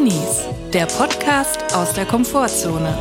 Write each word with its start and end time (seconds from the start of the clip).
Drinis, 0.00 0.46
der 0.72 0.86
Podcast 0.86 1.74
aus 1.74 1.92
der 1.92 2.06
Komfortzone. 2.06 2.96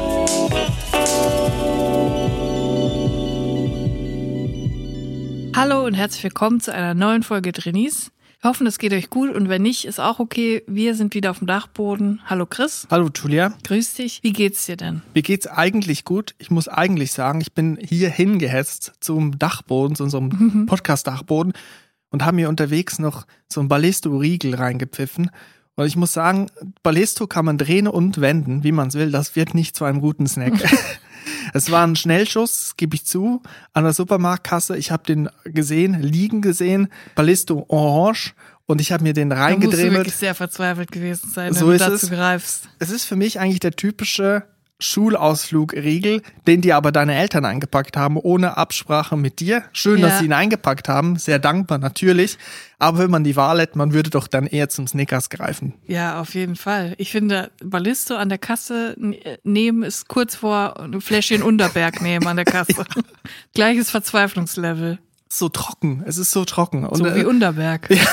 Hallo 5.56 5.86
und 5.86 5.94
herzlich 5.94 6.26
willkommen 6.26 6.60
zu 6.60 6.74
einer 6.74 6.94
neuen 6.94 7.24
Folge 7.24 7.54
Drinis. 7.54 8.12
Wir 8.42 8.50
hoffen, 8.50 8.68
es 8.68 8.80
geht 8.80 8.92
euch 8.92 9.10
gut 9.10 9.34
und 9.34 9.48
wenn 9.48 9.62
nicht, 9.62 9.86
ist 9.86 10.02
auch 10.02 10.20
okay. 10.20 10.62
Wir 10.68 10.94
sind 10.94 11.14
wieder 11.14 11.32
auf 11.32 11.38
dem 11.38 11.48
Dachboden. 11.48 12.20
Hallo 12.26 12.46
Chris. 12.46 12.86
Hallo 12.92 13.10
Julia. 13.16 13.54
Grüß 13.64 13.94
dich. 13.94 14.20
Wie 14.22 14.34
geht's 14.34 14.66
dir 14.66 14.76
denn? 14.76 15.02
Mir 15.14 15.22
geht's 15.22 15.48
eigentlich 15.48 16.04
gut. 16.04 16.36
Ich 16.38 16.52
muss 16.52 16.68
eigentlich 16.68 17.14
sagen, 17.14 17.40
ich 17.40 17.54
bin 17.54 17.78
hier 17.82 18.10
hingehetzt 18.10 18.92
zum 19.00 19.40
Dachboden, 19.40 19.96
zu 19.96 20.04
unserem 20.04 20.28
mhm. 20.28 20.66
Podcast-Dachboden 20.66 21.54
und 22.10 22.26
habe 22.26 22.36
mir 22.36 22.50
unterwegs 22.50 23.00
noch 23.00 23.26
so 23.48 23.62
ein 23.62 23.70
Ballisto-Riegel 23.70 24.56
reingepfiffen. 24.56 25.32
Und 25.80 25.86
ich 25.86 25.96
muss 25.96 26.12
sagen, 26.12 26.48
Ballisto 26.84 27.26
kann 27.26 27.46
man 27.46 27.58
drehen 27.58 27.88
und 27.88 28.20
wenden, 28.20 28.66
wie 28.66 28.74
man 28.74 28.90
es 28.90 28.96
will. 28.96 29.12
Das 29.12 29.38
wird 29.38 29.56
nicht 29.56 29.78
zu 29.78 29.86
einem 29.86 30.02
guten 30.02 30.28
Snack. 30.28 30.54
Es 31.54 31.72
war 31.72 31.86
ein 31.86 31.96
Schnellschuss, 31.96 32.76
gebe 32.78 32.96
ich 32.96 33.06
zu, 33.06 33.42
an 33.74 33.84
der 33.84 33.94
Supermarktkasse. 33.94 34.78
Ich 34.78 34.92
habe 34.92 35.04
den 35.04 35.30
gesehen, 35.46 36.00
liegen 36.00 36.42
gesehen, 36.42 36.90
Ballisto 37.16 37.66
Orange 37.68 38.34
und 38.66 38.82
ich 38.82 38.92
habe 38.92 39.04
mir 39.04 39.14
den 39.14 39.32
reingedreht. 39.32 39.74
Da 39.74 39.78
musst 39.78 39.84
du 39.84 39.98
wirklich 39.98 40.16
sehr 40.16 40.36
verzweifelt 40.36 40.92
gewesen 40.92 41.30
sein, 41.34 41.54
wenn 41.54 41.60
so 41.60 41.72
du 41.72 41.78
dazu 41.78 42.06
es. 42.06 42.10
greifst. 42.10 42.70
Es 42.78 42.92
ist 42.92 43.06
für 43.06 43.16
mich 43.16 43.40
eigentlich 43.40 43.60
der 43.60 43.72
typische 43.72 44.44
Schulausflugriegel, 44.80 46.22
den 46.48 46.62
dir 46.62 46.78
aber 46.78 46.92
deine 46.92 47.16
Eltern 47.16 47.46
eingepackt 47.46 47.98
haben, 47.98 48.18
ohne 48.18 48.58
Absprache 48.58 49.18
mit 49.18 49.40
dir. 49.40 49.64
Schön, 49.74 50.00
ja. 50.00 50.08
dass 50.08 50.20
sie 50.20 50.26
ihn 50.26 50.34
eingepackt 50.34 50.88
haben, 50.88 51.18
sehr 51.18 51.40
dankbar 51.40 51.78
natürlich. 51.78 52.38
Aber 52.80 53.00
wenn 53.00 53.12
man 53.12 53.26
die 53.26 53.36
Wahl 53.36 53.60
hätte, 53.60 53.78
man 53.78 53.94
würde 53.94 54.10
doch 54.10 54.28
dann 54.28 54.48
eher 54.48 54.70
zum 54.70 54.88
Snickers 54.88 55.30
greifen. 55.30 55.74
Ja, 55.86 56.22
auf 56.22 56.34
jeden 56.34 56.56
Fall. 56.56 56.96
Ich 56.98 57.12
finde, 57.12 57.52
Ballisto 57.62 58.16
an 58.16 58.30
der 58.30 58.38
Kasse 58.38 58.96
nehmen 59.44 59.84
ist 59.84 60.08
kurz 60.08 60.36
vor 60.36 60.80
ein 60.80 61.02
Fläschchen 61.02 61.44
Unterberg 61.44 62.02
nehmen 62.02 62.26
an 62.28 62.38
der 62.38 62.46
Kasse. 62.46 62.86
Gleiches 63.54 63.92
Verzweiflungslevel 63.92 65.00
so 65.32 65.48
trocken. 65.48 66.04
Es 66.06 66.18
ist 66.18 66.32
so 66.32 66.44
trocken. 66.44 66.86
Und, 66.86 66.98
so 66.98 67.06
wie 67.06 67.20
äh, 67.20 67.26
Unterberg. 67.26 67.90
Ja, 68.00 68.06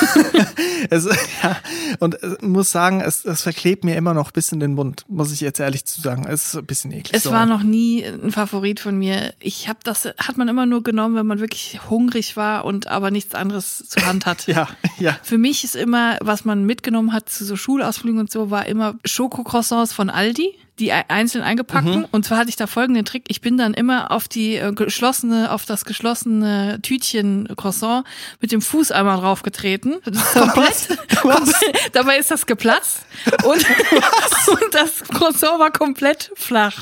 es, 0.90 1.06
ja. 1.42 1.56
und 2.00 2.22
äh, 2.22 2.36
muss 2.42 2.70
sagen, 2.70 3.00
es, 3.00 3.24
es 3.24 3.42
verklebt 3.42 3.84
mir 3.84 3.96
immer 3.96 4.14
noch 4.14 4.30
bis 4.30 4.52
in 4.52 4.60
den 4.60 4.74
Mund, 4.74 5.04
muss 5.08 5.32
ich 5.32 5.40
jetzt 5.40 5.58
ehrlich 5.58 5.86
zu 5.86 6.00
sagen. 6.00 6.26
Es 6.28 6.48
ist 6.48 6.56
ein 6.56 6.66
bisschen 6.66 6.92
eklig. 6.92 7.14
Es 7.14 7.24
so. 7.24 7.30
war 7.30 7.46
noch 7.46 7.62
nie 7.62 8.04
ein 8.04 8.30
Favorit 8.30 8.80
von 8.80 8.98
mir. 8.98 9.32
Ich 9.40 9.68
habe 9.68 9.78
das, 9.82 10.04
hat 10.04 10.36
man 10.36 10.48
immer 10.48 10.66
nur 10.66 10.82
genommen, 10.82 11.14
wenn 11.14 11.26
man 11.26 11.40
wirklich 11.40 11.80
hungrig 11.88 12.36
war 12.36 12.64
und 12.64 12.88
aber 12.88 13.10
nichts 13.10 13.34
anderes 13.34 13.88
zur 13.88 14.06
Hand 14.06 14.26
hat. 14.26 14.46
ja, 14.46 14.68
ja. 14.98 15.16
Für 15.22 15.38
mich 15.38 15.64
ist 15.64 15.76
immer, 15.76 16.18
was 16.20 16.44
man 16.44 16.64
mitgenommen 16.64 17.12
hat 17.12 17.28
zu 17.30 17.44
so 17.44 17.56
Schulausflügen 17.56 18.20
und 18.20 18.30
so, 18.30 18.50
war 18.50 18.66
immer 18.66 18.96
Schokocroissants 19.04 19.92
von 19.92 20.10
Aldi 20.10 20.54
die 20.78 20.92
einzeln 20.92 21.42
eingepackten. 21.42 22.00
Mhm. 22.00 22.08
Und 22.10 22.26
zwar 22.26 22.38
hatte 22.38 22.50
ich 22.50 22.56
da 22.56 22.66
folgenden 22.66 23.04
Trick. 23.04 23.24
Ich 23.28 23.40
bin 23.40 23.56
dann 23.56 23.72
immer 23.72 24.10
auf 24.10 24.28
die 24.28 24.56
äh, 24.56 24.72
geschlossene, 24.72 25.50
auf 25.50 25.64
das 25.64 25.84
geschlossene 25.86 26.80
Tütchen 26.82 27.48
Croissant 27.56 28.06
mit 28.40 28.52
dem 28.52 28.60
Fuß 28.60 28.90
einmal 28.90 29.18
draufgetreten. 29.18 29.96
Komplett, 30.32 30.98
komplett 31.20 31.90
dabei 31.92 32.18
ist 32.18 32.30
das 32.30 32.44
geplatzt. 32.46 33.00
Und, 33.44 33.64
und 34.48 34.74
das 34.74 35.02
Croissant 35.04 35.58
war 35.58 35.70
komplett 35.70 36.30
flach. 36.34 36.78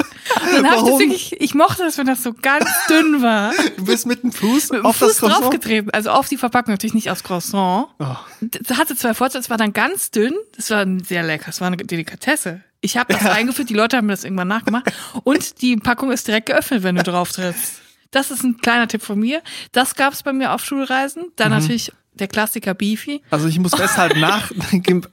Dann 0.52 0.68
habe 0.68 0.76
ich 0.76 0.90
das 0.90 0.98
wirklich, 0.98 1.40
ich 1.40 1.54
mochte 1.54 1.84
das, 1.84 1.96
wenn 1.96 2.06
das 2.06 2.22
so 2.22 2.32
ganz 2.32 2.68
dünn 2.88 3.22
war. 3.22 3.52
Du 3.76 3.84
bist 3.84 4.06
mit 4.06 4.22
dem 4.22 4.32
Fuß 4.32 4.70
mit 4.70 4.80
dem 4.80 4.86
auf 4.86 4.96
Fuß 4.96 5.08
das 5.08 5.18
Croissant? 5.18 5.44
draufgetreten. 5.44 5.90
Also 5.92 6.10
auf 6.10 6.28
die 6.28 6.36
Verpackung, 6.36 6.72
natürlich 6.72 6.94
nicht 6.94 7.10
aufs 7.10 7.22
Croissant. 7.22 7.88
Oh. 8.00 8.16
Das 8.40 8.76
hatte 8.76 8.96
zwei 8.96 9.14
Vorteile. 9.14 9.40
Es 9.40 9.50
war 9.50 9.56
dann 9.56 9.72
ganz 9.72 10.10
dünn. 10.10 10.34
Das 10.56 10.70
war 10.70 10.84
sehr 11.04 11.22
lecker. 11.22 11.50
Es 11.50 11.60
war 11.60 11.68
eine 11.68 11.76
Delikatesse. 11.76 12.62
Ich 12.84 12.98
habe 12.98 13.14
das 13.14 13.22
ja. 13.22 13.32
eingeführt, 13.32 13.70
die 13.70 13.74
Leute 13.74 13.96
haben 13.96 14.08
das 14.08 14.24
irgendwann 14.24 14.48
nachgemacht. 14.48 14.92
Und 15.22 15.62
die 15.62 15.76
Packung 15.76 16.12
ist 16.12 16.28
direkt 16.28 16.46
geöffnet, 16.46 16.82
wenn 16.82 16.96
du 16.96 17.02
drauf 17.02 17.32
trittst. 17.32 17.80
Das 18.10 18.30
ist 18.30 18.44
ein 18.44 18.58
kleiner 18.58 18.86
Tipp 18.88 19.00
von 19.00 19.18
mir. 19.18 19.40
Das 19.72 19.94
gab 19.94 20.12
es 20.12 20.22
bei 20.22 20.34
mir 20.34 20.52
auf 20.52 20.62
Schulreisen. 20.62 21.32
Dann 21.36 21.50
mhm. 21.50 21.60
natürlich 21.60 21.92
der 22.14 22.28
Klassiker 22.28 22.74
Beefy. 22.74 23.22
Also 23.30 23.48
ich 23.48 23.58
muss 23.58 23.74
festhalten, 23.74 24.20
nach 24.20 24.50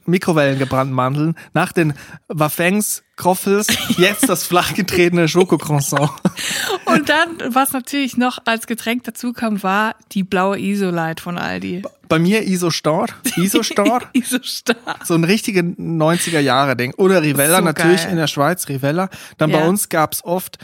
Mikrowellen 0.06 0.58
gebrannt 0.58 0.92
Mandeln, 0.92 1.34
nach 1.52 1.72
den 1.72 1.94
Waffengs 2.28 3.02
Kroffels, 3.16 3.66
jetzt 3.98 4.28
das 4.28 4.44
flachgetretene 4.44 5.28
Schokocroissant. 5.28 6.10
Und 6.86 7.08
dann, 7.08 7.28
was 7.54 7.72
natürlich 7.72 8.16
noch 8.16 8.38
als 8.46 8.66
Getränk 8.66 9.04
dazu 9.04 9.32
kam, 9.32 9.62
war 9.62 9.94
die 10.12 10.24
blaue 10.24 10.58
Isolite 10.58 11.22
von 11.22 11.38
Aldi. 11.38 11.82
Bei 12.08 12.18
mir 12.18 12.42
Isostar. 12.42 13.06
Isostar. 13.36 14.02
Isostar. 14.12 14.76
So 15.04 15.14
ein 15.14 15.24
richtiger 15.24 15.60
90er-Jahre-Ding. 15.60 16.94
Oder 16.96 17.22
Rivella, 17.22 17.58
so 17.58 17.64
natürlich 17.64 18.02
geil. 18.02 18.10
in 18.10 18.16
der 18.16 18.26
Schweiz, 18.26 18.68
Rivella. 18.68 19.08
Dann 19.38 19.50
ja. 19.50 19.58
bei 19.58 19.68
uns 19.68 19.88
gab's 19.88 20.24
oft 20.24 20.58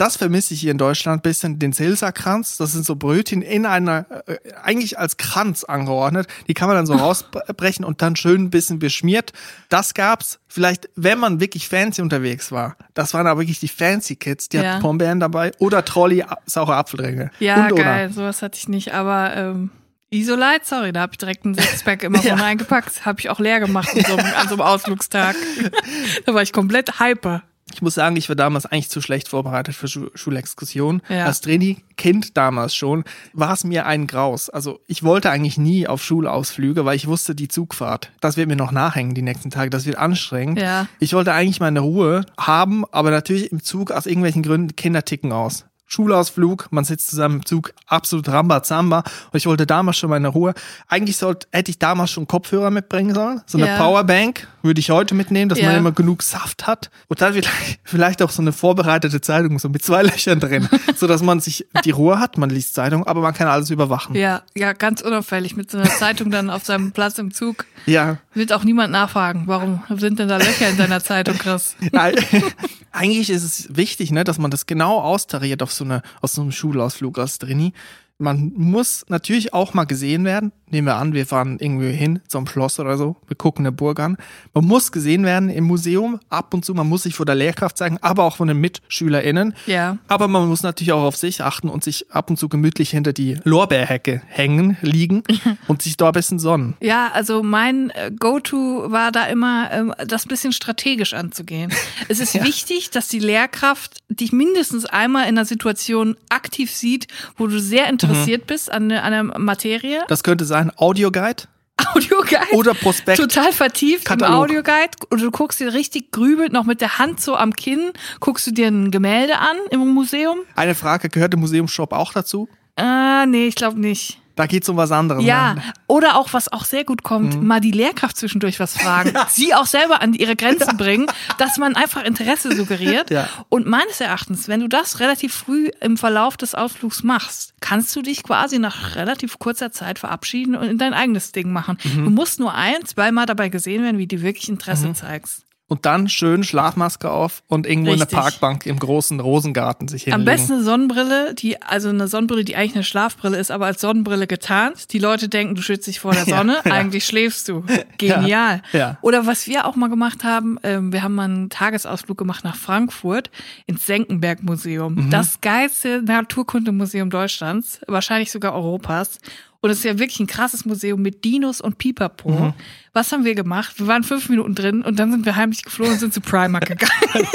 das 0.00 0.16
vermisse 0.16 0.54
ich 0.54 0.60
hier 0.60 0.70
in 0.70 0.78
Deutschland 0.78 1.18
ein 1.18 1.22
bisschen, 1.22 1.58
den 1.58 1.72
Silsa-Kranz. 1.72 2.56
Das 2.56 2.72
sind 2.72 2.86
so 2.86 2.96
Brötchen 2.96 3.42
in 3.42 3.66
einer, 3.66 4.06
äh, 4.26 4.38
eigentlich 4.62 4.98
als 4.98 5.18
Kranz 5.18 5.62
angeordnet. 5.64 6.26
Die 6.48 6.54
kann 6.54 6.68
man 6.68 6.76
dann 6.76 6.86
so 6.86 6.94
rausbrechen 6.96 7.84
und 7.84 8.00
dann 8.00 8.16
schön 8.16 8.44
ein 8.44 8.50
bisschen 8.50 8.78
beschmiert. 8.78 9.32
Das 9.68 9.92
gab's 9.92 10.40
vielleicht, 10.48 10.88
wenn 10.96 11.18
man 11.18 11.38
wirklich 11.38 11.68
fancy 11.68 12.00
unterwegs 12.00 12.50
war. 12.50 12.76
Das 12.94 13.12
waren 13.12 13.26
aber 13.26 13.40
wirklich 13.40 13.60
die 13.60 13.68
fancy 13.68 14.16
Kids. 14.16 14.48
Die 14.48 14.56
ja. 14.56 14.62
hatten 14.62 14.82
Pombeeren 14.82 15.20
dabei 15.20 15.52
oder 15.58 15.84
Trolli 15.84 16.24
saure 16.46 16.76
Apfelringe. 16.76 17.30
Ja, 17.38 17.66
und, 17.66 17.76
geil. 17.76 18.06
Oder. 18.06 18.14
Sowas 18.14 18.40
hatte 18.40 18.58
ich 18.58 18.68
nicht, 18.68 18.94
aber, 18.94 19.36
ähm 19.36 19.70
Isolite, 20.12 20.62
sorry, 20.64 20.92
da 20.92 21.02
habe 21.02 21.12
ich 21.12 21.18
direkt 21.18 21.44
einen 21.44 21.54
Sixpack 21.54 22.02
immer 22.02 22.20
ja. 22.24 22.34
reingepackt. 22.34 23.06
Habe 23.06 23.20
ich 23.20 23.30
auch 23.30 23.38
leer 23.38 23.60
gemacht 23.60 23.90
an 23.94 24.04
so, 24.04 24.16
einem, 24.16 24.34
an 24.34 24.48
so 24.48 24.54
einem 24.54 24.62
Ausflugstag. 24.62 25.36
da 26.26 26.34
war 26.34 26.42
ich 26.42 26.52
komplett 26.52 26.98
hyper. 26.98 27.44
Ich 27.72 27.82
muss 27.82 27.94
sagen, 27.94 28.16
ich 28.16 28.28
war 28.28 28.36
damals 28.36 28.66
eigentlich 28.66 28.90
zu 28.90 29.00
schlecht 29.00 29.28
vorbereitet 29.28 29.74
für 29.74 29.88
Schu 29.88 30.08
Schulexkursionen. 30.14 31.02
Ja. 31.08 31.26
Als 31.26 31.40
Trainee-Kind 31.40 32.36
damals 32.36 32.74
schon 32.74 33.04
war 33.32 33.52
es 33.52 33.64
mir 33.64 33.86
ein 33.86 34.06
Graus. 34.06 34.50
Also 34.50 34.80
ich 34.86 35.02
wollte 35.02 35.30
eigentlich 35.30 35.58
nie 35.58 35.86
auf 35.86 36.02
Schulausflüge, 36.02 36.84
weil 36.84 36.96
ich 36.96 37.06
wusste, 37.06 37.34
die 37.34 37.48
Zugfahrt, 37.48 38.10
das 38.20 38.36
wird 38.36 38.48
mir 38.48 38.56
noch 38.56 38.72
nachhängen 38.72 39.14
die 39.14 39.22
nächsten 39.22 39.50
Tage, 39.50 39.70
das 39.70 39.86
wird 39.86 39.96
anstrengend. 39.96 40.60
Ja. 40.60 40.86
Ich 40.98 41.12
wollte 41.12 41.32
eigentlich 41.32 41.60
meine 41.60 41.80
Ruhe 41.80 42.24
haben, 42.38 42.84
aber 42.90 43.10
natürlich 43.10 43.52
im 43.52 43.62
Zug 43.62 43.90
aus 43.92 44.06
irgendwelchen 44.06 44.42
Gründen 44.42 44.76
Kinder 44.76 45.04
ticken 45.04 45.32
aus. 45.32 45.66
Schulausflug, 45.90 46.68
man 46.70 46.84
sitzt 46.84 47.10
zusammen 47.10 47.36
im 47.36 47.46
Zug, 47.46 47.74
absolut 47.86 48.28
Rambazamba. 48.28 49.02
Und 49.32 49.36
ich 49.36 49.46
wollte 49.46 49.66
damals 49.66 49.98
schon 49.98 50.08
meine 50.08 50.28
Ruhe. 50.28 50.54
Eigentlich 50.88 51.16
sollte, 51.16 51.48
hätte 51.50 51.70
ich 51.70 51.80
damals 51.80 52.12
schon 52.12 52.28
Kopfhörer 52.28 52.70
mitbringen 52.70 53.12
sollen. 53.12 53.42
So 53.46 53.58
eine 53.58 53.66
ja. 53.66 53.76
Powerbank 53.76 54.46
würde 54.62 54.78
ich 54.78 54.90
heute 54.90 55.16
mitnehmen, 55.16 55.48
dass 55.48 55.58
ja. 55.58 55.66
man 55.66 55.76
immer 55.76 55.92
genug 55.92 56.22
Saft 56.22 56.68
hat. 56.68 56.90
Und 57.08 57.20
dann 57.20 57.32
vielleicht, 57.32 57.80
vielleicht 57.82 58.22
auch 58.22 58.30
so 58.30 58.40
eine 58.40 58.52
vorbereitete 58.52 59.20
Zeitung, 59.20 59.58
so 59.58 59.68
mit 59.68 59.82
zwei 59.82 60.02
Löchern 60.04 60.38
drin. 60.38 60.68
so 60.94 61.08
dass 61.08 61.22
man 61.22 61.40
sich 61.40 61.66
die 61.84 61.90
Ruhe 61.90 62.20
hat, 62.20 62.38
man 62.38 62.50
liest 62.50 62.74
Zeitung, 62.74 63.04
aber 63.06 63.20
man 63.20 63.34
kann 63.34 63.48
alles 63.48 63.70
überwachen. 63.70 64.14
Ja, 64.14 64.42
ja, 64.54 64.72
ganz 64.72 65.00
unauffällig 65.00 65.56
mit 65.56 65.72
so 65.72 65.78
einer 65.78 65.90
Zeitung 65.90 66.30
dann 66.30 66.50
auf 66.50 66.64
seinem 66.64 66.92
Platz 66.92 67.18
im 67.18 67.34
Zug. 67.34 67.64
Ja. 67.86 68.18
Wird 68.32 68.52
auch 68.52 68.62
niemand 68.62 68.92
nachfragen, 68.92 69.44
warum 69.46 69.82
sind 69.96 70.20
denn 70.20 70.28
da 70.28 70.36
Löcher 70.36 70.68
in 70.68 70.76
deiner 70.76 71.02
Zeitung, 71.02 71.36
Chris? 71.36 71.74
Ja, 71.92 72.10
eigentlich 72.92 73.30
ist 73.30 73.42
es 73.42 73.76
wichtig, 73.76 74.12
ne, 74.12 74.22
dass 74.24 74.38
man 74.38 74.50
das 74.50 74.66
genau 74.66 75.00
austariert 75.00 75.62
auf 75.62 75.72
so 75.80 75.84
eine, 75.84 76.02
aus 76.20 76.34
so 76.34 76.42
einem 76.42 76.52
Schulausflug 76.52 77.18
als 77.18 77.38
Drini 77.38 77.72
man 78.20 78.52
muss 78.54 79.04
natürlich 79.08 79.54
auch 79.54 79.74
mal 79.74 79.84
gesehen 79.84 80.24
werden. 80.24 80.52
Nehmen 80.72 80.86
wir 80.86 80.96
an, 80.96 81.14
wir 81.14 81.26
fahren 81.26 81.58
irgendwie 81.58 81.90
hin 81.90 82.20
zum 82.28 82.46
Schloss 82.46 82.78
oder 82.78 82.96
so. 82.96 83.16
Wir 83.26 83.36
gucken 83.36 83.66
eine 83.66 83.72
Burg 83.72 83.98
an. 83.98 84.16
Man 84.54 84.66
muss 84.66 84.92
gesehen 84.92 85.24
werden 85.24 85.48
im 85.48 85.64
Museum. 85.64 86.20
Ab 86.28 86.54
und 86.54 86.64
zu, 86.64 86.74
man 86.74 86.88
muss 86.88 87.02
sich 87.02 87.14
vor 87.14 87.26
der 87.26 87.34
Lehrkraft 87.34 87.76
zeigen, 87.76 87.98
aber 88.02 88.24
auch 88.24 88.36
von 88.36 88.46
den 88.46 88.58
MitschülerInnen. 88.58 89.54
Ja. 89.66 89.96
Aber 90.06 90.28
man 90.28 90.48
muss 90.48 90.62
natürlich 90.62 90.92
auch 90.92 91.02
auf 91.02 91.16
sich 91.16 91.42
achten 91.42 91.68
und 91.68 91.82
sich 91.82 92.12
ab 92.12 92.30
und 92.30 92.36
zu 92.36 92.48
gemütlich 92.48 92.90
hinter 92.90 93.12
die 93.12 93.38
Lorbeerhecke 93.42 94.22
hängen, 94.28 94.76
liegen 94.82 95.24
und 95.66 95.82
sich 95.82 95.96
da 95.96 96.08
ein 96.08 96.12
bisschen 96.12 96.38
sonnen. 96.38 96.76
Ja, 96.80 97.10
also 97.12 97.42
mein 97.42 97.90
äh, 97.90 98.12
Go-To 98.16 98.92
war 98.92 99.10
da 99.10 99.24
immer, 99.26 99.70
ähm, 99.72 99.94
das 100.06 100.26
bisschen 100.26 100.52
strategisch 100.52 101.14
anzugehen. 101.14 101.72
Es 102.08 102.20
ist 102.20 102.34
ja. 102.34 102.44
wichtig, 102.44 102.90
dass 102.90 103.08
die 103.08 103.18
Lehrkraft 103.18 103.96
dich 104.08 104.30
mindestens 104.30 104.84
einmal 104.84 105.22
in 105.22 105.30
einer 105.30 105.46
Situation 105.46 106.16
aktiv 106.28 106.70
sieht, 106.70 107.08
wo 107.36 107.48
du 107.48 107.58
sehr 107.58 107.88
interessiert 107.88 108.09
interessiert 108.10 108.46
bist 108.46 108.70
an, 108.70 108.90
an 108.92 109.12
der 109.12 109.38
Materie. 109.38 110.04
Das 110.08 110.22
könnte 110.22 110.44
sein 110.44 110.70
Audioguide. 110.76 111.44
Audioguide. 111.94 112.52
Oder 112.52 112.74
Prospekt. 112.74 113.18
Total 113.18 113.52
vertieft 113.52 114.04
Katalog. 114.04 114.34
im 114.34 114.40
Audioguide. 114.40 114.90
Oder 115.10 115.22
du 115.22 115.30
guckst 115.30 115.60
dir 115.60 115.72
richtig 115.72 116.12
grübelt 116.12 116.52
noch 116.52 116.64
mit 116.64 116.80
der 116.80 116.98
Hand 116.98 117.20
so 117.20 117.36
am 117.36 117.54
Kinn, 117.54 117.92
guckst 118.20 118.46
du 118.46 118.50
dir 118.50 118.68
ein 118.68 118.90
Gemälde 118.90 119.38
an 119.38 119.56
im 119.70 119.80
Museum. 119.88 120.38
Eine 120.56 120.74
Frage, 120.74 121.08
gehört 121.08 121.32
der 121.32 121.40
Museumsshop 121.40 121.92
auch 121.92 122.12
dazu? 122.12 122.48
Äh, 122.76 123.26
nee, 123.26 123.46
ich 123.46 123.54
glaube 123.54 123.80
nicht. 123.80 124.18
Da 124.36 124.46
geht 124.46 124.62
es 124.62 124.68
um 124.68 124.76
was 124.76 124.92
anderes. 124.92 125.24
Ja, 125.24 125.54
ne? 125.54 125.62
oder 125.86 126.16
auch, 126.16 126.32
was 126.32 126.52
auch 126.52 126.64
sehr 126.64 126.84
gut 126.84 127.02
kommt, 127.02 127.36
mhm. 127.36 127.46
mal 127.46 127.60
die 127.60 127.70
Lehrkraft 127.70 128.16
zwischendurch 128.16 128.60
was 128.60 128.76
fragen. 128.80 129.12
Ja. 129.14 129.26
Sie 129.28 129.54
auch 129.54 129.66
selber 129.66 130.00
an 130.00 130.14
ihre 130.14 130.36
Grenzen 130.36 130.68
ja. 130.68 130.76
bringen, 130.76 131.06
dass 131.38 131.58
man 131.58 131.76
einfach 131.76 132.04
Interesse 132.04 132.54
suggeriert. 132.54 133.10
Ja. 133.10 133.28
Und 133.48 133.66
meines 133.66 134.00
Erachtens, 134.00 134.48
wenn 134.48 134.60
du 134.60 134.68
das 134.68 135.00
relativ 135.00 135.34
früh 135.34 135.70
im 135.80 135.96
Verlauf 135.96 136.36
des 136.36 136.54
Ausflugs 136.54 137.02
machst, 137.02 137.54
kannst 137.60 137.94
du 137.96 138.02
dich 138.02 138.22
quasi 138.22 138.58
nach 138.58 138.96
relativ 138.96 139.38
kurzer 139.38 139.72
Zeit 139.72 139.98
verabschieden 139.98 140.54
und 140.56 140.68
in 140.68 140.78
dein 140.78 140.94
eigenes 140.94 141.32
Ding 141.32 141.52
machen. 141.52 141.78
Mhm. 141.82 142.04
Du 142.04 142.10
musst 142.10 142.40
nur 142.40 142.54
ein, 142.54 142.84
zweimal 142.84 143.26
dabei 143.26 143.48
gesehen 143.48 143.82
werden, 143.82 143.98
wie 143.98 144.06
du 144.06 144.22
wirklich 144.22 144.48
Interesse 144.48 144.88
mhm. 144.88 144.94
zeigst. 144.94 145.44
Und 145.70 145.86
dann 145.86 146.08
schön 146.08 146.42
Schlafmaske 146.42 147.08
auf 147.08 147.44
und 147.46 147.64
irgendwo 147.64 147.92
Richtig. 147.92 148.08
in 148.08 148.10
der 148.10 148.22
Parkbank 148.22 148.66
im 148.66 148.80
großen 148.80 149.20
Rosengarten 149.20 149.86
sich 149.86 150.02
hinlegen. 150.02 150.22
Am 150.22 150.24
besten 150.24 150.54
eine 150.54 150.64
Sonnenbrille, 150.64 151.32
die, 151.34 151.62
also 151.62 151.90
eine 151.90 152.08
Sonnenbrille, 152.08 152.42
die 152.44 152.56
eigentlich 152.56 152.74
eine 152.74 152.82
Schlafbrille 152.82 153.38
ist, 153.38 153.52
aber 153.52 153.66
als 153.66 153.80
Sonnenbrille 153.80 154.26
getarnt. 154.26 154.92
Die 154.92 154.98
Leute 154.98 155.28
denken, 155.28 155.54
du 155.54 155.62
schützt 155.62 155.86
dich 155.86 156.00
vor 156.00 156.12
der 156.12 156.24
Ja, 156.26 156.38
Sonne, 156.38 156.58
ja. 156.64 156.72
eigentlich 156.72 157.06
schläfst 157.06 157.48
du. 157.48 157.64
Genial. 157.98 158.62
Ja, 158.72 158.78
ja. 158.78 158.98
Oder 159.00 159.26
was 159.26 159.46
wir 159.46 159.64
auch 159.64 159.76
mal 159.76 159.88
gemacht 159.88 160.24
haben, 160.24 160.58
ähm, 160.64 160.92
wir 160.92 161.04
haben 161.04 161.14
mal 161.14 161.24
einen 161.24 161.50
Tagesausflug 161.50 162.18
gemacht 162.18 162.42
nach 162.42 162.56
Frankfurt 162.56 163.30
ins 163.66 163.86
Senckenberg-Museum. 163.86 164.94
Mhm. 164.96 165.10
Das 165.10 165.40
geilste 165.40 166.02
Naturkundemuseum 166.02 167.10
Deutschlands, 167.10 167.80
wahrscheinlich 167.86 168.32
sogar 168.32 168.54
Europas. 168.54 169.20
Und 169.62 169.70
es 169.70 169.78
ist 169.78 169.84
ja 169.84 169.98
wirklich 169.98 170.20
ein 170.20 170.26
krasses 170.26 170.64
Museum 170.64 171.02
mit 171.02 171.24
Dinos 171.24 171.60
und 171.60 171.76
Pipapo. 171.76 172.30
Mhm. 172.30 172.52
Was 172.92 173.12
haben 173.12 173.24
wir 173.24 173.34
gemacht? 173.34 173.78
Wir 173.78 173.86
waren 173.86 174.02
fünf 174.02 174.28
Minuten 174.30 174.54
drin 174.54 174.82
und 174.82 174.98
dann 174.98 175.10
sind 175.12 175.24
wir 175.26 175.36
heimlich 175.36 175.62
geflohen 175.62 175.92
und 175.92 175.98
sind 175.98 176.14
zu 176.14 176.20
Primark 176.20 176.66
gegangen. 176.66 176.90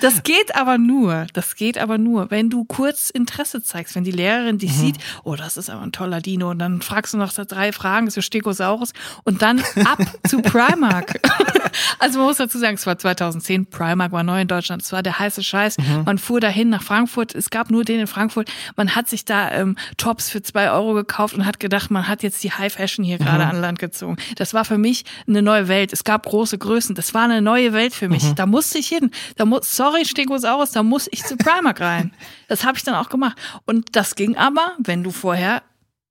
Das 0.00 0.22
geht 0.24 0.56
aber 0.56 0.76
nur, 0.76 1.26
das 1.34 1.54
geht 1.54 1.78
aber 1.78 1.96
nur, 1.96 2.30
wenn 2.30 2.50
du 2.50 2.64
kurz 2.64 3.10
Interesse 3.10 3.62
zeigst, 3.62 3.94
wenn 3.94 4.02
die 4.02 4.10
Lehrerin 4.10 4.56
Mhm. 4.56 4.58
dich 4.58 4.72
sieht, 4.72 4.96
oh, 5.22 5.36
das 5.36 5.56
ist 5.56 5.70
aber 5.70 5.82
ein 5.82 5.92
toller 5.92 6.20
Dino 6.20 6.50
und 6.50 6.58
dann 6.58 6.82
fragst 6.82 7.14
du 7.14 7.18
noch 7.18 7.32
drei 7.32 7.70
Fragen 7.72 8.10
zu 8.10 8.22
Stegosaurus 8.22 8.92
und 9.24 9.42
dann 9.42 9.62
ab 9.84 9.98
zu 10.28 10.40
Primark. 10.42 11.20
Also 11.98 12.18
man 12.18 12.28
muss 12.28 12.36
dazu 12.38 12.58
sagen, 12.58 12.74
es 12.74 12.86
war 12.86 12.98
2010, 12.98 13.66
Primark 13.66 14.12
war 14.12 14.22
neu 14.22 14.40
in 14.40 14.48
Deutschland, 14.48 14.82
es 14.82 14.92
war 14.92 15.02
der 15.02 15.18
heiße 15.18 15.42
Scheiß. 15.42 15.78
Mhm. 15.78 16.02
Man 16.04 16.18
fuhr 16.18 16.40
dahin 16.40 16.68
nach 16.70 16.82
Frankfurt, 16.82 17.34
es 17.34 17.50
gab 17.50 17.70
nur 17.70 17.84
den 17.84 18.00
in 18.00 18.06
Frankfurt. 18.06 18.50
Man 18.76 18.94
hat 18.94 19.08
sich 19.08 19.24
da 19.24 19.50
ähm, 19.50 19.76
Tops 19.96 20.30
für 20.30 20.42
zwei 20.42 20.70
Euro 20.70 20.94
gekauft 20.94 21.34
und 21.34 21.46
hat 21.46 21.60
gedacht, 21.60 21.90
man 21.90 22.08
hat 22.08 22.22
jetzt 22.22 22.42
die 22.44 22.52
High 22.52 22.72
Fashion 22.72 23.04
hier 23.04 23.18
Mhm. 23.20 23.24
gerade 23.24 23.46
an 23.46 23.60
Land 23.60 23.78
gezogen. 23.78 24.16
Das 24.36 24.54
war 24.54 24.64
für 24.64 24.78
mich 24.78 25.04
eine 25.26 25.42
neue 25.42 25.68
Welt. 25.68 25.92
Es 25.92 26.04
gab 26.04 26.26
große 26.26 26.58
Größen, 26.58 26.94
das 26.94 27.14
war 27.14 27.24
eine 27.24 27.42
neue 27.42 27.72
Welt 27.72 27.94
für 27.94 28.06
Mhm. 28.06 28.12
mich. 28.12 28.32
Da 28.34 28.46
musste 28.46 28.78
ich 28.78 28.88
hin. 28.88 29.10
Da 29.36 29.44
muss, 29.44 29.74
sorry 29.76 30.04
Stegosaurus, 30.04 30.72
da 30.72 30.82
muss 30.82 31.08
ich 31.10 31.24
zu 31.24 31.36
Primark 31.36 31.80
rein. 31.80 32.12
Das 32.48 32.64
habe 32.64 32.76
ich 32.76 32.84
dann 32.84 32.94
auch 32.94 33.08
gemacht. 33.08 33.36
Und 33.66 33.96
das 33.96 34.14
ging 34.14 34.36
aber, 34.36 34.72
wenn 34.78 35.02
du 35.02 35.10
vorher 35.10 35.62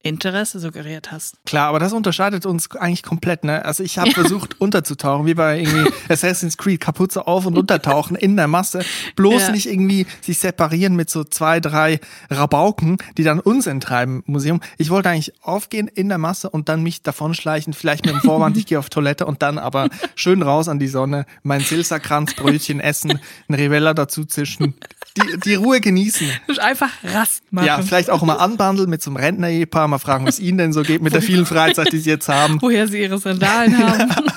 Interesse 0.03 0.59
suggeriert 0.59 1.12
hast. 1.12 1.36
Klar, 1.45 1.69
aber 1.69 1.80
das 1.80 1.94
unterscheidet 1.94 2.45
uns 2.45 2.71
eigentlich 2.71 3.03
komplett, 3.03 3.44
ne? 3.44 3.63
Also 3.65 3.83
ich 3.83 3.98
habe 3.98 4.12
versucht 4.12 4.59
unterzutauchen, 4.59 5.25
wie 5.25 5.33
bei 5.33 5.59
irgendwie 5.59 5.92
Assassin's 6.09 6.57
Creed, 6.57 6.80
Kapuze 6.81 7.27
auf 7.27 7.45
und 7.45 7.57
untertauchen 7.57 8.15
in 8.15 8.36
der 8.36 8.48
Masse. 8.48 8.83
Bloß 9.15 9.42
Ja. 9.44 9.51
nicht 9.51 9.68
irgendwie 9.69 10.07
sich 10.21 10.39
separieren 10.39 10.95
mit 10.95 11.09
so 11.09 11.24
zwei, 11.24 11.59
drei 11.59 12.00
Rabauken, 12.30 12.98
die 13.18 13.24
dann 13.24 13.39
uns 13.39 13.68
enttreiben 13.68 14.24
im 14.25 14.33
Museum. 14.33 14.62
Ich 14.77 14.89
wollte 14.89 15.09
eigentlich 15.09 15.33
aufgehen 15.44 15.88
in 15.88 16.09
der 16.09 16.18
Masse 16.18 16.50
und 16.50 16.69
dann 16.69 16.81
mich 16.83 17.04
davonschleichen, 17.04 17.74
vielleicht 17.74 18.06
mit 18.06 18.15
dem 18.15 18.21
Vorwand, 18.21 18.57
ich 18.57 18.65
gehe 18.68 18.80
auf 18.80 18.89
Toilette 18.89 19.25
und 19.25 19.42
dann 19.42 19.57
aber 19.57 19.89
schön 20.15 20.42
raus 20.42 20.68
an 20.68 20.80
die 20.80 20.88
Sonne, 20.88 21.25
mein 21.44 21.62
Silserkranzbrötchen 21.62 22.80
essen, 22.80 23.19
ein 23.47 23.54
Rivella 23.54 23.94
dazu 23.94 24.25
zischen, 24.25 24.74
die, 25.18 25.39
die 25.45 25.56
Ruhe 25.56 25.80
genießen. 25.81 26.27
Einfach 26.59 26.89
Rast 27.04 27.44
machen. 27.51 27.65
Ja, 27.65 27.81
vielleicht 27.81 28.09
auch 28.09 28.21
mal 28.24 28.36
anbandeln 28.36 28.89
mit 28.89 29.01
so 29.01 29.09
einem 29.09 29.18
Rentner-Ehepaar, 29.18 29.88
mal 29.91 29.99
fragen, 29.99 30.25
wie 30.25 30.29
es 30.29 30.39
ihnen 30.39 30.57
denn 30.57 30.73
so 30.73 30.81
geht 30.81 31.01
mit 31.01 31.13
der 31.13 31.21
vielen 31.21 31.45
Freizeit, 31.45 31.91
die 31.91 31.99
sie 31.99 32.09
jetzt 32.09 32.27
haben. 32.27 32.57
Woher 32.61 32.88
sie 32.88 33.01
ihre 33.01 33.17
Sandalen 33.17 33.77
haben. 33.77 34.11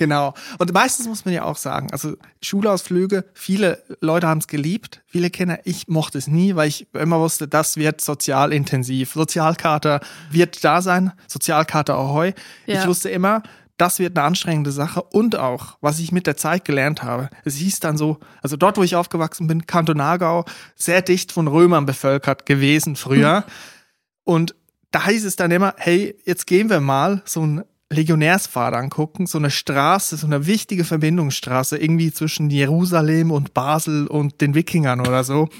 Genau. 0.00 0.32
Und 0.56 0.72
meistens 0.72 1.06
muss 1.06 1.26
man 1.26 1.34
ja 1.34 1.44
auch 1.44 1.58
sagen, 1.58 1.92
also 1.92 2.16
Schulausflüge, 2.40 3.26
viele 3.34 3.82
Leute 4.00 4.28
haben 4.28 4.38
es 4.38 4.46
geliebt, 4.46 5.02
viele 5.06 5.28
Kinder, 5.28 5.58
ich 5.64 5.88
mochte 5.88 6.16
es 6.16 6.26
nie, 6.26 6.56
weil 6.56 6.68
ich 6.68 6.86
immer 6.94 7.20
wusste, 7.20 7.46
das 7.46 7.76
wird 7.76 8.00
sozial 8.00 8.54
intensiv. 8.54 9.12
Sozialkater 9.12 10.00
wird 10.30 10.64
da 10.64 10.80
sein, 10.80 11.12
Sozialkater 11.26 11.96
Ahoi. 11.96 12.32
Ja. 12.64 12.80
Ich 12.80 12.86
wusste 12.86 13.10
immer, 13.10 13.42
das 13.80 13.98
wird 13.98 14.16
eine 14.16 14.26
anstrengende 14.26 14.72
Sache 14.72 15.02
und 15.02 15.36
auch, 15.36 15.76
was 15.80 15.98
ich 15.98 16.12
mit 16.12 16.26
der 16.26 16.38
Zeit 16.38 16.64
gelernt 16.64 17.02
habe. 17.02 17.28
Es 17.44 17.56
hieß 17.56 17.80
dann 17.80 17.98
so, 17.98 18.18
also 18.42 18.56
dort, 18.56 18.78
wo 18.78 18.82
ich 18.82 18.96
aufgewachsen 18.96 19.46
bin, 19.46 19.66
Kanton 19.66 20.00
Aargau, 20.00 20.46
sehr 20.76 21.02
dicht 21.02 21.32
von 21.32 21.46
Römern 21.46 21.84
bevölkert 21.84 22.46
gewesen 22.46 22.96
früher. 22.96 23.44
Und 24.24 24.54
da 24.90 25.06
hieß 25.06 25.24
es 25.24 25.36
dann 25.36 25.50
immer, 25.50 25.74
hey, 25.76 26.16
jetzt 26.24 26.46
gehen 26.46 26.70
wir 26.70 26.80
mal 26.80 27.22
so 27.24 27.46
ein 27.46 27.64
Legionärsfahrt 27.90 28.74
angucken, 28.74 29.26
so 29.26 29.38
eine 29.38 29.50
Straße, 29.50 30.16
so 30.16 30.26
eine 30.26 30.46
wichtige 30.46 30.84
Verbindungsstraße, 30.84 31.76
irgendwie 31.76 32.12
zwischen 32.12 32.50
Jerusalem 32.50 33.32
und 33.32 33.52
Basel 33.52 34.06
und 34.06 34.40
den 34.40 34.54
Wikingern 34.54 35.00
oder 35.00 35.24
so. 35.24 35.42
Und 35.42 35.50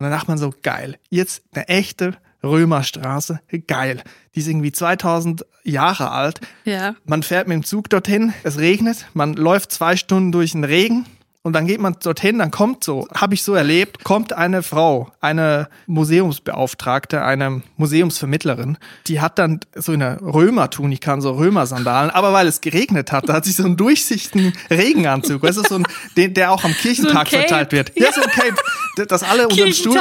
dann 0.00 0.10
dachte 0.10 0.28
man 0.28 0.38
so, 0.38 0.52
geil, 0.62 0.96
jetzt 1.08 1.42
eine 1.52 1.68
echte 1.68 2.16
Römerstraße, 2.42 3.40
geil. 3.66 4.02
Die 4.34 4.40
ist 4.40 4.48
irgendwie 4.48 4.72
2000 4.72 5.44
Jahre 5.64 6.10
alt. 6.10 6.40
Ja. 6.64 6.94
Man 7.04 7.22
fährt 7.22 7.48
mit 7.48 7.54
dem 7.56 7.64
Zug 7.64 7.90
dorthin, 7.90 8.32
es 8.42 8.58
regnet, 8.58 9.06
man 9.14 9.34
läuft 9.34 9.72
zwei 9.72 9.96
Stunden 9.96 10.32
durch 10.32 10.52
den 10.52 10.64
Regen 10.64 11.06
und 11.42 11.52
dann 11.52 11.66
geht 11.66 11.80
man 11.80 11.96
dorthin, 12.02 12.38
dann 12.38 12.50
kommt 12.50 12.84
so, 12.84 13.06
habe 13.14 13.34
ich 13.34 13.42
so 13.42 13.54
erlebt, 13.54 14.04
kommt 14.04 14.32
eine 14.32 14.62
Frau, 14.62 15.10
eine 15.20 15.68
Museumsbeauftragte, 15.86 17.22
eine 17.22 17.62
Museumsvermittlerin, 17.76 18.76
die 19.06 19.20
hat 19.20 19.38
dann 19.38 19.60
so 19.74 19.92
eine 19.92 20.18
Römertunika 20.20 21.20
so 21.20 21.32
Römersandalen, 21.32 22.10
aber 22.10 22.32
weil 22.32 22.46
es 22.46 22.60
geregnet 22.60 23.12
hat, 23.12 23.28
da 23.28 23.34
hat 23.34 23.44
sich 23.44 23.56
so 23.56 23.64
einen 23.64 23.76
durchsichtigen 23.76 24.52
Regenanzug, 24.70 25.42
weißt 25.42 25.58
du, 25.58 25.62
so 25.68 25.76
ein, 25.76 25.84
den, 26.16 26.34
der 26.34 26.50
auch 26.52 26.64
am 26.64 26.72
Kirchentag 26.72 27.28
So 27.28 27.36
verteilt 27.38 27.72
wird. 27.72 27.92
Ja, 27.94 28.12
so 28.12 28.20
ein 28.20 28.30
Cape, 28.30 29.06
das 29.06 29.22
alle 29.22 29.48
unter 29.48 29.64
dem 29.64 29.72
Stuhl, 29.72 29.98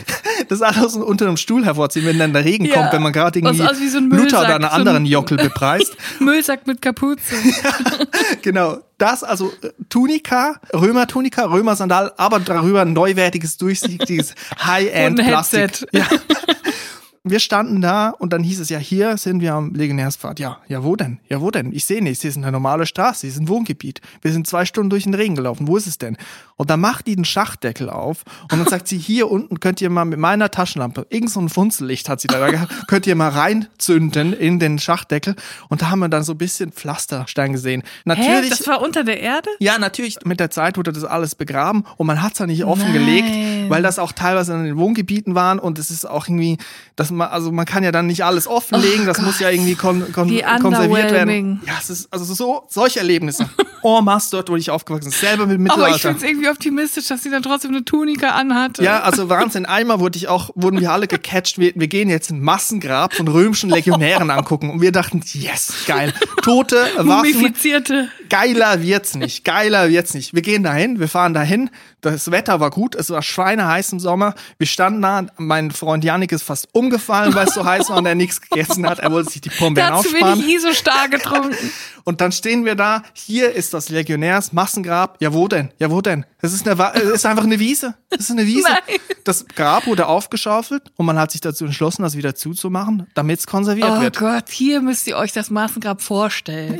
das 0.48 0.62
alle 0.62 0.88
so 0.88 1.04
unter 1.06 1.26
dem 1.26 1.36
Stuhl 1.36 1.64
hervorziehen, 1.64 2.04
wenn 2.06 2.18
dann 2.18 2.32
der 2.32 2.44
Regen 2.44 2.66
Ja. 2.66 2.74
kommt, 2.74 2.92
wenn 2.92 3.02
man 3.02 3.12
gerade 3.12 3.38
irgendwie 3.38 3.62
wie 3.62 3.88
so 3.88 3.98
Luther 4.00 4.40
oder 4.40 4.54
einen 4.56 4.62
so 4.64 4.68
ein- 4.68 4.74
anderen 4.74 5.06
Jockel 5.06 5.36
bepreist. 5.38 5.96
Müllsack 6.20 6.66
mit 6.66 6.82
Kapuze. 6.82 7.20
Genau, 8.42 8.78
das 9.02 9.24
also 9.24 9.52
äh, 9.62 9.70
Tunika, 9.88 10.60
Römer-Tunika, 10.72 11.46
Römer-Sandal, 11.46 12.12
aber 12.16 12.38
darüber 12.38 12.82
ein 12.82 12.92
neuwertiges, 12.92 13.56
durchsichtiges 13.56 14.34
High-End-Plastik. 14.64 15.86
Ja. 15.92 16.06
Wir 17.24 17.38
standen 17.38 17.80
da 17.80 18.08
und 18.08 18.32
dann 18.32 18.42
hieß 18.42 18.58
es 18.58 18.68
ja, 18.68 18.78
hier 18.78 19.16
sind 19.16 19.40
wir 19.40 19.54
am 19.54 19.74
Legionärspfad. 19.74 20.40
Ja, 20.40 20.58
ja, 20.66 20.82
wo 20.82 20.96
denn? 20.96 21.20
Ja, 21.28 21.40
wo 21.40 21.52
denn? 21.52 21.72
Ich 21.72 21.84
sehe 21.84 22.02
nichts. 22.02 22.22
Hier 22.22 22.30
ist 22.30 22.36
eine 22.36 22.50
normale 22.50 22.84
Straße, 22.84 23.20
hier 23.20 23.30
ist 23.30 23.38
ein 23.38 23.46
Wohngebiet. 23.46 24.00
Wir 24.22 24.32
sind 24.32 24.48
zwei 24.48 24.64
Stunden 24.64 24.90
durch 24.90 25.04
den 25.04 25.14
Regen 25.14 25.36
gelaufen. 25.36 25.68
Wo 25.68 25.76
ist 25.76 25.86
es 25.86 25.98
denn? 25.98 26.16
Und 26.56 26.68
dann 26.70 26.80
macht 26.80 27.06
die 27.06 27.14
den 27.14 27.24
Schachtdeckel 27.24 27.90
auf 27.90 28.24
und 28.50 28.58
dann 28.58 28.66
sagt 28.66 28.88
sie, 28.88 28.98
hier 28.98 29.30
unten 29.30 29.60
könnt 29.60 29.80
ihr 29.80 29.88
mal 29.88 30.04
mit 30.04 30.18
meiner 30.18 30.50
Taschenlampe, 30.50 31.06
irgend 31.10 31.30
so 31.30 31.40
ein 31.40 31.48
Funzellicht 31.48 32.08
hat 32.08 32.20
sie 32.20 32.26
da 32.26 32.50
gehabt, 32.50 32.72
könnt 32.88 33.06
ihr 33.06 33.14
mal 33.14 33.30
reinzünden 33.30 34.32
in 34.32 34.58
den 34.58 34.80
Schachtdeckel. 34.80 35.36
Und 35.68 35.82
da 35.82 35.90
haben 35.90 36.00
wir 36.00 36.08
dann 36.08 36.24
so 36.24 36.32
ein 36.32 36.38
bisschen 36.38 36.72
Pflasterstein 36.72 37.52
gesehen. 37.52 37.82
Hä? 37.82 37.88
Natürlich. 38.04 38.50
Das 38.50 38.66
war 38.66 38.82
unter 38.82 39.04
der 39.04 39.20
Erde? 39.20 39.48
Ja, 39.60 39.78
natürlich, 39.78 40.18
mit 40.24 40.40
der 40.40 40.50
Zeit 40.50 40.76
wurde 40.76 40.92
das 40.92 41.04
alles 41.04 41.36
begraben 41.36 41.84
und 41.98 42.06
man 42.08 42.20
hat 42.20 42.32
es 42.32 42.40
ja 42.40 42.46
nicht 42.46 42.60
Nein. 42.60 42.68
offengelegt, 42.68 43.70
weil 43.70 43.82
das 43.82 44.00
auch 44.00 44.10
teilweise 44.10 44.54
in 44.54 44.64
den 44.64 44.76
Wohngebieten 44.76 45.36
waren 45.36 45.60
und 45.60 45.78
es 45.78 45.90
ist 45.90 46.04
auch 46.04 46.26
irgendwie, 46.26 46.58
dass 46.96 47.11
man, 47.12 47.28
also 47.28 47.52
man 47.52 47.66
kann 47.66 47.84
ja 47.84 47.92
dann 47.92 48.06
nicht 48.06 48.24
alles 48.24 48.46
offenlegen, 48.46 49.02
Oh 49.02 49.06
das 49.06 49.20
muss 49.20 49.38
ja 49.40 49.50
irgendwie 49.50 49.74
kon 49.74 50.12
kon 50.12 50.28
konserviert 50.60 51.12
werden. 51.12 51.60
Ja, 51.66 51.74
es 51.80 51.90
ist, 51.90 52.12
also 52.12 52.32
so, 52.32 52.64
solche 52.68 52.98
Erlebnisse. 53.00 53.48
en 53.84 54.04
masse 54.04 54.30
dort, 54.30 54.48
wo 54.48 54.56
ich 54.56 54.70
aufgewachsen 54.70 55.10
bin, 55.10 55.18
selber 55.18 55.46
mit 55.46 55.58
Aber 55.70 55.88
ich 55.88 55.94
Mittelalter. 55.94 55.98
finde 55.98 56.18
es 56.18 56.22
irgendwie 56.30 56.48
optimistisch, 56.48 57.08
dass 57.08 57.22
sie 57.22 57.30
dann 57.30 57.42
trotzdem 57.42 57.72
eine 57.72 57.84
Tunika 57.84 58.30
anhatte. 58.30 58.82
Ja, 58.82 59.00
also 59.00 59.28
Wahnsinn. 59.28 59.66
Einmal 59.66 60.00
wurde 60.00 60.16
ich 60.16 60.28
auch, 60.28 60.50
wurden 60.54 60.80
wir 60.80 60.92
alle 60.92 61.06
gecatcht. 61.06 61.58
Wir, 61.58 61.72
wir 61.74 61.88
gehen 61.88 62.08
jetzt 62.08 62.30
ein 62.30 62.40
Massengrab 62.40 63.14
von 63.14 63.28
römischen 63.28 63.70
Legionären 63.70 64.30
angucken. 64.30 64.70
Und 64.70 64.80
wir 64.80 64.92
dachten, 64.92 65.22
yes, 65.24 65.84
geil. 65.86 66.12
Tote, 66.42 66.76
Waffen, 66.96 67.06
Mumifizierte. 67.06 68.08
Geiler 68.28 68.82
wird's 68.82 69.14
nicht. 69.14 69.44
Geiler 69.44 69.90
wird's 69.90 70.14
nicht. 70.14 70.34
Wir 70.34 70.42
gehen 70.42 70.62
dahin, 70.62 71.00
wir 71.00 71.08
fahren 71.08 71.34
dahin. 71.34 71.70
Das 72.00 72.32
Wetter 72.32 72.58
war 72.58 72.70
gut, 72.70 72.96
es 72.96 73.10
war 73.10 73.22
schweineheiß 73.22 73.92
im 73.92 74.00
Sommer. 74.00 74.34
Wir 74.58 74.66
standen 74.66 75.02
da, 75.02 75.26
mein 75.36 75.70
Freund 75.70 76.02
Janik 76.02 76.32
ist 76.32 76.42
fast 76.42 76.68
umgefallen, 76.72 77.01
weil 77.08 77.46
es 77.48 77.54
so 77.54 77.64
heiß 77.64 77.90
war 77.90 77.98
und 77.98 78.06
er 78.06 78.14
nichts 78.14 78.40
gegessen 78.40 78.86
hat. 78.88 78.98
Er 78.98 79.10
wollte 79.12 79.30
sich 79.30 79.40
die 79.40 79.50
Pombeeren 79.50 79.90
Da 79.90 79.96
hat 79.98 80.02
zu 80.04 80.10
aufsparen. 80.10 80.38
wenig 80.40 80.54
Iso-Star 80.56 81.08
getrunken. 81.08 81.56
Und 82.04 82.20
dann 82.20 82.32
stehen 82.32 82.64
wir 82.64 82.74
da, 82.74 83.04
hier 83.12 83.52
ist 83.52 83.72
das 83.74 83.88
Legionärs 83.88 84.52
Massengrab. 84.52 85.18
Ja, 85.20 85.32
wo 85.32 85.46
denn? 85.46 85.70
Ja, 85.78 85.88
wo 85.88 86.00
denn? 86.00 86.26
Das 86.40 86.52
ist, 86.52 86.66
eine, 86.68 86.92
es 86.94 87.02
ist 87.04 87.26
einfach 87.26 87.44
eine 87.44 87.60
Wiese. 87.60 87.94
Das 88.10 88.22
ist 88.22 88.32
eine 88.32 88.44
Wiese. 88.44 88.66
Nein. 88.68 88.98
Das 89.22 89.46
Grab 89.46 89.86
wurde 89.86 90.08
aufgeschaufelt 90.08 90.82
und 90.96 91.06
man 91.06 91.16
hat 91.16 91.30
sich 91.30 91.40
dazu 91.40 91.64
entschlossen, 91.64 92.02
das 92.02 92.16
wieder 92.16 92.34
zuzumachen, 92.34 93.06
damit 93.14 93.38
es 93.38 93.46
konserviert 93.46 93.88
Oh 93.88 94.00
wird. 94.00 94.18
Gott, 94.18 94.48
hier 94.50 94.80
müsst 94.80 95.06
ihr 95.06 95.16
euch 95.16 95.30
das 95.30 95.50
Massengrab 95.50 96.02
vorstellen. 96.02 96.76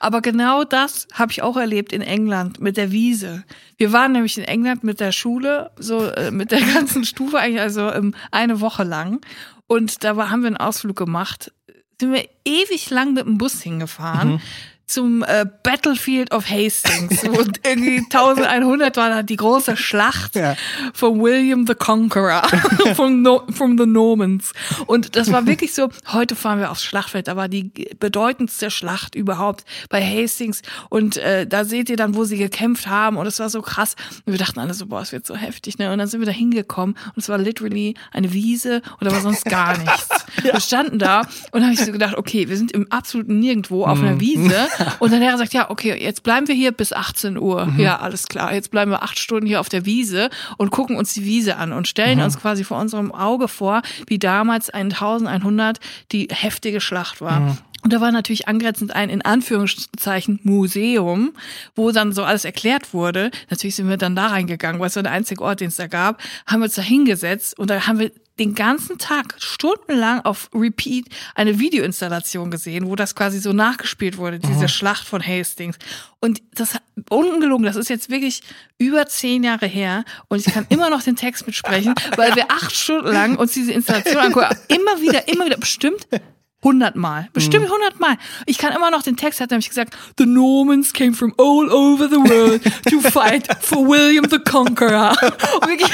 Aber 0.00 0.22
genau 0.22 0.64
das 0.64 1.08
habe 1.12 1.30
ich 1.32 1.42
auch 1.42 1.58
erlebt 1.58 1.92
in 1.92 2.00
England 2.00 2.58
mit 2.58 2.78
der 2.78 2.90
Wiese. 2.90 3.44
Wir 3.76 3.92
waren 3.92 4.12
nämlich 4.12 4.38
in 4.38 4.44
England 4.44 4.84
mit 4.84 5.00
der 5.00 5.12
Schule, 5.12 5.70
so 5.78 6.06
äh, 6.06 6.30
mit 6.30 6.50
der 6.50 6.60
ganzen 6.74 7.04
Stufe, 7.04 7.38
eigentlich 7.38 7.60
also 7.60 7.90
ähm, 7.92 8.14
eine 8.30 8.60
Woche 8.60 8.84
lang. 8.84 9.20
Und 9.66 10.04
da 10.04 10.16
war, 10.16 10.30
haben 10.30 10.42
wir 10.42 10.48
einen 10.48 10.56
Ausflug 10.56 10.96
gemacht. 10.96 11.52
Sind 12.00 12.12
wir 12.12 12.28
ewig 12.44 12.90
lang 12.90 13.14
mit 13.14 13.26
dem 13.26 13.38
Bus 13.38 13.62
hingefahren. 13.62 14.40
Zum 14.86 15.22
äh, 15.22 15.46
Battlefield 15.62 16.32
of 16.32 16.48
Hastings, 16.48 17.24
wo 17.24 17.40
irgendwie 17.66 17.98
1100 17.98 18.96
war 18.96 19.08
da 19.08 19.22
die 19.22 19.36
große 19.36 19.76
Schlacht 19.76 20.36
Ja. 20.36 20.56
von 20.92 21.20
William 21.20 21.66
the 21.66 21.74
Conqueror, 21.74 22.42
from, 22.94 23.22
no, 23.22 23.42
from 23.54 23.78
the 23.78 23.86
Normans. 23.86 24.52
Und 24.86 25.16
das 25.16 25.32
war 25.32 25.46
wirklich 25.46 25.74
so, 25.74 25.88
heute 26.12 26.36
fahren 26.36 26.58
wir 26.60 26.70
aufs 26.70 26.84
Schlachtfeld, 26.84 27.28
da 27.28 27.36
war 27.36 27.48
die 27.48 27.70
bedeutendste 27.98 28.70
Schlacht 28.70 29.14
überhaupt 29.14 29.64
bei 29.88 30.02
Hastings. 30.04 30.62
Und 30.90 31.16
äh, 31.16 31.46
da 31.46 31.64
seht 31.64 31.88
ihr 31.88 31.96
dann, 31.96 32.14
wo 32.14 32.24
sie 32.24 32.36
gekämpft 32.36 32.86
haben. 32.86 33.16
Und 33.16 33.26
es 33.26 33.38
war 33.38 33.48
so 33.50 33.62
krass. 33.62 33.96
Und 34.26 34.32
wir 34.32 34.38
dachten 34.38 34.58
alle 34.60 34.74
so, 34.74 34.86
boah, 34.86 35.00
es 35.00 35.12
wird 35.12 35.26
so 35.26 35.34
heftig. 35.34 35.78
Ne? 35.78 35.90
Und 35.92 35.98
dann 35.98 36.08
sind 36.08 36.20
wir 36.20 36.26
da 36.26 36.32
hingekommen 36.32 36.96
und 37.14 37.18
es 37.22 37.28
war 37.28 37.38
literally 37.38 37.94
eine 38.12 38.32
Wiese 38.32 38.82
und 39.00 39.06
da 39.08 39.12
war 39.12 39.20
sonst 39.20 39.44
gar 39.46 39.76
nichts. 39.78 40.08
Wir 40.42 40.60
standen 40.60 40.98
da 40.98 41.22
und 41.52 41.62
habe 41.62 41.72
ich 41.72 41.80
so 41.80 41.92
gedacht, 41.92 42.16
okay, 42.16 42.48
wir 42.48 42.56
sind 42.56 42.72
im 42.72 42.90
absoluten 42.92 43.38
Nirgendwo 43.38 43.84
auf 43.84 44.00
einer 44.00 44.20
Wiese. 44.20 44.68
Und 44.98 45.12
dann 45.12 45.20
hat 45.20 45.28
er 45.28 45.32
gesagt, 45.32 45.54
ja, 45.54 45.70
okay, 45.70 45.94
jetzt 46.00 46.22
bleiben 46.22 46.48
wir 46.48 46.54
hier 46.54 46.72
bis 46.72 46.92
18 46.92 47.38
Uhr. 47.38 47.72
Ja, 47.76 47.98
alles 47.98 48.26
klar. 48.26 48.54
Jetzt 48.54 48.70
bleiben 48.70 48.90
wir 48.90 49.02
acht 49.02 49.18
Stunden 49.18 49.46
hier 49.46 49.60
auf 49.60 49.68
der 49.68 49.86
Wiese 49.86 50.30
und 50.56 50.70
gucken 50.70 50.96
uns 50.96 51.14
die 51.14 51.24
Wiese 51.24 51.56
an 51.56 51.72
und 51.72 51.88
stellen 51.88 52.20
uns 52.20 52.38
quasi 52.38 52.64
vor 52.64 52.78
unserem 52.78 53.12
Auge 53.12 53.48
vor, 53.48 53.82
wie 54.06 54.18
damals 54.18 54.70
1100 54.70 55.80
die 56.12 56.28
heftige 56.30 56.80
Schlacht 56.80 57.20
war. 57.20 57.58
Und 57.84 57.92
da 57.92 58.00
war 58.00 58.10
natürlich 58.10 58.48
angrenzend 58.48 58.96
ein, 58.96 59.10
in 59.10 59.20
Anführungszeichen, 59.20 60.40
Museum, 60.42 61.34
wo 61.76 61.90
dann 61.90 62.12
so 62.12 62.24
alles 62.24 62.46
erklärt 62.46 62.94
wurde. 62.94 63.30
Natürlich 63.50 63.76
sind 63.76 63.90
wir 63.90 63.98
dann 63.98 64.16
da 64.16 64.28
reingegangen, 64.28 64.80
weil 64.80 64.86
es 64.86 64.96
war 64.96 65.02
der 65.02 65.12
einzige 65.12 65.42
Ort, 65.42 65.60
den 65.60 65.68
es 65.68 65.76
da 65.76 65.86
gab, 65.86 66.20
haben 66.46 66.60
wir 66.60 66.64
uns 66.64 66.76
da 66.76 66.82
hingesetzt 66.82 67.58
und 67.58 67.68
da 67.68 67.86
haben 67.86 67.98
wir 67.98 68.10
den 68.38 68.54
ganzen 68.54 68.98
Tag 68.98 69.36
stundenlang 69.38 70.20
auf 70.20 70.50
Repeat 70.52 71.06
eine 71.34 71.58
Videoinstallation 71.58 72.50
gesehen, 72.50 72.86
wo 72.86 72.96
das 72.96 73.14
quasi 73.14 73.38
so 73.38 73.52
nachgespielt 73.52 74.18
wurde, 74.18 74.40
diese 74.40 74.68
Schlacht 74.68 75.06
von 75.06 75.24
Hastings. 75.24 75.76
Und 76.20 76.42
das 76.54 76.76
ungelogen, 77.10 77.64
das 77.64 77.76
ist 77.76 77.90
jetzt 77.90 78.10
wirklich 78.10 78.42
über 78.78 79.06
zehn 79.06 79.44
Jahre 79.44 79.66
her 79.66 80.04
und 80.28 80.44
ich 80.44 80.52
kann 80.52 80.66
immer 80.68 80.90
noch 80.90 81.02
den 81.02 81.16
Text 81.16 81.46
mitsprechen, 81.46 81.94
weil 82.16 82.34
wir 82.34 82.50
acht 82.50 82.74
Stunden 82.74 83.12
lang 83.12 83.36
uns 83.36 83.52
diese 83.52 83.72
Installation 83.72 84.16
angucken. 84.16 84.56
Immer 84.68 85.00
wieder, 85.00 85.28
immer 85.28 85.46
wieder, 85.46 85.56
bestimmt 85.56 86.06
hundertmal. 86.64 87.28
Bestimmt 87.32 87.70
hundertmal. 87.70 88.16
Ich 88.46 88.58
kann 88.58 88.72
immer 88.72 88.90
noch 88.90 89.02
den 89.02 89.16
Text, 89.16 89.40
hat 89.40 89.50
nämlich 89.50 89.68
gesagt, 89.68 89.96
The 90.18 90.26
Normans 90.26 90.92
came 90.92 91.12
from 91.12 91.34
all 91.38 91.70
over 91.70 92.08
the 92.08 92.16
world 92.16 92.62
to 92.90 93.00
fight 93.00 93.46
for 93.60 93.86
William 93.86 94.28
the 94.28 94.38
Conqueror. 94.38 95.10
Und 95.60 95.68
wirklich, 95.68 95.90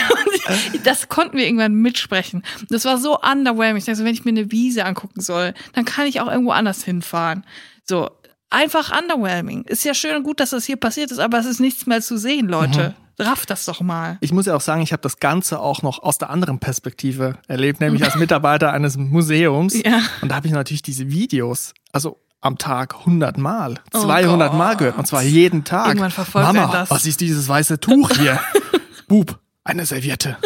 und 0.73 0.87
das 0.87 1.09
konnten 1.09 1.37
wir 1.37 1.45
irgendwann 1.45 1.75
mitsprechen. 1.75 2.43
Das 2.69 2.85
war 2.85 2.99
so 2.99 3.19
underwhelming. 3.19 3.79
Ich 3.79 3.85
dachte, 3.85 3.99
so, 3.99 4.05
wenn 4.05 4.15
ich 4.15 4.25
mir 4.25 4.31
eine 4.31 4.51
Wiese 4.51 4.85
angucken 4.85 5.21
soll, 5.21 5.55
dann 5.75 5.85
kann 5.85 6.07
ich 6.07 6.21
auch 6.21 6.31
irgendwo 6.31 6.53
anders 6.53 6.85
hinfahren. 6.85 7.45
So, 7.85 8.09
einfach 8.51 8.97
underwhelming. 8.97 9.65
Ist 9.65 9.85
ja 9.85 9.95
schön 9.95 10.17
und 10.17 10.23
gut, 10.23 10.41
dass 10.41 10.51
das 10.51 10.65
hier 10.65 10.77
passiert 10.77 11.11
ist, 11.11 11.19
aber 11.19 11.39
es 11.39 11.47
ist 11.47 11.61
nichts 11.61 11.87
mehr 11.87 12.01
zu 12.01 12.17
sehen, 12.17 12.49
Leute. 12.49 12.95
Rafft 13.21 13.51
das 13.51 13.65
doch 13.65 13.81
mal. 13.81 14.19
Ich 14.21 14.33
muss 14.33 14.47
ja 14.47 14.57
auch 14.57 14.61
sagen, 14.61 14.83
ich 14.83 14.93
habe 14.93 15.03
das 15.03 15.19
Ganze 15.19 15.61
auch 15.61 15.83
noch 15.83 16.03
aus 16.03 16.19
der 16.19 16.31
anderen 16.31 16.59
Perspektive 16.59 17.35
erlebt, 17.49 17.81
nämlich 17.81 18.05
als 18.05 18.17
Mitarbeiter 18.17 18.73
eines 18.73 18.97
Museums. 18.97 19.75
Ja. 19.85 20.01
Und 20.23 20.31
da 20.31 20.37
habe 20.37 20.47
ich 20.47 20.53
natürlich 20.53 20.83
diese 20.83 21.11
Videos, 21.11 21.75
also 21.93 22.19
am 22.41 22.57
Tag 22.59 22.95
100 23.01 23.37
Mal, 23.39 23.75
200 23.93 24.55
Mal 24.55 24.77
gehört, 24.77 24.97
und 24.97 25.07
zwar 25.07 25.23
jeden 25.23 25.65
Tag. 25.65 25.87
Oh 25.87 25.89
Irgendwann 25.91 26.11
verfolgt 26.11 26.53
Mama, 26.53 26.73
das. 26.73 26.91
was 26.91 27.07
ist 27.07 27.21
dieses 27.21 27.47
weiße 27.49 27.81
Tuch 27.81 28.11
hier? 28.17 28.41
Bub, 29.09 29.39
eine 29.65 29.85
Serviette. 29.85 30.39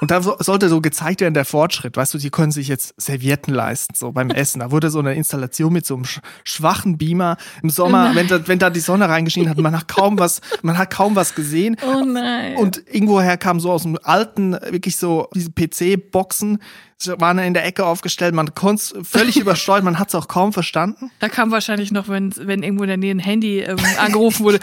Und 0.00 0.10
da 0.10 0.22
so, 0.22 0.36
sollte 0.38 0.68
so 0.68 0.80
gezeigt 0.80 1.20
werden, 1.20 1.34
der 1.34 1.44
Fortschritt. 1.44 1.96
Weißt 1.96 2.14
du, 2.14 2.18
die 2.18 2.30
können 2.30 2.52
sich 2.52 2.68
jetzt 2.68 2.94
Servietten 3.00 3.54
leisten, 3.54 3.94
so 3.94 4.12
beim 4.12 4.30
Essen. 4.30 4.60
Da 4.60 4.70
wurde 4.70 4.90
so 4.90 4.98
eine 4.98 5.14
Installation 5.14 5.72
mit 5.72 5.86
so 5.86 5.94
einem 5.94 6.04
sch 6.04 6.20
schwachen 6.44 6.98
Beamer 6.98 7.36
im 7.62 7.70
Sommer, 7.70 8.14
wenn 8.14 8.26
da, 8.26 8.46
wenn 8.48 8.58
da 8.58 8.70
die 8.70 8.80
Sonne 8.80 9.08
reingeschienen 9.08 9.50
hat, 9.50 9.58
man 9.58 9.76
hat 9.76 9.88
kaum 9.88 10.18
was, 10.18 10.40
man 10.62 10.78
hat 10.78 10.90
kaum 10.90 11.16
was 11.16 11.34
gesehen. 11.34 11.76
Oh 11.86 12.04
nein. 12.04 12.56
Und 12.56 12.82
irgendwoher 12.86 13.36
kam 13.36 13.60
so 13.60 13.70
aus 13.70 13.82
dem 13.82 13.98
alten, 14.02 14.52
wirklich 14.52 14.96
so, 14.96 15.28
diese 15.34 15.50
PC-Boxen, 15.50 16.58
waren 17.06 17.38
in 17.38 17.54
der 17.54 17.64
Ecke 17.64 17.86
aufgestellt, 17.86 18.34
man 18.34 18.54
konnte 18.54 18.82
es 18.82 19.08
völlig 19.08 19.36
übersteuert, 19.40 19.84
man 19.84 19.98
hat 19.98 20.08
es 20.08 20.14
auch 20.14 20.28
kaum 20.28 20.52
verstanden. 20.52 21.10
Da 21.18 21.28
kam 21.28 21.50
wahrscheinlich 21.50 21.92
noch, 21.92 22.08
wenn, 22.08 22.32
wenn 22.36 22.62
irgendwo 22.62 22.84
in 22.84 22.88
der 22.88 22.96
Nähe 22.96 23.14
ein 23.14 23.18
Handy 23.18 23.60
ähm, 23.60 23.78
angerufen 23.98 24.44
wurde. 24.44 24.60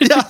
Ja, 0.00 0.26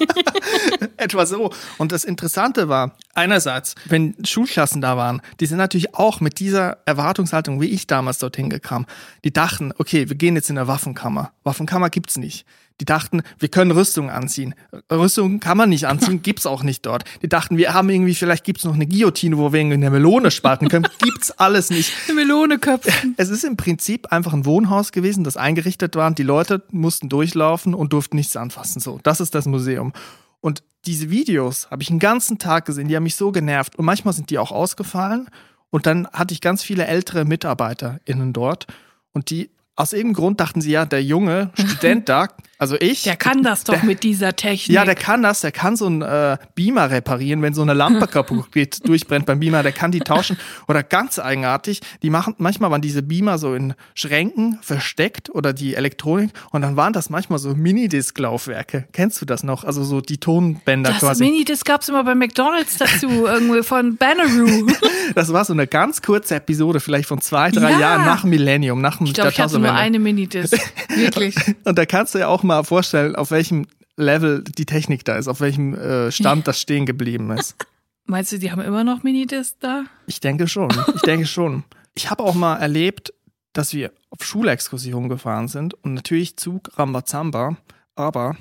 etwa 1.09 1.26
so. 1.26 1.50
Und 1.78 1.93
das 1.93 2.05
Interessante 2.05 2.69
war, 2.69 2.93
einerseits, 3.14 3.75
wenn 3.87 4.14
Schulklassen 4.25 4.81
da 4.81 4.97
waren, 4.97 5.23
die 5.40 5.47
sind 5.47 5.59
natürlich 5.59 5.95
auch 5.95 6.21
mit 6.21 6.38
dieser 6.40 6.78
Erwartungshaltung, 6.85 7.61
wie 7.61 7.67
ich 7.67 7.87
damals 7.87 8.19
dorthin 8.19 8.50
gekam. 8.50 8.87
Die 9.25 9.33
dachten, 9.33 9.73
okay, 9.78 10.09
wir 10.09 10.17
gehen 10.17 10.37
jetzt 10.37 10.50
in 10.50 10.59
eine 10.59 10.69
Waffenkammer. 10.69 11.33
Waffenkammer 11.45 11.90
gibt's 11.90 12.19
nicht. 12.19 12.45
Die 12.81 12.85
dachten, 12.85 13.23
wir 13.40 13.49
können 13.49 13.73
Rüstung 13.73 14.09
anziehen. 14.09 14.55
Rüstung 14.90 15.40
kann 15.40 15.57
man 15.57 15.69
nicht 15.69 15.87
anziehen, 15.87 16.23
gibt's 16.23 16.47
auch 16.47 16.62
nicht 16.62 16.87
dort. 16.87 17.05
Die 17.23 17.28
dachten, 17.28 17.57
wir 17.57 17.75
haben 17.75 17.90
irgendwie, 17.90 18.14
vielleicht 18.14 18.45
gibt's 18.45 18.64
noch 18.64 18.75
eine 18.75 18.87
Guillotine, 18.87 19.37
wo 19.37 19.52
wir 19.52 19.61
irgendwie 19.61 19.75
eine 19.75 19.90
Melone 19.90 20.31
spalten 20.31 20.69
können. 20.69 20.87
Gibt's 21.00 21.31
alles 21.33 21.71
nicht. 21.71 21.93
Melone 22.14 22.59
köpfen. 22.59 23.14
Es 23.17 23.31
ist 23.31 23.45
im 23.45 23.57
Prinzip 23.57 24.12
einfach 24.12 24.33
ein 24.33 24.45
Wohnhaus 24.45 24.93
gewesen, 24.93 25.25
das 25.25 25.37
eingerichtet 25.37 25.97
war. 25.97 26.11
Die 26.12 26.23
Leute 26.23 26.62
mussten 26.71 27.09
durchlaufen 27.09 27.75
und 27.75 27.93
durften 27.93 28.17
nichts 28.17 28.37
anfassen. 28.37 28.81
So, 28.81 29.00
das 29.02 29.21
ist 29.21 29.35
das 29.35 29.47
Museum. 29.47 29.93
Und 30.40 30.62
diese 30.87 31.11
Videos 31.11 31.71
habe 31.71 31.83
ich 31.83 31.90
einen 31.90 31.99
ganzen 31.99 32.38
Tag 32.38 32.64
gesehen, 32.64 32.88
die 32.88 32.97
haben 32.97 33.02
mich 33.02 33.16
so 33.16 33.33
genervt. 33.33 33.76
Und 33.76 33.85
manchmal 33.85 34.14
sind 34.14 34.30
die 34.30 34.38
auch 34.38 34.52
ausgefallen. 34.52 35.28
Und 35.71 35.87
dann 35.87 36.09
hatte 36.09 36.33
ich 36.33 36.40
ganz 36.40 36.62
viele 36.62 36.87
ältere 36.87 37.25
MitarbeiterInnen 37.25 38.33
dort. 38.33 38.66
Und 39.12 39.30
die, 39.30 39.50
aus 39.76 39.92
irgendeinem 39.92 40.14
Grund 40.14 40.40
dachten 40.40 40.61
sie 40.61 40.71
ja, 40.71 40.87
der 40.87 41.02
junge 41.02 41.50
Student 41.59 42.09
da, 42.09 42.28
also 42.58 42.76
ich. 42.80 43.04
Der 43.04 43.16
kann 43.16 43.42
das 43.42 43.64
doch 43.64 43.82
mit 43.82 44.02
dieser 44.02 44.34
Technik. 44.36 44.74
Ja, 44.74 44.84
der 44.84 44.94
kann 44.94 45.22
das, 45.22 45.40
der 45.42 45.52
kann 45.52 45.76
so 45.76 45.86
einen 45.86 46.02
äh, 46.02 46.36
Beamer 46.54 46.90
reparieren, 46.90 47.40
wenn 47.42 47.54
so 47.54 47.62
eine 47.62 47.74
Lampe 47.74 48.06
kaputt 48.08 48.52
geht, 48.52 48.86
durchbrennt 48.86 49.26
beim 49.26 49.40
Beamer, 49.40 49.62
der 49.62 49.72
kann 49.72 49.92
die 49.92 50.00
tauschen. 50.00 50.36
Oder 50.66 50.82
ganz 50.82 51.18
eigenartig, 51.18 51.80
die 52.02 52.10
machen, 52.10 52.34
manchmal 52.38 52.70
waren 52.70 52.82
diese 52.82 53.02
Beamer 53.02 53.38
so 53.38 53.54
in 53.54 53.74
Schränken 53.94 54.58
versteckt 54.62 55.30
oder 55.30 55.52
die 55.52 55.74
Elektronik 55.74 56.30
und 56.50 56.62
dann 56.62 56.76
waren 56.76 56.92
das 56.92 57.10
manchmal 57.10 57.38
so 57.38 57.54
Minidisc-Laufwerke. 57.54 58.86
Kennst 58.92 59.20
du 59.20 59.24
das 59.26 59.42
noch? 59.44 59.64
Also 59.64 59.84
so 59.84 60.00
die 60.00 60.18
Tonbänder 60.18 60.90
das 60.90 61.00
quasi. 61.00 61.24
Minidisc 61.24 61.64
gab's 61.64 61.88
immer 61.88 62.04
bei 62.04 62.14
McDonalds 62.14 62.76
dazu, 62.78 63.26
irgendwie 63.26 63.62
von 63.62 63.96
Banneroo. 63.96 64.66
Das 65.14 65.32
war 65.32 65.44
so 65.44 65.54
eine 65.54 65.66
ganz 65.66 66.02
kurze 66.02 66.34
Episode, 66.36 66.80
vielleicht 66.80 67.08
von 67.08 67.20
zwei, 67.22 67.50
drei 67.50 67.72
Ja. 67.72 67.78
Jahren 67.80 68.04
nach 68.04 68.24
Millennium, 68.24 68.82
nach 68.82 68.98
dem 68.98 69.06
Ich 69.06 69.14
glaube, 69.14 69.30
ich 69.30 69.40
hatte 69.40 69.58
nur 69.58 69.72
eine 69.72 69.98
Minidisc. 69.98 70.58
Wirklich. 70.94 71.34
Und 71.64 71.78
da 71.78 71.86
kannst 71.86 72.14
du 72.14 72.18
ja 72.18 72.28
auch 72.28 72.42
mal 72.49 72.64
vorstellen, 72.64 73.14
auf 73.14 73.31
welchem 73.31 73.67
Level 73.97 74.43
die 74.43 74.67
Technik 74.67 75.05
da 75.05 75.17
ist, 75.17 75.28
auf 75.28 75.40
welchem 75.40 75.75
äh, 75.75 76.11
Stand 76.11 76.47
das 76.49 76.61
stehen 76.61 76.87
geblieben 76.87 77.31
ist. 77.31 77.57
Meinst 78.05 78.33
du, 78.33 78.38
die 78.38 78.50
haben 78.50 78.62
immer 78.62 78.85
noch 78.85 79.02
Minidisc 79.02 79.57
da? 79.61 79.85
Ich 80.07 80.21
denke 80.21 80.49
schon. 80.49 80.71
Ich 80.95 81.02
denke 81.02 81.26
schon. 81.26 81.64
Ich 81.95 82.11
habe 82.11 82.23
auch 82.23 82.35
mal 82.35 82.57
erlebt, 82.57 83.12
dass 83.52 83.75
wir 83.75 83.93
auf 84.11 84.25
Schulexkursion 84.25 85.09
gefahren 85.09 85.49
sind 85.49 85.75
und 85.75 85.95
natürlich 85.95 86.37
Zug 86.37 86.71
Rambazamba, 86.78 87.57
aber 87.97 88.37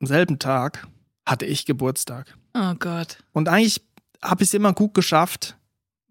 am 0.00 0.06
selben 0.06 0.38
Tag 0.38 0.86
hatte 1.26 1.46
ich 1.46 1.66
Geburtstag. 1.66 2.36
Oh 2.54 2.74
Gott. 2.78 3.18
Und 3.32 3.48
eigentlich 3.48 3.82
habe 4.22 4.42
ich 4.42 4.50
es 4.50 4.54
immer 4.54 4.72
gut 4.72 4.94
geschafft, 4.94 5.56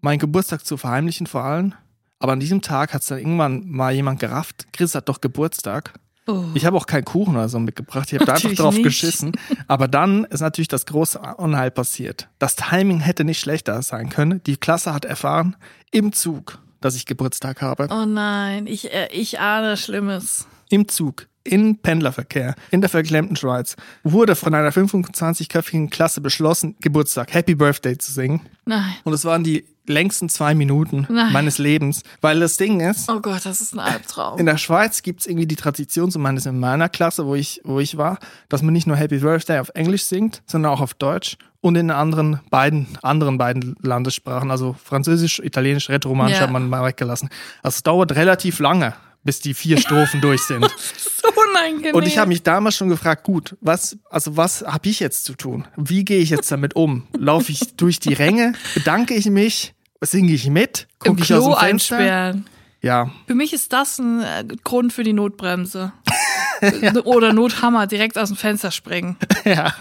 meinen 0.01 0.19
Geburtstag 0.19 0.65
zu 0.65 0.77
verheimlichen 0.77 1.27
vor 1.27 1.43
allem. 1.43 1.73
Aber 2.19 2.33
an 2.33 2.39
diesem 2.39 2.61
Tag 2.61 2.93
hat 2.93 3.01
es 3.01 3.07
dann 3.07 3.19
irgendwann 3.19 3.69
mal 3.69 3.93
jemand 3.93 4.19
gerafft, 4.19 4.67
Chris 4.73 4.95
hat 4.95 5.07
doch 5.07 5.21
Geburtstag. 5.21 5.93
Oh. 6.27 6.43
Ich 6.53 6.65
habe 6.65 6.75
auch 6.75 6.85
keinen 6.85 7.05
Kuchen 7.05 7.35
oder 7.35 7.47
so 7.47 7.59
mitgebracht. 7.59 8.11
Ich 8.11 8.15
habe 8.15 8.25
da 8.25 8.33
einfach 8.33 8.53
drauf 8.53 8.73
nicht. 8.73 8.83
geschissen. 8.83 9.31
Aber 9.67 9.87
dann 9.87 10.25
ist 10.25 10.41
natürlich 10.41 10.67
das 10.67 10.85
große 10.85 11.19
Unheil 11.37 11.71
passiert. 11.71 12.27
Das 12.37 12.55
Timing 12.55 12.99
hätte 12.99 13.23
nicht 13.23 13.39
schlechter 13.39 13.81
sein 13.81 14.09
können. 14.09 14.43
Die 14.45 14.57
Klasse 14.57 14.93
hat 14.93 15.05
erfahren 15.05 15.55
im 15.91 16.11
Zug, 16.11 16.59
dass 16.81 16.95
ich 16.95 17.05
Geburtstag 17.05 17.61
habe. 17.61 17.87
Oh 17.89 18.05
nein, 18.05 18.67
ich, 18.67 18.93
äh, 18.93 19.07
ich 19.11 19.39
ahne 19.39 19.77
Schlimmes. 19.77 20.47
Im 20.69 20.89
Zug. 20.89 21.27
In 21.47 21.77
Pendlerverkehr, 21.79 22.55
in 22.71 22.81
der 22.81 22.89
verklemmten 22.89 23.35
Schweiz, 23.35 23.75
wurde 24.03 24.35
von 24.35 24.53
einer 24.53 24.71
25-köpfigen 24.71 25.89
Klasse 25.89 26.21
beschlossen, 26.21 26.75
Geburtstag, 26.81 27.33
Happy 27.33 27.55
Birthday 27.55 27.97
zu 27.97 28.11
singen. 28.11 28.41
Nein. 28.65 28.93
Und 29.03 29.13
es 29.13 29.23
waren 29.25 29.43
die 29.43 29.65
längsten 29.85 30.27
zwei 30.27 30.53
Minuten 30.53 31.07
Nein. 31.09 31.31
meines 31.31 31.57
Lebens. 31.57 32.03
Weil 32.19 32.41
das 32.41 32.57
Ding 32.57 32.81
ist, 32.81 33.09
Oh 33.09 33.21
Gott, 33.21 33.45
das 33.45 33.61
ist 33.61 33.73
ein 33.73 33.79
Albtraum. 33.79 34.37
In 34.37 34.45
der 34.45 34.57
Schweiz 34.57 35.01
gibt's 35.01 35.25
irgendwie 35.25 35.47
die 35.47 35.55
Tradition, 35.55 36.11
zumindest 36.11 36.47
in 36.47 36.59
meiner 36.59 36.89
Klasse, 36.89 37.25
wo 37.25 37.35
ich, 37.35 37.61
wo 37.63 37.79
ich 37.79 37.97
war, 37.97 38.19
dass 38.49 38.61
man 38.61 38.73
nicht 38.73 38.85
nur 38.87 38.97
Happy 38.97 39.19
Birthday 39.19 39.59
auf 39.59 39.69
Englisch 39.73 40.03
singt, 40.03 40.41
sondern 40.45 40.73
auch 40.73 40.81
auf 40.81 40.93
Deutsch 40.93 41.37
und 41.61 41.75
in 41.77 41.89
anderen 41.89 42.41
beiden, 42.49 42.87
anderen 43.01 43.37
beiden 43.37 43.75
Landessprachen, 43.81 44.51
also 44.51 44.75
Französisch, 44.83 45.39
Italienisch, 45.39 45.89
Rätoromanisch 45.89 46.35
Ja. 46.35 46.41
hat 46.41 46.51
man 46.51 46.67
mal 46.67 46.83
weggelassen. 46.85 47.29
Also 47.63 47.75
es 47.77 47.83
dauert 47.83 48.11
relativ 48.15 48.59
lange, 48.59 48.93
bis 49.27 49.41
die 49.41 49.53
vier 49.53 49.77
Strophen 49.77 50.21
durch 50.21 50.41
sind. 50.43 50.63
so 51.21 51.27
unangenehm. 51.29 51.93
Und 51.93 52.07
ich 52.07 52.17
habe 52.17 52.29
mich 52.29 52.43
damals 52.43 52.77
schon 52.77 52.87
gefragt, 52.87 53.25
gut, 53.25 53.57
was, 53.59 53.97
also 54.09 54.37
was 54.37 54.61
habe 54.61 54.87
ich 54.87 55.01
jetzt 55.01 55.25
zu 55.25 55.35
tun? 55.35 55.67
Wie 55.75 56.05
gehe 56.05 56.19
ich 56.19 56.29
jetzt 56.29 56.49
damit 56.49 56.77
um? 56.77 57.07
Laufe 57.15 57.51
ich 57.51 57.75
durch 57.75 57.99
die 57.99 58.13
Ränge? 58.13 58.53
Bedanke 58.73 59.13
ich 59.13 59.25
mich? 59.25 59.73
Singe 60.01 60.31
ich 60.31 60.49
mit? 60.49 60.87
Gucke 60.99 61.21
ich 61.21 61.33
aus 61.33 61.43
dem 61.43 61.55
Fenster? 61.55 61.97
einsperren. 61.97 62.45
Ja. 62.87 63.11
Für 63.27 63.35
mich 63.35 63.53
ist 63.53 63.73
das 63.73 63.99
ein 63.99 64.21
äh, 64.21 64.45
Grund 64.63 64.93
für 64.93 65.03
die 65.03 65.13
Notbremse. 65.13 65.91
Oder 67.03 67.33
Nothammer, 67.33 67.85
direkt 67.85 68.17
aus 68.17 68.29
dem 68.29 68.37
Fenster 68.37 68.71
springen. 68.71 69.17
ja. 69.45 69.73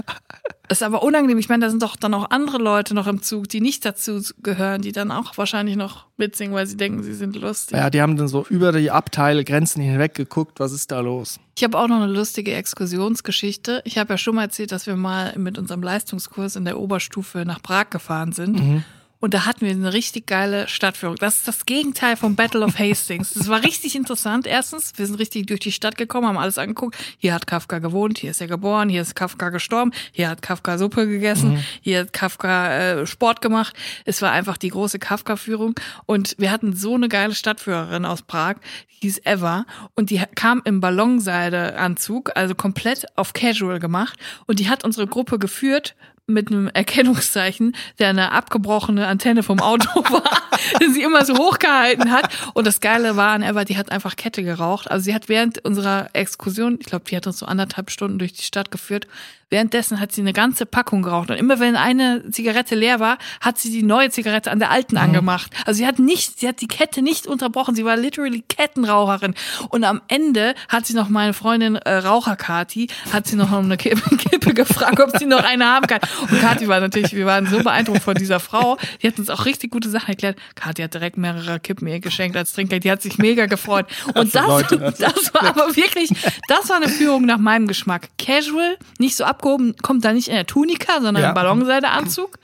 Ist 0.68 0.82
aber 0.82 1.04
unangenehm. 1.04 1.38
Ich 1.38 1.48
meine, 1.48 1.64
da 1.64 1.70
sind 1.70 1.80
doch 1.80 1.94
dann 1.94 2.12
auch 2.12 2.30
andere 2.30 2.58
Leute 2.58 2.92
noch 2.94 3.06
im 3.06 3.22
Zug, 3.22 3.48
die 3.48 3.60
nicht 3.60 3.84
dazu 3.84 4.20
gehören, 4.42 4.82
die 4.82 4.90
dann 4.90 5.12
auch 5.12 5.38
wahrscheinlich 5.38 5.76
noch 5.76 6.06
mitsingen, 6.16 6.52
weil 6.52 6.66
sie 6.66 6.76
denken, 6.76 7.04
sie 7.04 7.14
sind 7.14 7.36
lustig. 7.36 7.78
Ja, 7.78 7.88
die 7.88 8.02
haben 8.02 8.16
dann 8.16 8.26
so 8.26 8.44
über 8.50 8.72
die 8.72 8.90
Abteile, 8.90 9.44
Grenzen 9.44 9.80
hinweg 9.80 10.14
geguckt, 10.14 10.58
was 10.58 10.72
ist 10.72 10.90
da 10.90 10.98
los? 10.98 11.38
Ich 11.56 11.62
habe 11.62 11.78
auch 11.78 11.86
noch 11.86 12.02
eine 12.02 12.12
lustige 12.12 12.52
Exkursionsgeschichte. 12.54 13.82
Ich 13.84 13.96
habe 13.96 14.14
ja 14.14 14.18
schon 14.18 14.34
mal 14.34 14.42
erzählt, 14.42 14.72
dass 14.72 14.88
wir 14.88 14.96
mal 14.96 15.38
mit 15.38 15.56
unserem 15.56 15.84
Leistungskurs 15.84 16.56
in 16.56 16.64
der 16.64 16.80
Oberstufe 16.80 17.44
nach 17.46 17.62
Prag 17.62 17.90
gefahren 17.90 18.32
sind. 18.32 18.58
Mhm. 18.58 18.84
Und 19.18 19.34
da 19.34 19.46
hatten 19.46 19.64
wir 19.64 19.70
eine 19.70 19.92
richtig 19.92 20.26
geile 20.26 20.68
Stadtführung. 20.68 21.16
Das 21.16 21.36
ist 21.36 21.48
das 21.48 21.64
Gegenteil 21.64 22.16
vom 22.16 22.36
Battle 22.36 22.64
of 22.64 22.78
Hastings. 22.78 23.32
Das 23.32 23.48
war 23.48 23.62
richtig 23.62 23.96
interessant. 23.96 24.46
Erstens, 24.46 24.92
wir 24.96 25.06
sind 25.06 25.18
richtig 25.18 25.46
durch 25.46 25.60
die 25.60 25.72
Stadt 25.72 25.96
gekommen, 25.96 26.26
haben 26.26 26.36
alles 26.36 26.58
angeguckt. 26.58 26.96
Hier 27.18 27.32
hat 27.32 27.46
Kafka 27.46 27.78
gewohnt, 27.78 28.18
hier 28.18 28.30
ist 28.30 28.40
er 28.40 28.46
geboren, 28.46 28.88
hier 28.88 29.02
ist 29.02 29.14
Kafka 29.14 29.48
gestorben, 29.48 29.92
hier 30.12 30.28
hat 30.28 30.42
Kafka 30.42 30.76
Suppe 30.78 31.06
gegessen, 31.06 31.64
hier 31.80 32.00
hat 32.00 32.12
Kafka 32.12 32.76
äh, 32.76 33.06
Sport 33.06 33.40
gemacht. 33.40 33.74
Es 34.04 34.20
war 34.22 34.32
einfach 34.32 34.56
die 34.56 34.68
große 34.68 34.98
Kafka-Führung. 34.98 35.74
Und 36.04 36.34
wir 36.38 36.50
hatten 36.50 36.74
so 36.74 36.94
eine 36.94 37.08
geile 37.08 37.34
Stadtführerin 37.34 38.04
aus 38.04 38.22
Prag, 38.22 38.56
die 38.90 39.06
hieß 39.06 39.22
Eva. 39.24 39.64
Und 39.94 40.10
die 40.10 40.22
kam 40.34 40.62
im 40.64 40.80
Ballonseideanzug, 40.80 42.32
also 42.34 42.54
komplett 42.54 43.06
auf 43.16 43.32
Casual 43.32 43.78
gemacht. 43.78 44.18
Und 44.46 44.60
die 44.60 44.68
hat 44.68 44.84
unsere 44.84 45.06
Gruppe 45.06 45.38
geführt 45.38 45.94
mit 46.26 46.50
einem 46.50 46.68
Erkennungszeichen, 46.68 47.76
der 47.98 48.08
eine 48.08 48.32
abgebrochene 48.32 49.06
Antenne 49.06 49.42
vom 49.42 49.60
Auto 49.60 49.88
war, 50.10 50.24
den 50.80 50.92
sie 50.92 51.02
immer 51.02 51.24
so 51.24 51.36
hochgehalten 51.38 52.10
hat. 52.10 52.34
Und 52.54 52.66
das 52.66 52.80
Geile 52.80 53.16
war 53.16 53.30
an 53.30 53.42
Eva, 53.42 53.64
die 53.64 53.76
hat 53.76 53.92
einfach 53.92 54.16
Kette 54.16 54.42
geraucht. 54.42 54.90
Also 54.90 55.04
sie 55.04 55.14
hat 55.14 55.28
während 55.28 55.64
unserer 55.64 56.08
Exkursion, 56.14 56.78
ich 56.80 56.86
glaube, 56.86 57.04
die 57.08 57.16
hat 57.16 57.26
uns 57.26 57.38
so 57.38 57.46
anderthalb 57.46 57.90
Stunden 57.90 58.18
durch 58.18 58.32
die 58.32 58.42
Stadt 58.42 58.70
geführt, 58.70 59.06
währenddessen 59.50 60.00
hat 60.00 60.12
sie 60.12 60.20
eine 60.22 60.32
ganze 60.32 60.66
Packung 60.66 61.02
geraucht. 61.02 61.30
Und 61.30 61.36
immer 61.36 61.60
wenn 61.60 61.76
eine 61.76 62.28
Zigarette 62.30 62.74
leer 62.74 63.00
war, 63.00 63.18
hat 63.40 63.58
sie 63.58 63.70
die 63.70 63.82
neue 63.82 64.10
Zigarette 64.10 64.50
an 64.50 64.58
der 64.58 64.70
alten 64.70 64.96
angemacht. 64.96 65.52
Also 65.66 65.78
sie 65.78 65.86
hat 65.86 65.98
nicht, 65.98 66.40
sie 66.40 66.48
hat 66.48 66.60
die 66.60 66.66
Kette 66.68 67.02
nicht 67.02 67.26
unterbrochen. 67.26 67.74
Sie 67.74 67.84
war 67.84 67.96
literally 67.96 68.42
Kettenraucherin. 68.48 69.34
Und 69.70 69.84
am 69.84 70.00
Ende 70.08 70.54
hat 70.68 70.86
sie 70.86 70.94
noch 70.94 71.08
meine 71.08 71.32
Freundin 71.32 71.76
äh, 71.76 71.94
Raucherkati, 71.96 72.88
hat 73.12 73.26
sie 73.26 73.36
noch 73.36 73.52
um 73.52 73.66
eine 73.66 73.76
Kippe, 73.76 74.16
Kippe 74.16 74.52
gefragt, 74.54 74.98
ob 75.00 75.16
sie 75.16 75.26
noch 75.26 75.44
eine 75.44 75.64
haben 75.66 75.86
kann. 75.86 76.00
Und 76.30 76.40
Kathi 76.40 76.66
war 76.68 76.80
natürlich, 76.80 77.12
wir 77.14 77.26
waren 77.26 77.46
so 77.46 77.62
beeindruckt 77.62 78.02
von 78.02 78.14
dieser 78.14 78.40
Frau. 78.40 78.76
Die 79.02 79.06
hat 79.06 79.18
uns 79.18 79.30
auch 79.30 79.44
richtig 79.44 79.70
gute 79.70 79.88
Sachen 79.90 80.08
erklärt. 80.08 80.38
Kathi 80.54 80.82
hat 80.82 80.94
direkt 80.94 81.16
mehrere 81.18 81.60
Kippen 81.60 81.86
ihr 81.88 82.00
geschenkt 82.00 82.36
als 82.36 82.52
Trinkgeld. 82.52 82.84
Die 82.84 82.90
hat 82.90 83.02
sich 83.02 83.18
mega 83.18 83.46
gefreut. 83.46 83.86
Und 84.14 84.34
das, 84.34 84.46
Leute, 84.46 84.78
das- 84.78 84.98
das 84.98 85.34
war 85.34 85.44
aber 85.44 85.76
wirklich, 85.76 86.10
das 86.48 86.68
war 86.68 86.76
eine 86.76 86.88
Führung 86.88 87.24
nach 87.26 87.38
meinem 87.38 87.66
Geschmack. 87.66 88.08
Casual, 88.18 88.76
nicht 88.98 89.14
so 89.16 89.24
abgehoben, 89.36 89.74
kommt 89.82 90.04
da 90.04 90.12
nicht 90.12 90.28
in 90.28 90.34
der 90.34 90.46
Tunika, 90.46 90.94
sondern 91.00 91.22
Ja. 91.22 91.28
im 91.30 91.34
Ballonseideanzug. 91.34 92.38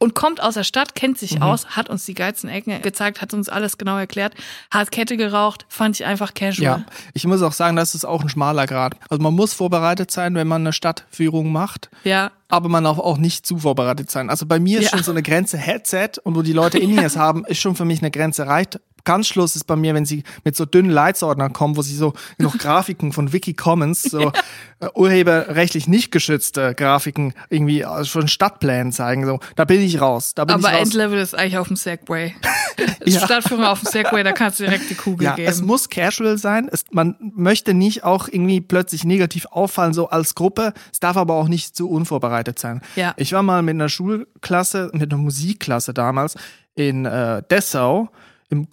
Und 0.00 0.14
kommt 0.14 0.40
aus 0.40 0.54
der 0.54 0.62
Stadt, 0.62 0.94
kennt 0.94 1.18
sich 1.18 1.34
Mhm. 1.36 1.42
aus, 1.42 1.70
hat 1.70 1.90
uns 1.90 2.04
die 2.06 2.14
geilsten 2.14 2.48
Ecken 2.48 2.80
gezeigt, 2.82 3.20
hat 3.20 3.34
uns 3.34 3.48
alles 3.48 3.78
genau 3.78 3.98
erklärt, 3.98 4.32
hat 4.70 4.92
Kette 4.92 5.16
geraucht, 5.16 5.66
fand 5.68 5.98
ich 5.98 6.06
einfach 6.06 6.34
casual. 6.34 6.62
Ja, 6.62 6.84
ich 7.14 7.26
muss 7.26 7.42
auch 7.42 7.50
sagen, 7.52 7.74
das 7.74 7.96
ist 7.96 8.04
auch 8.04 8.22
ein 8.22 8.28
schmaler 8.28 8.66
Grad. 8.68 8.94
Also 9.08 9.20
man 9.20 9.34
muss 9.34 9.54
vorbereitet 9.54 10.12
sein, 10.12 10.36
wenn 10.36 10.46
man 10.46 10.62
eine 10.62 10.72
Stadtführung 10.72 11.50
macht. 11.52 11.90
Ja. 12.04 12.30
aber 12.50 12.70
man 12.70 12.84
darf 12.84 12.98
auch 12.98 13.18
nicht 13.18 13.44
zu 13.44 13.58
vorbereitet 13.58 14.10
sein. 14.10 14.30
Also 14.30 14.46
bei 14.46 14.58
mir 14.58 14.78
ist 14.78 14.84
Ja. 14.84 14.90
schon 14.96 15.02
so 15.02 15.10
eine 15.10 15.22
Grenze 15.22 15.58
Headset 15.58 16.12
und 16.24 16.34
wo 16.34 16.40
die 16.40 16.54
Leute 16.54 16.78
In-Ears 16.78 17.16
haben, 17.18 17.44
ist 17.44 17.58
schon 17.60 17.74
für 17.76 17.84
mich 17.84 18.00
eine 18.00 18.10
Grenze 18.10 18.46
reicht. 18.46 18.80
Ganz 19.08 19.26
Schluss 19.26 19.56
ist 19.56 19.64
bei 19.64 19.74
mir, 19.74 19.94
wenn 19.94 20.04
sie 20.04 20.22
mit 20.44 20.54
so 20.54 20.66
dünnen 20.66 20.90
Leitsordnern 20.90 21.54
kommen, 21.54 21.78
wo 21.78 21.80
sie 21.82 21.96
so 21.96 22.12
noch 22.36 22.58
Grafiken 22.58 23.14
von 23.14 23.32
Wiki 23.32 23.54
Commons, 23.54 24.02
so 24.02 24.32
äh, 24.80 24.88
urheberrechtlich 24.94 25.88
nicht 25.88 26.12
geschützte 26.12 26.74
Grafiken 26.74 27.32
irgendwie 27.48 27.80
äh, 27.80 28.04
von 28.04 28.28
Stadtplänen 28.28 28.92
zeigen. 28.92 29.24
So, 29.24 29.40
da 29.56 29.64
bin 29.64 29.80
ich 29.80 29.98
raus. 30.02 30.34
Da 30.34 30.44
bin 30.44 30.56
Aber 30.56 30.68
ich 30.68 30.74
raus. 30.74 30.88
Endlevel 30.88 31.18
ist 31.20 31.34
eigentlich 31.34 31.56
auf 31.56 31.68
dem 31.68 31.76
Segway. 31.76 32.34
Ja. 33.04 33.20
Stadtführung 33.24 33.64
auf 33.64 33.80
dem 33.80 33.90
Segway, 33.90 34.22
da 34.22 34.32
kannst 34.32 34.60
du 34.60 34.64
direkt 34.64 34.88
die 34.90 34.94
Kugel 34.94 35.24
Ja, 35.24 35.34
geben. 35.34 35.48
es 35.48 35.62
muss 35.62 35.88
casual 35.88 36.38
sein. 36.38 36.68
Es, 36.70 36.84
man 36.92 37.16
möchte 37.34 37.74
nicht 37.74 38.04
auch 38.04 38.28
irgendwie 38.28 38.60
plötzlich 38.60 39.02
negativ 39.04 39.46
auffallen, 39.46 39.94
so 39.94 40.10
als 40.10 40.34
Gruppe. 40.36 40.74
Es 40.92 41.00
darf 41.00 41.16
aber 41.16 41.34
auch 41.34 41.48
nicht 41.48 41.74
zu 41.74 41.88
unvorbereitet 41.90 42.58
sein. 42.58 42.82
Ja. 42.94 43.14
Ich 43.16 43.32
war 43.32 43.42
mal 43.42 43.62
mit 43.62 43.74
einer 43.74 43.88
Schulklasse, 43.88 44.90
mit 44.92 45.10
einer 45.10 45.20
Musikklasse 45.20 45.92
damals 45.94 46.36
in 46.76 47.04
äh, 47.04 47.42
Dessau 47.50 48.10
im 48.50 48.68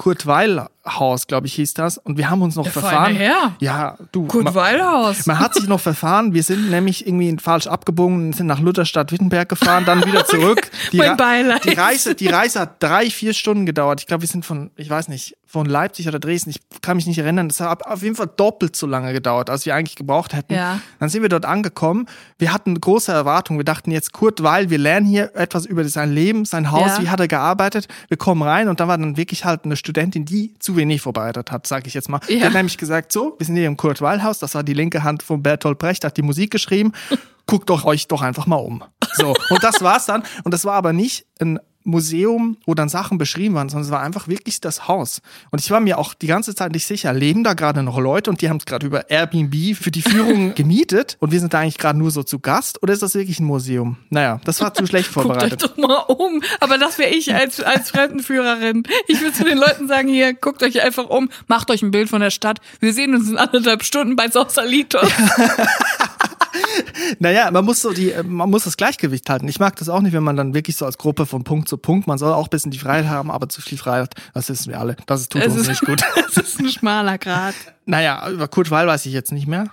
Kurt-Weil-Haus, 0.85 1.27
glaube 1.27 1.47
ich, 1.47 1.53
hieß 1.55 1.73
das. 1.73 1.97
Und 1.97 2.17
wir 2.17 2.29
haben 2.29 2.41
uns 2.41 2.55
noch 2.55 2.63
Der 2.63 2.71
verfahren. 2.73 3.15
Herr. 3.15 3.55
Ja, 3.59 3.97
du. 4.11 4.27
Kurt 4.27 4.53
Weilhaus. 4.55 5.25
man 5.25 5.39
hat 5.39 5.53
sich 5.53 5.67
noch 5.67 5.79
verfahren. 5.79 6.33
Wir 6.33 6.43
sind 6.43 6.69
nämlich 6.69 7.05
irgendwie 7.07 7.35
falsch 7.41 7.67
abgebogen, 7.67 8.33
sind 8.33 8.47
nach 8.47 8.59
Lutherstadt 8.59 9.11
Wittenberg 9.11 9.49
gefahren, 9.49 9.83
dann 9.85 10.05
wieder 10.05 10.25
zurück. 10.27 10.69
Die, 10.91 10.97
Mein 10.97 11.17
Beileid. 11.17 11.63
die 11.65 11.73
Reise, 11.73 12.15
die 12.15 12.27
Reise 12.27 12.61
hat 12.61 12.81
drei, 12.81 13.09
vier 13.09 13.33
Stunden 13.33 13.65
gedauert. 13.65 13.99
Ich 14.01 14.07
glaube, 14.07 14.21
wir 14.21 14.27
sind 14.29 14.45
von, 14.45 14.71
ich 14.75 14.89
weiß 14.89 15.07
nicht, 15.07 15.35
von 15.47 15.65
Leipzig 15.67 16.07
oder 16.07 16.19
Dresden. 16.19 16.49
Ich 16.49 16.59
kann 16.81 16.97
mich 16.97 17.07
nicht 17.07 17.17
erinnern. 17.17 17.47
Das 17.47 17.59
hat 17.61 17.85
auf 17.85 18.03
jeden 18.03 18.15
Fall 18.15 18.29
doppelt 18.35 18.75
so 18.75 18.87
lange 18.87 19.13
gedauert, 19.13 19.49
als 19.49 19.65
wir 19.65 19.73
eigentlich 19.75 19.95
gebraucht 19.95 20.33
hätten. 20.33 20.53
Ja. 20.53 20.79
Dann 20.99 21.07
sind 21.09 21.21
wir 21.21 21.29
dort 21.29 21.45
angekommen. 21.45 22.07
Wir 22.37 22.51
hatten 22.51 22.79
große 22.79 23.11
Erwartungen. 23.11 23.59
Wir 23.59 23.63
dachten 23.63 23.91
jetzt, 23.91 24.11
Kurt 24.11 24.43
Weil, 24.43 24.69
wir 24.69 24.77
lernen 24.77 25.05
hier 25.05 25.31
etwas 25.35 25.65
über 25.65 25.85
sein 25.87 26.11
Leben, 26.11 26.43
sein 26.45 26.71
Haus, 26.71 26.97
Ja. 26.97 27.03
wie 27.03 27.09
hat 27.09 27.19
er 27.21 27.27
gearbeitet. 27.29 27.87
Wir 28.09 28.17
kommen 28.17 28.41
rein 28.41 28.67
und 28.67 28.79
da 28.81 28.87
war 28.87 28.97
dann 28.97 29.15
wirklich 29.17 29.45
halt 29.45 29.63
eine 29.65 29.77
Studentin, 29.77 30.25
die 30.25 30.53
zu 30.59 30.74
wenig 30.75 31.01
vorbereitet 31.01 31.51
hat, 31.51 31.67
sage 31.67 31.87
ich 31.87 31.93
jetzt 31.93 32.09
mal. 32.09 32.19
Ja. 32.27 32.45
hat 32.45 32.53
nämlich 32.53 32.77
gesagt, 32.77 33.11
so, 33.11 33.35
wir 33.37 33.45
sind 33.45 33.55
hier 33.55 33.67
im 33.67 33.77
Kurt 33.77 34.01
Weil 34.01 34.23
Haus. 34.23 34.39
Das 34.39 34.55
war 34.55 34.63
die 34.63 34.73
linke 34.73 35.03
Hand 35.03 35.23
von 35.23 35.43
Bertolt 35.43 35.79
Brecht, 35.79 36.03
hat 36.03 36.17
die 36.17 36.21
Musik 36.21 36.51
geschrieben. 36.51 36.91
Guckt 37.47 37.69
doch 37.69 37.85
euch 37.85 38.07
doch 38.07 38.21
einfach 38.21 38.47
mal 38.47 38.55
um. 38.55 38.83
So. 39.13 39.35
Und 39.49 39.63
das 39.63 39.81
war's 39.81 40.05
dann. 40.05 40.23
Und 40.43 40.53
das 40.53 40.65
war 40.65 40.73
aber 40.73 40.93
nicht 40.93 41.27
ein 41.39 41.59
Museum, 41.85 42.57
wo 42.65 42.73
dann 42.73 42.89
Sachen 42.89 43.17
beschrieben 43.17 43.55
waren, 43.55 43.69
sondern 43.69 43.85
es 43.85 43.91
war 43.91 44.01
einfach 44.01 44.27
wirklich 44.27 44.59
das 44.59 44.87
Haus. 44.87 45.21
Und 45.51 45.61
ich 45.61 45.71
war 45.71 45.79
mir 45.79 45.97
auch 45.97 46.13
die 46.13 46.27
ganze 46.27 46.53
Zeit 46.55 46.71
nicht 46.71 46.85
sicher, 46.85 47.13
leben 47.13 47.43
da 47.43 47.53
gerade 47.53 47.83
noch 47.83 47.99
Leute 47.99 48.29
und 48.29 48.41
die 48.41 48.49
haben 48.49 48.57
es 48.57 48.65
gerade 48.65 48.85
über 48.85 49.09
Airbnb 49.09 49.75
für 49.75 49.91
die 49.91 50.01
Führung 50.01 50.53
gemietet 50.55 51.17
und 51.19 51.31
wir 51.31 51.39
sind 51.39 51.53
da 51.53 51.59
eigentlich 51.59 51.77
gerade 51.77 51.97
nur 51.97 52.11
so 52.11 52.23
zu 52.23 52.39
Gast 52.39 52.81
oder 52.83 52.93
ist 52.93 53.01
das 53.01 53.15
wirklich 53.15 53.39
ein 53.39 53.45
Museum? 53.45 53.97
Naja, 54.09 54.41
das 54.43 54.61
war 54.61 54.73
zu 54.73 54.85
schlecht 54.87 55.13
Guckt 55.13 55.27
euch 55.27 55.33
vorbereitet. 55.33 55.63
doch 55.63 55.77
mal 55.77 55.99
um. 56.07 56.41
Aber 56.59 56.77
das 56.77 56.97
wäre 56.97 57.11
ich 57.11 57.33
als, 57.33 57.61
als 57.61 57.91
Fremdenführerin. 57.91 58.83
Ich 59.07 59.21
würde 59.21 59.33
zu 59.33 59.43
den 59.43 59.57
Leuten 59.57 59.87
sagen, 59.87 60.07
hier, 60.07 60.33
guckt 60.33 60.63
euch 60.63 60.81
einfach 60.81 61.05
um, 61.05 61.29
macht 61.47 61.69
euch 61.69 61.81
ein 61.81 61.91
Bild 61.91 62.09
von 62.09 62.21
der 62.21 62.31
Stadt. 62.31 62.59
Wir 62.79 62.93
sehen 62.93 63.13
uns 63.13 63.29
in 63.29 63.37
anderthalb 63.37 63.83
Stunden 63.83 64.15
bei 64.15 64.29
Sausalitos. 64.29 65.09
Naja, 67.19 67.51
man 67.51 67.65
muss 67.65 67.81
so 67.81 67.91
die, 67.91 68.13
man 68.23 68.49
muss 68.49 68.63
das 68.63 68.77
Gleichgewicht 68.77 69.29
halten. 69.29 69.47
Ich 69.47 69.59
mag 69.59 69.75
das 69.75 69.89
auch 69.89 70.01
nicht, 70.01 70.13
wenn 70.13 70.23
man 70.23 70.35
dann 70.35 70.53
wirklich 70.53 70.75
so 70.77 70.85
als 70.85 70.97
Gruppe 70.97 71.25
von 71.25 71.43
Punkt 71.43 71.67
zu 71.67 71.77
Punkt, 71.77 72.07
man 72.07 72.17
soll 72.17 72.33
auch 72.33 72.47
ein 72.47 72.49
bisschen 72.49 72.71
die 72.71 72.79
Freiheit 72.79 73.07
haben, 73.07 73.31
aber 73.31 73.49
zu 73.49 73.61
viel 73.61 73.77
Freiheit, 73.77 74.15
das 74.33 74.49
wissen 74.49 74.71
wir 74.71 74.79
alle. 74.79 74.95
Das 75.05 75.27
tut 75.29 75.41
Es 75.41 75.53
uns 75.53 75.61
ist, 75.63 75.67
nicht 75.67 75.81
gut. 75.85 76.01
es 76.27 76.37
ist 76.37 76.59
ein 76.59 76.69
schmaler 76.69 77.17
Grad. 77.17 77.55
Naja, 77.85 78.27
über 78.29 78.47
Kurt 78.47 78.71
Weil 78.71 78.87
weiß 78.87 79.05
ich 79.05 79.13
jetzt 79.13 79.31
nicht 79.31 79.47
mehr. 79.47 79.67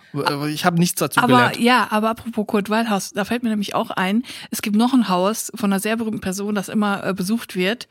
Ich 0.48 0.64
habe 0.64 0.78
nichts 0.78 1.00
dazu 1.00 1.20
Aber 1.20 1.28
gelernt. 1.28 1.58
ja, 1.58 1.86
aber 1.90 2.10
apropos 2.10 2.46
Kurt 2.46 2.68
Waldhaus, 2.70 3.12
da 3.12 3.24
fällt 3.24 3.42
mir 3.42 3.48
nämlich 3.50 3.74
auch 3.74 3.90
ein, 3.90 4.22
es 4.50 4.60
gibt 4.60 4.76
noch 4.76 4.92
ein 4.92 5.08
Haus 5.08 5.50
von 5.54 5.72
einer 5.72 5.80
sehr 5.80 5.96
berühmten 5.96 6.20
Person, 6.20 6.54
das 6.54 6.68
immer 6.68 7.04
äh, 7.04 7.14
besucht 7.14 7.56
wird. 7.56 7.88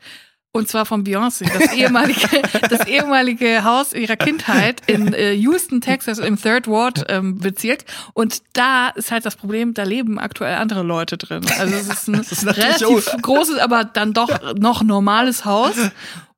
Und 0.54 0.68
zwar 0.68 0.84
von 0.84 1.02
Beyoncé, 1.02 1.50
das 1.50 1.72
ehemalige, 1.72 2.28
das 2.68 2.86
ehemalige 2.86 3.64
Haus 3.64 3.94
ihrer 3.94 4.16
Kindheit 4.16 4.82
in 4.86 5.14
äh, 5.14 5.32
Houston, 5.32 5.80
Texas, 5.80 6.18
im 6.18 6.40
Third 6.40 6.68
Ward 6.68 7.06
ähm, 7.08 7.38
Bezirk. 7.38 7.84
Und 8.12 8.42
da 8.52 8.88
ist 8.90 9.10
halt 9.10 9.24
das 9.24 9.36
Problem, 9.36 9.72
da 9.72 9.84
leben 9.84 10.18
aktuell 10.18 10.56
andere 10.56 10.82
Leute 10.82 11.16
drin. 11.16 11.42
Also 11.58 11.74
es 11.74 11.88
ist 12.32 12.42
ein 12.42 12.48
relativ 12.50 13.08
auch- 13.08 13.22
großes, 13.22 13.58
aber 13.58 13.84
dann 13.84 14.12
doch 14.12 14.54
noch 14.54 14.82
normales 14.82 15.46
Haus. 15.46 15.74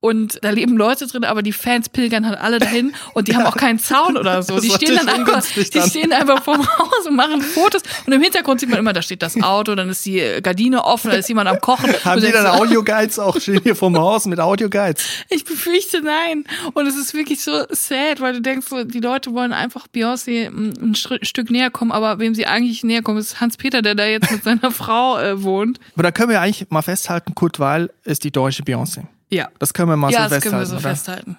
Und 0.04 0.38
da 0.42 0.50
leben 0.50 0.76
Leute 0.76 1.06
drin, 1.06 1.24
aber 1.24 1.40
die 1.40 1.52
Fans 1.52 1.88
pilgern 1.88 2.26
halt 2.26 2.38
alle 2.38 2.58
dahin 2.58 2.94
und 3.14 3.26
die 3.26 3.34
haben 3.34 3.46
auch 3.46 3.56
keinen 3.56 3.78
Zaun 3.78 4.18
oder 4.18 4.42
so. 4.42 4.56
Das 4.56 4.62
Die 4.62 4.70
stehen 4.70 4.96
dann 4.96 5.08
einfach, 5.08 5.42
die 5.46 5.70
dann. 5.70 5.88
stehen 5.88 6.12
einfach 6.12 6.44
vorm 6.44 6.60
Haus 6.78 7.06
und 7.08 7.16
machen 7.16 7.40
Fotos. 7.40 7.80
Und 8.04 8.12
im 8.12 8.20
Hintergrund 8.20 8.60
sieht 8.60 8.68
man 8.68 8.78
immer, 8.78 8.92
da 8.92 9.00
steht 9.00 9.22
das 9.22 9.34
Auto, 9.42 9.74
dann 9.74 9.88
ist 9.88 10.04
die 10.04 10.20
äh, 10.20 10.42
Gardine 10.42 10.84
offen, 10.84 11.10
da 11.10 11.16
ist 11.16 11.28
jemand 11.30 11.48
am 11.48 11.58
Kochen. 11.58 11.90
Haben 12.04 12.20
die 12.20 12.30
dann 12.30 12.44
denkst, 12.44 12.60
Audioguides 12.60 13.18
auch 13.18 13.40
stehen 13.40 13.60
hier 13.62 13.74
vorm 13.74 13.96
Haus 13.96 14.26
mit 14.26 14.40
Audioguides? 14.40 15.02
Ich 15.30 15.46
befürchte 15.46 16.02
nein. 16.02 16.44
Und 16.74 16.86
es 16.86 16.96
ist 16.96 17.14
wirklich 17.14 17.42
so 17.42 17.64
sad, 17.70 18.20
weil 18.20 18.34
du 18.34 18.42
denkst, 18.42 18.66
so, 18.68 18.84
die 18.84 19.00
Leute 19.00 19.32
wollen 19.32 19.54
einfach 19.54 19.86
Beyoncé 19.88 20.48
ein, 20.48 20.74
ein 20.82 20.94
Str- 20.94 21.24
Stück 21.24 21.50
näher 21.50 21.70
kommen, 21.70 21.92
aber 21.92 22.18
wem 22.18 22.34
sie 22.34 22.46
eigentlich 22.46 22.84
näher 22.84 23.00
kommen, 23.00 23.16
ist 23.20 23.40
Hans-Peter, 23.40 23.80
der 23.80 23.94
da 23.94 24.04
jetzt 24.04 24.30
mit 24.30 24.44
seiner 24.44 24.70
Frau 24.82 25.18
äh, 25.18 25.42
wohnt. 25.42 25.80
Aber 25.94 26.02
da 26.02 26.10
können 26.10 26.28
wir 26.28 26.42
eigentlich 26.42 26.66
mal 26.68 26.82
festhalten, 26.82 27.34
Kurt 27.34 27.58
Weil 27.58 27.88
ist 28.04 28.24
die 28.24 28.30
deutsche 28.30 28.62
Beyoncé. 28.64 29.04
Ja. 29.30 29.48
Das 29.58 29.74
können 29.74 29.88
wir 29.88 29.96
mal 29.96 30.12
Ja, 30.12 30.28
so 30.28 30.34
das 30.34 30.42
können 30.42 30.54
wir 30.54 30.60
festhalten. 30.60 30.68
so 30.70 30.86
oder? 30.86 30.94
festhalten. 30.94 31.38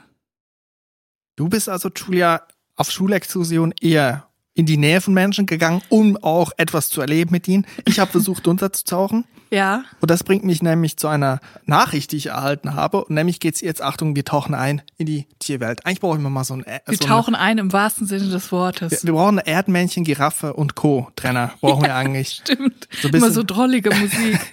Du 1.35 1.49
bist 1.49 1.69
also, 1.69 1.89
Julia, 1.95 2.41
auf 2.75 2.91
Schulexkursion 2.91 3.73
eher 3.81 4.27
in 4.53 4.65
die 4.65 4.77
Nähe 4.77 5.01
von 5.01 5.13
Menschen 5.13 5.45
gegangen, 5.45 5.81
um 5.89 6.15
auch 6.17 6.51
etwas 6.57 6.89
zu 6.89 7.01
erleben 7.01 7.31
mit 7.31 7.47
ihnen. 7.47 7.67
Ich 7.85 7.99
habe 7.99 8.11
versucht, 8.11 8.47
unterzutauchen. 8.47 9.25
Ja. 9.51 9.83
Und 10.01 10.09
das 10.09 10.23
bringt 10.23 10.43
mich 10.43 10.63
nämlich 10.63 10.97
zu 10.97 11.07
einer 11.07 11.39
Nachricht, 11.65 12.13
die 12.13 12.17
ich 12.17 12.27
erhalten 12.27 12.73
habe. 12.73 13.03
Und 13.05 13.13
nämlich 13.13 13.39
geht's 13.39 13.61
jetzt, 13.61 13.81
Achtung, 13.81 14.15
wir 14.15 14.23
tauchen 14.25 14.55
ein 14.55 14.81
in 14.97 15.05
die 15.05 15.27
Tierwelt. 15.39 15.85
Eigentlich 15.85 15.99
brauchen 15.99 16.23
wir 16.23 16.29
mal 16.29 16.43
so 16.45 16.55
ein... 16.55 16.65
Wir 16.65 16.97
so 16.97 17.05
tauchen 17.05 17.35
ein 17.35 17.57
im 17.57 17.71
wahrsten 17.71 18.07
Sinne 18.07 18.29
des 18.29 18.51
Wortes. 18.51 18.91
Eine, 18.93 19.03
wir 19.03 19.13
brauchen 19.13 19.39
eine 19.39 19.47
Erdmännchen, 19.47 20.03
Giraffe 20.05 20.53
und 20.53 20.75
Co-Trenner. 20.75 21.51
Brauchen 21.61 21.83
wir 21.83 21.95
eigentlich. 21.95 22.29
Stimmt. 22.43 22.87
So 23.01 23.09
Immer 23.09 23.31
so 23.31 23.43
drollige 23.43 23.93
Musik. 23.93 24.39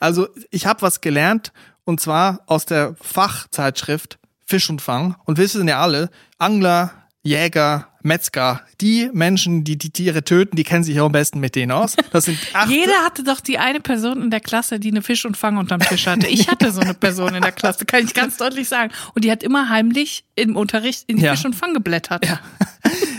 Also 0.00 0.28
ich 0.50 0.66
habe 0.66 0.82
was 0.82 1.00
gelernt 1.00 1.50
und 1.86 2.00
zwar 2.00 2.40
aus 2.46 2.66
der 2.66 2.94
Fachzeitschrift 3.00 4.18
Fisch 4.44 4.68
und 4.68 4.82
Fang. 4.82 5.16
Und 5.24 5.38
wir 5.38 5.44
wissen 5.44 5.66
ja 5.66 5.80
alle, 5.80 6.10
Angler, 6.38 6.92
Jäger, 7.22 7.88
Metzger, 8.02 8.60
die 8.80 9.10
Menschen, 9.12 9.64
die 9.64 9.76
die 9.76 9.90
Tiere 9.90 10.22
töten, 10.22 10.54
die 10.54 10.62
kennen 10.62 10.84
sich 10.84 10.94
ja 10.94 11.02
am 11.04 11.10
besten 11.10 11.40
mit 11.40 11.56
denen 11.56 11.72
aus. 11.72 11.96
Das 12.12 12.26
sind 12.26 12.38
acht, 12.52 12.70
Jeder 12.70 13.04
hatte 13.04 13.24
doch 13.24 13.40
die 13.40 13.58
eine 13.58 13.80
Person 13.80 14.22
in 14.22 14.30
der 14.30 14.38
Klasse, 14.38 14.78
die 14.78 14.90
eine 14.90 15.02
Fisch 15.02 15.24
und 15.24 15.36
Fang 15.36 15.56
unterm 15.56 15.80
Tisch 15.80 16.06
hatte. 16.06 16.28
Ich 16.28 16.48
hatte 16.48 16.70
so 16.70 16.80
eine 16.80 16.94
Person 16.94 17.34
in 17.34 17.42
der 17.42 17.50
Klasse, 17.50 17.84
kann 17.84 18.04
ich 18.04 18.14
ganz 18.14 18.36
deutlich 18.36 18.68
sagen. 18.68 18.92
Und 19.14 19.24
die 19.24 19.32
hat 19.32 19.42
immer 19.42 19.68
heimlich 19.68 20.24
im 20.36 20.54
Unterricht 20.54 21.04
in 21.08 21.18
Ja. 21.18 21.34
Fisch 21.34 21.44
und 21.44 21.54
Fang 21.56 21.74
geblättert. 21.74 22.24
Ja. 22.26 22.38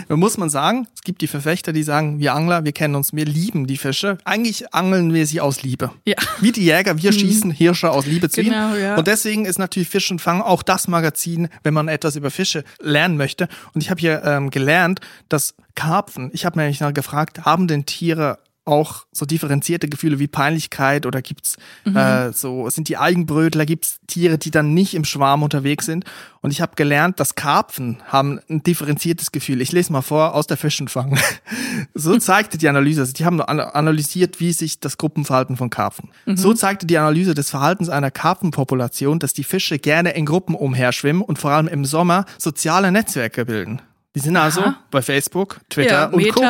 Da 0.08 0.16
muss 0.16 0.38
man 0.38 0.48
sagen, 0.48 0.86
es 0.94 1.02
gibt 1.02 1.20
die 1.20 1.26
Verfechter, 1.26 1.72
die 1.72 1.82
sagen, 1.82 2.18
wir 2.18 2.34
Angler, 2.34 2.64
wir 2.64 2.72
kennen 2.72 2.94
uns, 2.94 3.12
wir 3.12 3.26
lieben 3.26 3.66
die 3.66 3.76
Fische. 3.76 4.16
Eigentlich 4.24 4.72
angeln 4.74 5.12
wir 5.12 5.26
sie 5.26 5.40
aus 5.40 5.62
Liebe. 5.62 5.90
Ja. 6.06 6.16
Wie 6.40 6.50
die 6.50 6.64
Jäger, 6.64 7.00
wir 7.02 7.12
schießen 7.12 7.50
Hirsche 7.50 7.90
aus 7.90 8.06
Liebe 8.06 8.30
zu 8.30 8.42
Genau, 8.42 8.72
ihnen. 8.74 8.82
ja. 8.82 8.96
Und 8.96 9.06
deswegen 9.06 9.44
ist 9.44 9.58
natürlich 9.58 9.88
Fisch 9.88 10.10
und 10.10 10.20
Fang 10.20 10.40
auch 10.40 10.62
das 10.62 10.88
Magazin, 10.88 11.48
wenn 11.62 11.74
man 11.74 11.88
etwas 11.88 12.16
über 12.16 12.30
Fische 12.30 12.64
lernen 12.80 13.16
möchte. 13.18 13.48
Und 13.74 13.82
ich 13.82 13.90
habe 13.90 14.00
hier 14.00 14.22
ähm, 14.24 14.50
gelernt, 14.50 15.00
dass 15.28 15.54
Karpfen, 15.74 16.30
ich 16.32 16.44
habe 16.46 16.58
nämlich 16.58 16.80
noch 16.80 16.94
gefragt, 16.94 17.44
haben 17.44 17.68
denn 17.68 17.84
Tiere 17.86 18.38
auch 18.68 19.06
so 19.12 19.26
differenzierte 19.26 19.88
Gefühle 19.88 20.18
wie 20.18 20.28
Peinlichkeit 20.28 21.06
oder 21.06 21.22
gibt's 21.22 21.56
äh, 21.92 22.30
so, 22.32 22.68
sind 22.70 22.88
die 22.88 22.96
Eigenbrötler, 22.98 23.66
gibt's 23.66 23.98
Tiere, 24.06 24.38
die 24.38 24.50
dann 24.50 24.74
nicht 24.74 24.94
im 24.94 25.04
Schwarm 25.04 25.42
unterwegs 25.42 25.86
sind? 25.86 26.04
Und 26.40 26.52
ich 26.52 26.60
habe 26.60 26.76
gelernt, 26.76 27.18
dass 27.18 27.34
Karpfen 27.34 27.98
haben 28.06 28.38
ein 28.48 28.62
differenziertes 28.62 29.32
Gefühl. 29.32 29.60
Ich 29.60 29.72
lese 29.72 29.92
mal 29.92 30.02
vor 30.02 30.34
aus 30.34 30.46
der 30.46 30.56
Fisch 30.56 30.80
und 30.80 30.88
Fang. 30.90 31.18
so 31.94 32.16
zeigte 32.18 32.58
die 32.58 32.68
Analyse, 32.68 33.00
also 33.00 33.12
die 33.12 33.24
haben 33.24 33.40
an- 33.40 33.58
analysiert, 33.58 34.38
wie 34.38 34.52
sich 34.52 34.78
das 34.78 34.98
Gruppenverhalten 34.98 35.56
von 35.56 35.70
Karpfen. 35.70 36.10
So 36.26 36.54
zeigte 36.54 36.86
die 36.86 36.96
Analyse 36.98 37.34
des 37.34 37.50
Verhaltens 37.50 37.88
einer 37.88 38.10
Karpfenpopulation, 38.10 39.18
dass 39.18 39.32
die 39.32 39.44
Fische 39.44 39.78
gerne 39.78 40.10
in 40.10 40.26
Gruppen 40.26 40.54
umherschwimmen 40.54 41.22
und 41.22 41.38
vor 41.38 41.50
allem 41.50 41.66
im 41.68 41.84
Sommer 41.84 42.24
soziale 42.38 42.92
Netzwerke 42.92 43.44
bilden. 43.44 43.82
Die 44.14 44.20
sind 44.20 44.36
also 44.36 44.62
Aha. 44.62 44.78
bei 44.90 45.02
Facebook, 45.02 45.60
Twitter 45.68 45.92
Ja, 45.92 46.06
und 46.06 46.28
Co. 46.30 46.42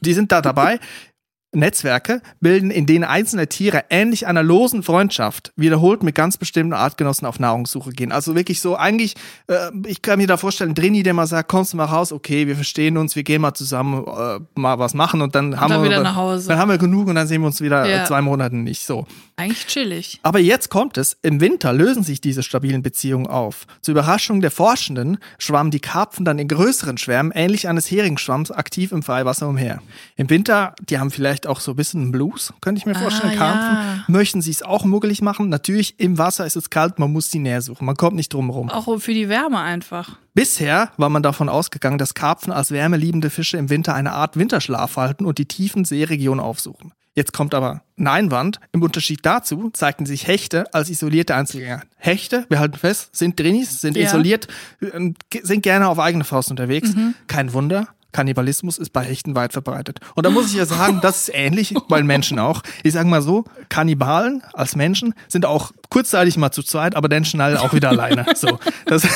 Die 0.00 0.12
sind 0.14 0.30
da 0.32 0.40
dabei. 0.42 0.78
Netzwerke 1.52 2.20
bilden, 2.40 2.70
in 2.70 2.84
denen 2.86 3.04
einzelne 3.04 3.46
Tiere 3.48 3.84
ähnlich 3.88 4.26
einer 4.26 4.42
losen 4.42 4.82
Freundschaft 4.82 5.52
wiederholt 5.56 6.02
mit 6.02 6.14
ganz 6.14 6.36
bestimmten 6.36 6.74
Artgenossen 6.74 7.26
auf 7.26 7.38
Nahrungssuche 7.40 7.90
gehen. 7.92 8.12
Also 8.12 8.34
wirklich 8.34 8.60
so, 8.60 8.76
eigentlich, 8.76 9.14
äh, 9.46 9.56
ich 9.86 10.02
kann 10.02 10.18
mir 10.18 10.26
da 10.26 10.36
vorstellen, 10.36 10.74
Drini, 10.74 11.02
der 11.02 11.14
mal 11.14 11.26
sagt, 11.26 11.48
kommst 11.48 11.72
du 11.72 11.78
mal 11.78 11.86
raus, 11.86 12.12
okay, 12.12 12.46
wir 12.46 12.54
verstehen 12.54 12.98
uns, 12.98 13.16
wir 13.16 13.22
gehen 13.22 13.40
mal 13.40 13.54
zusammen 13.54 14.04
äh, 14.06 14.40
mal 14.60 14.78
was 14.78 14.92
machen 14.92 15.22
und 15.22 15.34
dann 15.34 15.58
haben 15.58 15.70
dann 15.70 15.82
wir 15.82 15.90
wieder 15.90 16.02
nach 16.02 16.16
Hause. 16.16 16.48
dann 16.48 16.58
haben 16.58 16.68
wir 16.70 16.78
genug 16.78 17.08
und 17.08 17.14
dann 17.14 17.26
sehen 17.26 17.40
wir 17.40 17.46
uns 17.46 17.60
wieder 17.62 17.88
Ja. 17.88 18.02
äh, 18.02 18.06
zwei 18.06 18.20
Monate 18.20 18.54
nicht. 18.56 18.84
So. 18.84 19.06
Eigentlich 19.36 19.66
chillig. 19.66 20.20
Aber 20.22 20.40
jetzt 20.40 20.68
kommt 20.68 20.98
es, 20.98 21.16
im 21.22 21.40
Winter 21.40 21.72
lösen 21.72 22.02
sich 22.02 22.20
diese 22.20 22.42
stabilen 22.42 22.82
Beziehungen 22.82 23.26
auf. 23.26 23.66
Zur 23.80 23.92
Überraschung 23.92 24.40
der 24.40 24.50
Forschenden 24.50 25.18
schwammen 25.38 25.70
die 25.70 25.80
Karpfen 25.80 26.24
dann 26.26 26.38
in 26.38 26.48
größeren 26.48 26.98
Schwärmen, 26.98 27.32
ähnlich 27.34 27.68
eines 27.68 27.90
Heringsschwamms, 27.90 28.50
aktiv 28.50 28.92
im 28.92 29.02
Freiwasser 29.02 29.48
umher. 29.48 29.80
Im 30.16 30.28
Winter, 30.28 30.74
die 30.90 30.98
haben 30.98 31.10
vielleicht 31.10 31.37
auch 31.46 31.60
so 31.60 31.72
ein 31.72 31.76
bisschen 31.76 32.10
Blues, 32.12 32.52
könnte 32.60 32.78
ich 32.80 32.86
mir 32.86 32.94
vorstellen, 32.94 33.34
Ah, 33.34 33.38
Karpfen. 33.38 33.74
ja. 33.74 34.04
Möchten 34.08 34.42
sie 34.42 34.50
es 34.50 34.62
auch 34.62 34.84
muggelig 34.84 35.22
machen? 35.22 35.48
Natürlich, 35.48 35.98
im 36.00 36.18
Wasser 36.18 36.44
ist 36.46 36.56
es 36.56 36.70
kalt, 36.70 36.98
man 36.98 37.12
muss 37.12 37.30
die 37.30 37.38
Nähe 37.38 37.62
suchen, 37.62 37.84
man 37.84 37.96
kommt 37.96 38.16
nicht 38.16 38.32
drum 38.32 38.50
rum. 38.50 38.70
Auch 38.70 38.98
für 38.98 39.14
die 39.14 39.28
Wärme 39.28 39.60
einfach. 39.60 40.18
Bisher 40.34 40.90
war 40.96 41.08
man 41.08 41.22
davon 41.22 41.48
ausgegangen, 41.48 41.98
dass 41.98 42.14
Karpfen 42.14 42.52
als 42.52 42.70
wärmeliebende 42.70 43.30
Fische 43.30 43.56
im 43.58 43.70
Winter 43.70 43.94
eine 43.94 44.12
Art 44.12 44.36
Winterschlaf 44.36 44.96
halten 44.96 45.24
und 45.26 45.38
die 45.38 45.46
tiefen 45.46 45.84
Seeregionen 45.84 46.40
aufsuchen. 46.44 46.92
Jetzt 47.14 47.32
kommt 47.32 47.52
aber 47.52 47.82
ein 47.98 48.06
Einwand. 48.06 48.60
Im 48.70 48.80
Unterschied 48.80 49.26
dazu 49.26 49.70
zeigten 49.72 50.06
sich 50.06 50.28
Hechte 50.28 50.72
als 50.72 50.88
isolierte 50.88 51.34
Einzelgänger. 51.34 51.82
Hechte, 51.96 52.46
wir 52.48 52.60
halten 52.60 52.76
fest, 52.78 53.16
sind 53.16 53.40
Drinis, 53.40 53.80
sind 53.80 53.96
Ja. 53.96 54.04
isoliert, 54.06 54.46
äh, 54.80 55.10
sind 55.42 55.62
gerne 55.64 55.88
auf 55.88 55.98
eigene 55.98 56.22
Faust 56.22 56.52
unterwegs. 56.52 56.90
Kein 57.26 57.52
Wunder. 57.52 57.88
Kannibalismus 58.12 58.78
ist 58.78 58.92
bei 58.92 59.02
Hechten 59.02 59.34
weit 59.34 59.52
verbreitet. 59.52 60.00
Und 60.14 60.24
da 60.24 60.30
muss 60.30 60.50
ich 60.50 60.54
ja 60.54 60.66
sagen, 60.66 61.00
das 61.02 61.28
ist 61.28 61.34
ähnlich 61.34 61.74
bei 61.88 62.02
Menschen 62.02 62.38
auch. 62.38 62.62
Ich 62.82 62.94
sage 62.94 63.08
mal 63.08 63.22
so, 63.22 63.44
Kannibalen 63.68 64.42
als 64.54 64.76
Menschen 64.76 65.14
sind 65.28 65.44
auch 65.44 65.72
kurzzeitig 65.90 66.36
mal 66.36 66.50
zu 66.50 66.62
zweit, 66.62 66.96
aber 66.96 67.08
dann 67.08 67.24
schnell 67.24 67.56
auch 67.56 67.74
wieder 67.74 67.90
alleine. 67.90 68.24
So, 68.34 68.58
das, 68.86 69.06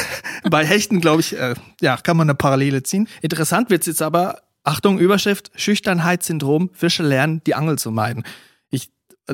bei 0.50 0.66
Hechten, 0.66 1.00
glaube 1.00 1.20
ich, 1.20 1.38
äh, 1.38 1.54
ja, 1.80 1.96
kann 1.96 2.16
man 2.16 2.28
eine 2.28 2.34
Parallele 2.34 2.82
ziehen. 2.82 3.08
Interessant 3.20 3.70
wird's 3.70 3.86
jetzt 3.86 4.02
aber, 4.02 4.42
Achtung, 4.64 4.98
Überschrift, 4.98 5.50
Schüchternheitssyndrom, 5.54 6.70
Fische 6.72 7.02
lernen, 7.02 7.40
die 7.46 7.54
Angel 7.54 7.78
zu 7.78 7.90
meiden. 7.90 8.24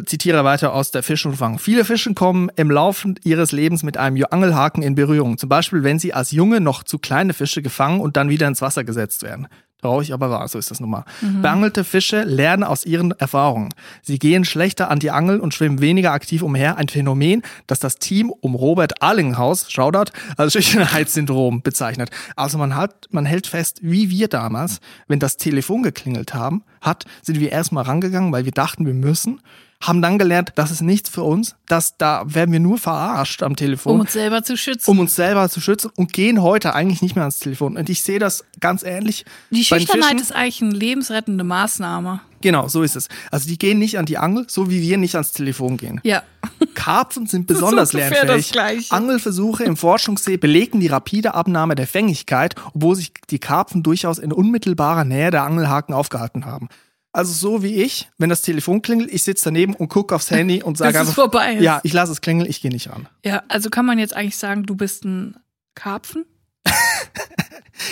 Zitiere 0.05 0.45
weiter 0.45 0.73
aus 0.73 0.91
der 0.91 1.03
Fisch 1.03 1.27
und 1.27 1.37
Fang. 1.37 1.59
Viele 1.59 1.85
Fische 1.85 2.15
kommen 2.15 2.51
im 2.57 2.71
Laufe 2.71 3.15
ihres 3.25 3.53
Lebens 3.53 3.83
mit 3.83 3.97
einem 3.97 4.25
Angelhaken 4.31 4.83
in 4.83 4.95
Berührung. 4.95 5.39
Zum 5.39 5.49
Beispiel, 5.49 5.83
wenn 5.83 5.99
sie 5.99 6.15
als 6.15 6.31
Junge 6.31 6.61
noch 6.61 6.83
zu 6.83 6.99
kleine 6.99 7.33
Fische 7.33 7.63
gefangen 7.63 8.01
und 8.01 8.17
dann 8.17 8.29
wieder 8.29 8.49
ins 8.49 8.63
Wasser 8.63 8.85
gesetzt 8.85 9.23
werden. 9.23 9.49
Traurig, 9.81 10.13
aber 10.13 10.29
wahr, 10.29 10.49
so 10.49 10.59
ist 10.59 10.73
das 10.73 10.81
nun 10.81 10.91
mal. 10.91 11.05
Beangelte 11.41 11.85
Fische 11.85 12.25
lernen 12.25 12.65
aus 12.65 12.85
ihren 12.85 13.13
Erfahrungen. 13.13 13.69
Sie 14.03 14.19
gehen 14.19 14.45
schlechter 14.45 14.91
an 14.91 14.99
die 14.99 15.13
Angel 15.13 15.39
und 15.39 15.55
schwimmen 15.55 15.81
weniger 15.81 16.11
aktiv 16.11 16.43
umher. 16.43 16.79
Ein 16.79 16.89
Phänomen, 16.89 17.43
das 17.69 17.79
das 17.79 17.95
Team 17.95 18.31
um 18.41 18.57
Robert 18.57 19.03
Allinghaus, 19.03 19.71
Shoutout, 19.71 20.11
als 20.37 20.55
Schüchternheitssyndrom 20.55 21.63
bezeichnet. 21.63 22.11
Also 22.35 22.59
man 22.59 22.75
hat, 22.75 23.07
man 23.13 23.25
hält 23.25 23.47
fest, 23.47 23.79
wie 23.81 24.11
wir 24.11 24.27
damals, 24.27 24.81
wenn 25.07 25.21
das 25.21 25.37
Telefon 25.37 25.85
geklingelt 25.85 26.35
haben, 26.35 26.65
hat, 26.81 27.05
sind 27.23 27.39
wir 27.39 27.53
erstmal 27.53 27.85
rangegangen, 27.85 28.33
weil 28.33 28.47
wir 28.47 28.53
dachten, 28.53 28.85
wir 28.85 28.95
müssen, 28.95 29.41
haben 29.81 30.03
dann 30.03 30.19
gelernt, 30.19 30.53
das 30.57 30.71
ist 30.71 30.83
nichts 30.83 31.09
für 31.09 31.23
uns, 31.23 31.55
dass 31.67 31.97
da 31.97 32.23
werden 32.27 32.53
wir 32.53 32.61
nur 32.61 32.79
verarscht 32.79 33.43
am 33.43 33.55
Telefon 33.55 33.95
Um 33.95 34.01
uns 34.01 34.12
selber 34.12 34.43
zu 34.43 34.57
schützen. 34.57 34.91
um 34.91 34.99
uns 34.99 35.14
selber 35.14 35.49
zu 35.49 35.61
schützen 35.61 35.91
und 35.97 36.12
gehen 36.12 36.43
heute 36.43 36.75
eigentlich 36.75 37.01
nicht 37.01 37.14
mehr 37.14 37.23
ans 37.25 37.38
Telefon. 37.38 37.77
Und 37.77 37.88
ich 37.88 38.03
sehe 38.03 38.19
das 38.19 38.45
ganz 38.61 38.83
ähnlich. 38.83 39.25
die 39.51 39.64
Schüchternheit 39.64 40.21
ist 40.21 40.35
eigentlich 40.35 40.62
eine 40.62 40.73
lebensrettende 40.73 41.45
Maßnahme. 41.45 42.21
Genau, 42.41 42.69
so 42.69 42.83
ist 42.83 42.97
es. 42.97 43.09
Also 43.31 43.49
die 43.49 43.59
gehen 43.59 43.79
nicht 43.79 43.99
an 43.99 44.07
die 44.07 44.19
Angel, 44.19 44.47
so 44.49 44.71
wie 44.71 44.81
wir 44.81 44.97
nicht 44.97 45.14
ans 45.14 45.33
Telefon 45.33 45.77
gehen. 45.77 46.01
Ja. 46.05 46.23
Karpfen 46.75 47.27
sind 47.27 47.47
besonders 47.49 47.91
das 47.91 48.11
lernfähig. 48.11 48.93
Angelversuche 48.93 49.64
im 49.64 49.77
Forschungssee 49.77 50.37
belegen 50.37 50.81
die 50.81 50.87
rapide 50.87 51.35
Abnahme 51.35 51.75
der 51.75 51.87
Fängigkeit, 51.87 52.55
obwohl 52.75 52.97
sich 52.97 53.12
die 53.31 53.38
Karpfen 53.38 53.83
durchaus 53.83 54.19
in 54.19 54.33
unmittelbarer 54.33 55.05
Nähe 55.05 55.31
der 55.31 55.45
Angelhaken 55.45 55.95
aufgehalten 55.95 56.47
haben. 56.47 56.69
Also 57.12 57.33
so 57.33 57.62
wie 57.62 57.75
ich, 57.83 58.09
wenn 58.18 58.29
das 58.29 58.42
Telefon 58.42 58.83
klingelt, 58.83 59.11
ich 59.12 59.23
sitze 59.23 59.44
daneben 59.47 59.75
und 59.75 59.88
gucke 59.88 60.14
aufs 60.14 60.31
Handy 60.31 60.62
und 60.62 60.77
sage 60.79 61.01
einfach, 61.01 61.14
vorbei 61.14 61.55
ist. 61.55 61.62
ja, 61.62 61.81
ich 61.83 61.92
lasse 61.92 62.12
es 62.12 62.21
klingeln, 62.21 62.49
ich 62.49 62.61
gehe 62.61 62.71
nicht 62.71 62.90
ran. 62.90 63.09
Ja, 63.25 63.42
also 63.49 63.71
kann 63.71 63.87
man 63.87 63.99
jetzt 63.99 64.14
eigentlich 64.14 64.37
sagen, 64.37 64.64
du 64.64 64.77
bist 64.77 65.05
ein 65.05 65.37
Karpfen? 65.75 66.25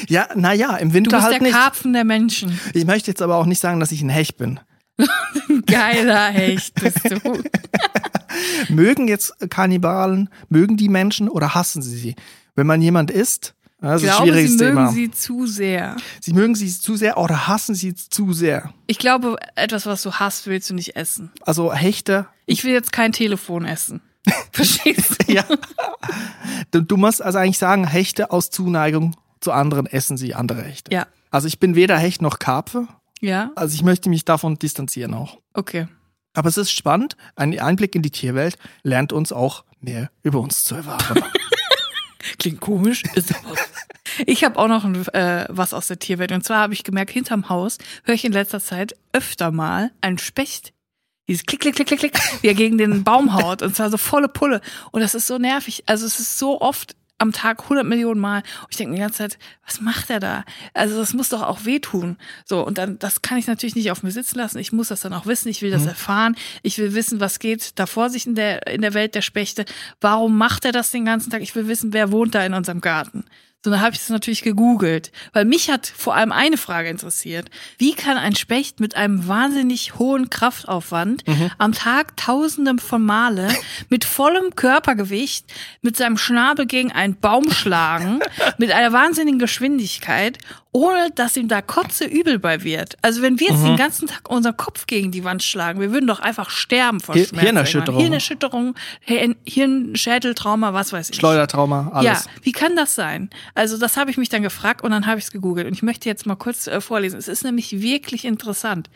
Ja, 0.09 0.29
naja, 0.35 0.77
im 0.77 0.89
Du 0.89 0.95
Winter 0.95 1.11
bist 1.17 1.23
halt 1.23 1.35
der 1.35 1.43
nicht. 1.43 1.53
Karpfen 1.55 1.93
der 1.93 2.05
Menschen. 2.05 2.59
Ich 2.75 2.85
möchte 2.87 3.11
jetzt 3.11 3.23
aber 3.23 3.37
auch 3.37 3.47
nicht 3.47 3.61
sagen, 3.61 3.79
dass 3.81 3.93
ich 3.93 4.03
ein 4.03 4.09
Hecht 4.09 4.37
bin. 4.37 4.59
Geiler 5.67 6.27
Hecht 6.29 6.75
bist 6.75 7.09
du. 7.11 7.43
Mögen 8.69 9.09
jetzt 9.09 9.33
Kannibalen, 9.51 10.29
mögen 10.49 10.77
die 10.77 10.89
Menschen 10.89 11.29
oder 11.29 11.55
hassen 11.55 11.83
sie 11.83 11.97
sie? 11.97 12.17
Wenn 12.55 12.67
man 12.67 12.83
jemand 12.83 13.11
isst, 13.11 13.55
das 13.81 14.03
Ich 14.03 14.09
ist 14.09 14.15
ein 14.15 14.17
glaube, 14.25 14.33
schwieriges 14.33 14.51
sie 14.59 14.65
mögen 14.65 14.77
Thema. 14.77 14.93
sie 14.93 15.11
zu 15.11 15.47
sehr. 15.47 15.97
sie 16.21 16.33
mögen 16.33 16.55
sie 16.55 16.69
zu 16.71 16.97
sehr 16.97 17.19
oder 17.19 17.47
hassen 17.49 17.75
sie 17.75 17.95
zu 17.95 18.33
sehr. 18.33 18.73
Ich 18.87 18.99
glaube, 18.99 19.37
etwas, 19.55 19.87
was 19.87 20.03
du 20.03 20.13
hast, 20.13 20.47
willst 20.47 20.71
du 20.71 20.75
nicht 20.75 20.97
essen. 20.97 21.31
Also 21.43 21.73
Hechte, 21.73 22.27
Ich 22.47 22.65
will 22.65 22.73
jetzt 22.73 22.93
kein 22.93 23.13
Telefon 23.13 23.65
essen. 23.65 24.01
Verstehst 24.53 25.23
du? 25.29 25.33
ja. 25.33 25.45
Du, 26.71 26.81
du 26.81 26.97
musst 26.97 27.23
also 27.23 27.39
eigentlich 27.39 27.59
sagen, 27.59 27.87
Hechte 27.87 28.31
aus 28.31 28.51
Zuneigung 28.51 29.15
zu 29.41 29.53
anderen 29.53 29.87
essen 29.87 30.17
sie 30.17 30.35
andere 30.35 30.63
Hechte. 30.63 30.93
Ja. 30.93 31.07
Also 31.31 31.47
ich 31.47 31.61
bin 31.61 31.75
weder 31.75 31.99
Hecht 31.99 32.23
noch 32.23 32.39
Karpfe, 32.39 32.89
Ja? 33.21 33.51
also 33.55 33.75
ich 33.75 33.83
möchte 33.83 34.09
mich 34.09 34.25
davon 34.25 34.59
distanzieren 34.59 35.15
auch. 35.15 35.39
Okay. 35.55 35.87
Aber 36.33 36.49
es 36.49 36.57
ist 36.57 36.71
spannend, 36.71 37.17
ein 37.37 37.59
Einblick 37.59 37.95
in 37.95 38.03
die 38.03 38.11
Tierwelt 38.11 38.57
lernt 38.83 39.13
uns 39.13 39.33
auch 39.33 39.65
mehr 39.81 40.11
über 40.23 40.41
uns 40.41 40.65
zu 40.65 40.75
erfahren. 40.75 41.23
Klingt 42.39 42.61
komisch, 42.61 43.03
ist 43.15 43.35
aber. 43.35 43.57
Ich 44.27 44.45
habe 44.45 44.59
auch 44.59 44.69
noch 44.69 44.85
ein, 44.85 45.07
äh, 45.09 45.47
was 45.49 45.75
aus 45.75 45.89
der 45.89 45.99
Tierwelt. 45.99 46.33
Und 46.33 46.45
zwar 46.45 46.59
habe 46.59 46.73
ich 46.73 46.85
gemerkt, 46.85 47.11
hinterm 47.11 47.49
Haus 47.49 47.79
höre 48.05 48.15
ich 48.15 48.25
in 48.25 48.33
letzter 48.33 48.61
Zeit 48.61 48.97
öfter 49.13 49.51
mal 49.51 49.91
einen 50.01 50.19
Specht. 50.19 50.73
Dieses 51.29 51.45
Klick, 51.45 51.61
Klick, 51.61 51.75
Klick, 51.75 51.89
Klick, 51.89 52.01
Klick, 52.01 52.19
wie 52.41 52.47
er 52.47 52.55
gegen 52.55 52.79
den 52.79 53.03
Baum 53.03 53.35
haut. 53.35 53.63
Und 53.63 53.75
zwar 53.75 53.91
so 53.91 53.97
volle 53.97 54.29
Pulle. 54.29 54.61
Und 54.93 55.01
das 55.01 55.15
ist 55.15 55.27
so 55.27 55.39
nervig. 55.39 55.83
Also 55.87 56.07
es 56.07 56.21
ist 56.21 56.39
so 56.39 56.61
oft 56.61 56.95
am 57.19 57.33
Tag 57.33 57.63
100 57.65 57.87
Millionen 57.87 58.21
Mal. 58.21 58.39
Und 58.63 58.69
ich 58.71 58.77
denke 58.77 58.91
mir 58.91 58.97
die 58.97 59.03
ganze 59.03 59.19
Zeit, 59.19 59.39
was 59.65 59.81
macht 59.81 60.11
er 60.11 60.21
da? 60.21 60.45
Also 60.75 60.97
das 60.99 61.15
muss 61.15 61.31
doch 61.31 61.43
auch 61.43 61.65
wehtun. 61.65 62.17
So, 62.45 62.65
und 62.65 62.79
dann, 62.79 62.99
das 62.99 63.23
kann 63.23 63.39
ich 63.39 63.47
natürlich 63.47 63.75
nicht 63.75 63.91
auf 63.91 64.03
mir 64.03 64.11
sitzen 64.11 64.39
lassen. 64.39 64.59
Ich 64.59 64.73
muss 64.73 64.89
das 64.89 65.01
dann 65.01 65.13
auch 65.13 65.27
wissen. 65.27 65.49
Ich 65.49 65.63
will 65.63 65.71
das 65.71 65.83
mhm. 65.83 65.89
erfahren. 65.89 66.37
Ich 66.63 66.79
will 66.79 66.95
wissen, 66.95 67.21
was 67.21 67.39
geht 67.39 67.79
da 67.79 67.87
vor 67.87 68.11
sich 68.11 68.27
in 68.27 68.35
der, 68.35 68.67
in 68.67 68.83
der 68.83 68.95
Welt 68.95 69.15
der 69.15 69.23
Spechte. 69.23 69.65
Warum 70.01 70.37
macht 70.37 70.65
er 70.65 70.73
das 70.73 70.91
den 70.91 71.05
ganzen 71.05 71.31
Tag? 71.31 71.43
Ich 71.43 71.55
will 71.55 71.69
wissen, 71.69 71.93
wer 71.93 72.13
wohnt 72.13 72.35
da 72.35 72.45
in 72.45 72.55
unserem 72.55 72.81
Garten. 72.81 73.25
So, 73.65 73.71
dann 73.73 73.81
habe 73.81 73.95
ich 73.95 74.01
es 74.01 74.11
natürlich 74.11 74.43
gegoogelt, 74.43 75.11
weil 75.33 75.45
mich 75.45 75.71
hat 75.71 75.87
vor 75.87 76.15
allem 76.15 76.31
eine 76.31 76.57
Frage 76.57 76.89
interessiert. 76.89 77.51
Wie 77.79 77.95
kann 77.95 78.17
ein 78.17 78.37
Specht 78.37 78.79
mit 78.79 78.95
einem 78.95 79.27
wahnsinnig 79.27 79.99
hohen 79.99 80.31
Kraftaufwand 80.31 81.27
mhm. 81.27 81.51
am 81.59 81.73
Tag 81.73 82.17
tausende 82.17 82.81
von 82.81 83.03
Male 83.03 83.49
mit 83.89 84.05
vollem 84.05 84.55
Körpergewicht 84.55 85.53
mit 85.83 85.97
seinem 85.97 86.17
Schnabel 86.17 86.67
gegen 86.67 86.93
einen 86.93 87.17
Baum 87.17 87.51
schlagen, 87.51 88.21
mit 88.59 88.71
einer 88.71 88.93
wahnsinnigen 88.93 89.41
Geschwindigkeit 89.41 90.39
ohne 90.77 91.11
dass 91.11 91.39
ihm 91.39 91.49
da 91.49 91.63
Kotze 91.63 92.05
übel 92.05 92.39
bei 92.39 92.63
wird. 92.63 92.99
Also 93.01 93.23
wenn 93.23 93.41
wir 93.41 93.49
jetzt 93.49 93.61
mhm. 93.61 93.69
den 93.69 93.77
ganzen 93.79 94.09
Tag 94.09 94.29
unseren 94.29 94.59
Kopf 94.59 94.87
gegen 94.87 95.11
die 95.11 95.25
Wand 95.25 95.43
schlagen, 95.43 95.81
wir 95.81 95.91
würden 95.91 96.07
doch 96.07 96.21
einfach 96.21 96.51
sterben 96.51 97.01
vor 97.01 97.15
Schmerzen. 97.15 97.39
Hirnerschütterung. 97.39 97.99
Hirnerschütterung, 97.99 98.75
Hirnschädeltrauma, 99.47 100.75
was 100.75 100.93
weiß 100.93 101.09
ich. 101.09 101.17
Schleudertrauma, 101.17 101.93
alles. 101.95 102.25
Ja, 102.27 102.31
wie 102.43 102.53
kann 102.53 102.77
das 102.77 102.95
sein? 102.95 103.31
Also 103.55 103.79
das 103.79 103.97
habe 103.97 104.11
ich 104.11 104.19
mich 104.19 104.29
dann 104.29 104.43
gefragt 104.43 104.85
und 104.85 104.91
dann 104.91 105.07
habe 105.07 105.19
ich 105.19 105.25
es 105.25 105.33
gegoogelt. 105.33 105.67
Und 105.67 105.73
ich 105.73 105.83
möchte 105.83 106.11
jetzt 106.11 106.27
mal 106.27 106.37
kurz 106.37 106.67
äh, 106.67 106.83
vorlesen. 106.83 107.19
Es 107.19 107.29
ist 107.29 107.43
nämlich 107.43 107.81
wirklich 107.81 108.27
interessant. 108.27 108.91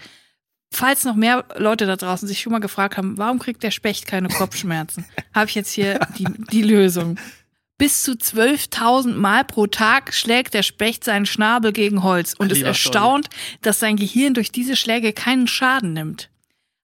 Falls 0.70 1.04
noch 1.04 1.16
mehr 1.16 1.46
Leute 1.56 1.86
da 1.86 1.96
draußen 1.96 2.28
sich 2.28 2.42
schon 2.42 2.52
mal 2.52 2.60
gefragt 2.60 2.98
haben, 2.98 3.16
warum 3.16 3.38
kriegt 3.38 3.62
der 3.62 3.70
Specht 3.70 4.06
keine 4.06 4.28
Kopfschmerzen, 4.28 5.06
habe 5.34 5.48
ich 5.48 5.54
jetzt 5.54 5.72
hier 5.72 5.98
die, 6.18 6.26
die 6.52 6.62
Lösung. 6.62 7.18
Bis 7.80 8.02
zu 8.02 8.12
12.000 8.12 9.14
Mal 9.14 9.42
pro 9.42 9.66
Tag 9.66 10.12
schlägt 10.12 10.52
der 10.52 10.62
Specht 10.62 11.02
seinen 11.02 11.24
Schnabel 11.24 11.72
gegen 11.72 12.02
Holz 12.02 12.34
und 12.36 12.52
ist 12.52 12.60
erstaunt, 12.60 13.30
dass 13.62 13.80
sein 13.80 13.96
Gehirn 13.96 14.34
durch 14.34 14.52
diese 14.52 14.76
Schläge 14.76 15.14
keinen 15.14 15.46
Schaden 15.46 15.94
nimmt. 15.94 16.28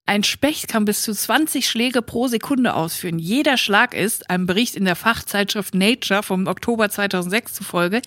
Ein 0.07 0.25
Specht 0.25 0.69
kann 0.69 0.87
bis 0.87 1.03
zu 1.03 1.13
20 1.13 1.69
Schläge 1.69 2.01
pro 2.01 2.29
Sekunde 2.29 2.73
ausführen. 2.73 3.19
Jeder 3.19 3.59
Schlag 3.59 3.93
ist, 3.93 4.31
einem 4.31 4.47
Bericht 4.47 4.75
in 4.75 4.87
der 4.87 4.97
Fachzeitschrift 4.97 5.75
Nature 5.75 6.23
vom 6.23 6.47
Oktober 6.47 6.89
2006 6.89 7.53
zufolge, 7.53 8.01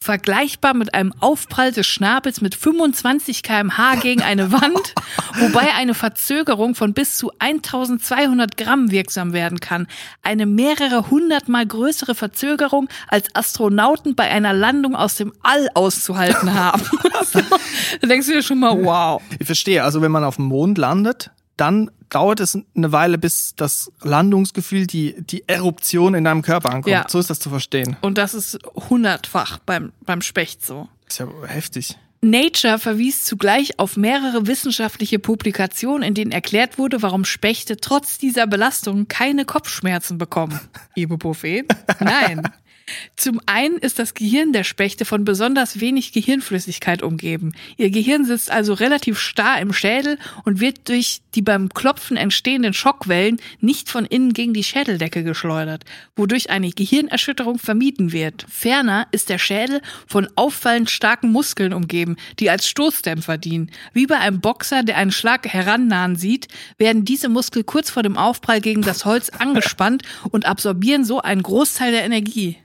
vergleichbar 0.00 0.74
mit 0.74 0.94
einem 0.94 1.12
Aufprall 1.20 1.72
des 1.72 1.86
Schnabels 1.86 2.40
mit 2.40 2.54
25 2.54 3.42
kmh 3.42 3.96
gegen 3.96 4.22
eine 4.22 4.52
Wand, 4.52 4.94
wobei 5.38 5.74
eine 5.74 5.94
Verzögerung 5.94 6.74
von 6.74 6.94
bis 6.94 7.16
zu 7.16 7.32
1200 7.38 8.56
Gramm 8.56 8.90
wirksam 8.90 9.32
werden 9.32 9.60
kann. 9.60 9.86
Eine 10.22 10.46
mehrere 10.46 11.10
hundertmal 11.10 11.66
größere 11.66 12.14
Verzögerung 12.14 12.88
als 13.08 13.34
Astronauten 13.34 14.14
bei 14.14 14.30
einer 14.30 14.52
Landung 14.52 14.94
aus 14.94 15.16
dem 15.16 15.32
All 15.42 15.68
auszuhalten 15.74 16.54
haben. 16.54 16.82
da 18.00 18.06
denkst 18.06 18.26
du 18.26 18.34
dir 18.34 18.42
schon 18.42 18.60
mal, 18.60 18.82
wow. 18.82 19.20
Ich 19.38 19.46
verstehe, 19.46 19.82
also 19.82 20.00
wenn 20.00 20.12
man 20.12 20.24
auf 20.24 20.36
dem 20.36 20.46
Mond 20.46 20.78
landet, 20.78 21.30
dann 21.56 21.90
dauert 22.10 22.40
es 22.40 22.58
eine 22.74 22.92
Weile, 22.92 23.18
bis 23.18 23.54
das 23.56 23.92
Landungsgefühl, 24.02 24.86
die, 24.86 25.14
die 25.18 25.48
Eruption 25.48 26.14
in 26.14 26.24
deinem 26.24 26.42
Körper 26.42 26.70
ankommt. 26.70 26.92
Ja. 26.92 27.06
So 27.08 27.18
ist 27.18 27.30
das 27.30 27.38
zu 27.38 27.50
verstehen. 27.50 27.96
Und 28.00 28.18
das 28.18 28.34
ist 28.34 28.58
hundertfach 28.88 29.58
beim, 29.58 29.92
beim 30.04 30.22
Specht 30.22 30.64
so. 30.64 30.88
Das 31.06 31.14
ist 31.14 31.18
ja 31.20 31.28
heftig. 31.46 31.98
Nature 32.20 32.78
verwies 32.78 33.24
zugleich 33.24 33.78
auf 33.78 33.96
mehrere 33.96 34.48
wissenschaftliche 34.48 35.20
Publikationen, 35.20 36.02
in 36.02 36.14
denen 36.14 36.32
erklärt 36.32 36.76
wurde, 36.76 37.00
warum 37.00 37.24
Spechte 37.24 37.76
trotz 37.76 38.18
dieser 38.18 38.48
Belastung 38.48 39.06
keine 39.06 39.44
Kopfschmerzen 39.44 40.18
bekommen. 40.18 40.58
Ibuprofen? 40.96 41.66
Nein. 42.00 42.42
Zum 43.16 43.40
einen 43.46 43.78
ist 43.78 43.98
das 43.98 44.14
Gehirn 44.14 44.52
der 44.52 44.64
Spechte 44.64 45.04
von 45.04 45.24
besonders 45.24 45.80
wenig 45.80 46.12
Gehirnflüssigkeit 46.12 47.02
umgeben. 47.02 47.52
Ihr 47.76 47.90
Gehirn 47.90 48.24
sitzt 48.24 48.50
also 48.50 48.74
relativ 48.74 49.18
starr 49.18 49.60
im 49.60 49.72
Schädel 49.72 50.18
und 50.44 50.60
wird 50.60 50.88
durch 50.88 51.20
die 51.34 51.42
beim 51.42 51.68
Klopfen 51.68 52.16
entstehenden 52.16 52.74
Schockwellen 52.74 53.38
nicht 53.60 53.88
von 53.88 54.04
innen 54.04 54.32
gegen 54.32 54.54
die 54.54 54.64
Schädeldecke 54.64 55.24
geschleudert, 55.24 55.84
wodurch 56.16 56.50
eine 56.50 56.70
Gehirnerschütterung 56.70 57.58
vermieden 57.58 58.12
wird. 58.12 58.46
Ferner 58.48 59.06
ist 59.10 59.28
der 59.28 59.38
Schädel 59.38 59.80
von 60.06 60.28
auffallend 60.36 60.90
starken 60.90 61.30
Muskeln 61.30 61.72
umgeben, 61.72 62.16
die 62.38 62.50
als 62.50 62.68
Stoßdämpfer 62.68 63.38
dienen. 63.38 63.70
Wie 63.92 64.06
bei 64.06 64.18
einem 64.18 64.40
Boxer, 64.40 64.82
der 64.82 64.96
einen 64.96 65.12
Schlag 65.12 65.46
herannahen 65.46 66.16
sieht, 66.16 66.48
werden 66.78 67.04
diese 67.04 67.28
Muskeln 67.28 67.66
kurz 67.66 67.90
vor 67.90 68.02
dem 68.02 68.16
Aufprall 68.16 68.60
gegen 68.60 68.82
das 68.82 69.04
Holz 69.04 69.30
angespannt 69.30 70.02
und 70.30 70.46
absorbieren 70.46 71.04
so 71.04 71.20
einen 71.20 71.42
Großteil 71.42 71.92
der 71.92 72.04
Energie. 72.04 72.56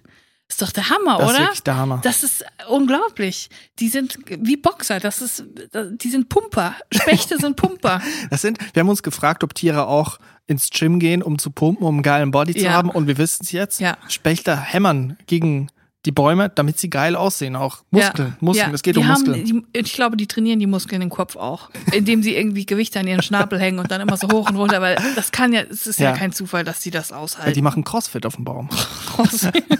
Ist 0.49 0.62
doch 0.62 0.71
der 0.71 0.89
Hammer, 0.89 1.17
das 1.17 1.29
oder? 1.29 1.39
Das 1.45 1.53
ist 1.56 1.67
der 1.67 1.77
Hammer. 1.77 1.99
Das 2.03 2.23
ist 2.23 2.45
unglaublich. 2.69 3.49
Die 3.79 3.89
sind 3.89 4.17
wie 4.27 4.58
Boxer. 4.58 4.99
Das 4.99 5.21
ist, 5.21 5.43
die 5.73 6.10
sind 6.10 6.29
Pumper. 6.29 6.75
Spechte 6.91 7.38
sind 7.38 7.56
Pumper. 7.56 8.01
Das 8.29 8.41
sind, 8.41 8.60
wir 8.73 8.82
haben 8.82 8.89
uns 8.89 9.03
gefragt, 9.03 9.43
ob 9.43 9.56
Tiere 9.56 9.88
auch 9.88 10.19
ins 10.45 10.69
Gym 10.69 10.99
gehen, 10.99 11.23
um 11.23 11.39
zu 11.39 11.49
pumpen, 11.49 11.88
um 11.88 11.95
einen 11.95 12.03
geilen 12.03 12.32
Body 12.32 12.56
zu 12.56 12.69
haben. 12.69 12.89
Und 12.89 13.08
wir 13.08 13.17
wissen 13.17 13.43
es 13.43 13.51
jetzt. 13.51 13.79
Ja. 13.79 13.97
Spechte 14.10 14.60
hämmern 14.60 15.17
gegen 15.25 15.69
die 16.06 16.12
Bäume, 16.12 16.50
damit 16.50 16.80
sie 16.80 16.89
geil 16.89 17.16
aussehen. 17.16 17.56
Auch 17.56 17.84
Muskeln, 17.89 18.30
ja. 18.30 18.38
Muskeln. 18.39 18.70
Ja. 18.70 18.76
Es 18.76 18.84
geht 18.84 18.96
die 18.96 19.00
um 19.00 19.08
haben, 19.08 19.24
Muskeln. 19.24 19.46
Die, 19.46 19.80
ich 19.80 19.94
glaube, 19.94 20.18
die 20.18 20.28
trainieren 20.28 20.60
die 20.60 20.68
Muskeln 20.68 21.02
im 21.02 21.10
Kopf 21.10 21.36
auch, 21.36 21.70
indem 21.94 22.22
sie 22.24 22.36
irgendwie 22.36 22.66
Gewichte 22.66 23.00
an 23.00 23.08
ihren 23.08 23.22
Schnabel 23.22 23.60
hängen 23.60 23.80
und 23.80 23.89
dann 23.89 24.02
immer 24.02 24.18
so 24.18 24.28
hoch 24.30 24.50
und 24.50 24.58
runter, 24.58 24.82
weil 24.82 24.98
das 25.16 25.32
kann 25.32 25.54
ja, 25.54 25.62
es 25.62 25.88
ist 25.88 26.00
ja. 26.00 26.12
ja 26.12 26.18
kein 26.18 26.34
Zufall, 26.34 26.63
dass 26.63 26.82
sie 26.82 26.92
das 26.92 27.12
aushalten. 27.12 27.50
Ja, 27.50 27.54
die 27.54 27.62
machen 27.62 27.84
Crossfit 27.84 28.26
auf 28.26 28.36
dem 28.36 28.46
Baum. 28.46 28.70
Crossfit. 29.08 29.63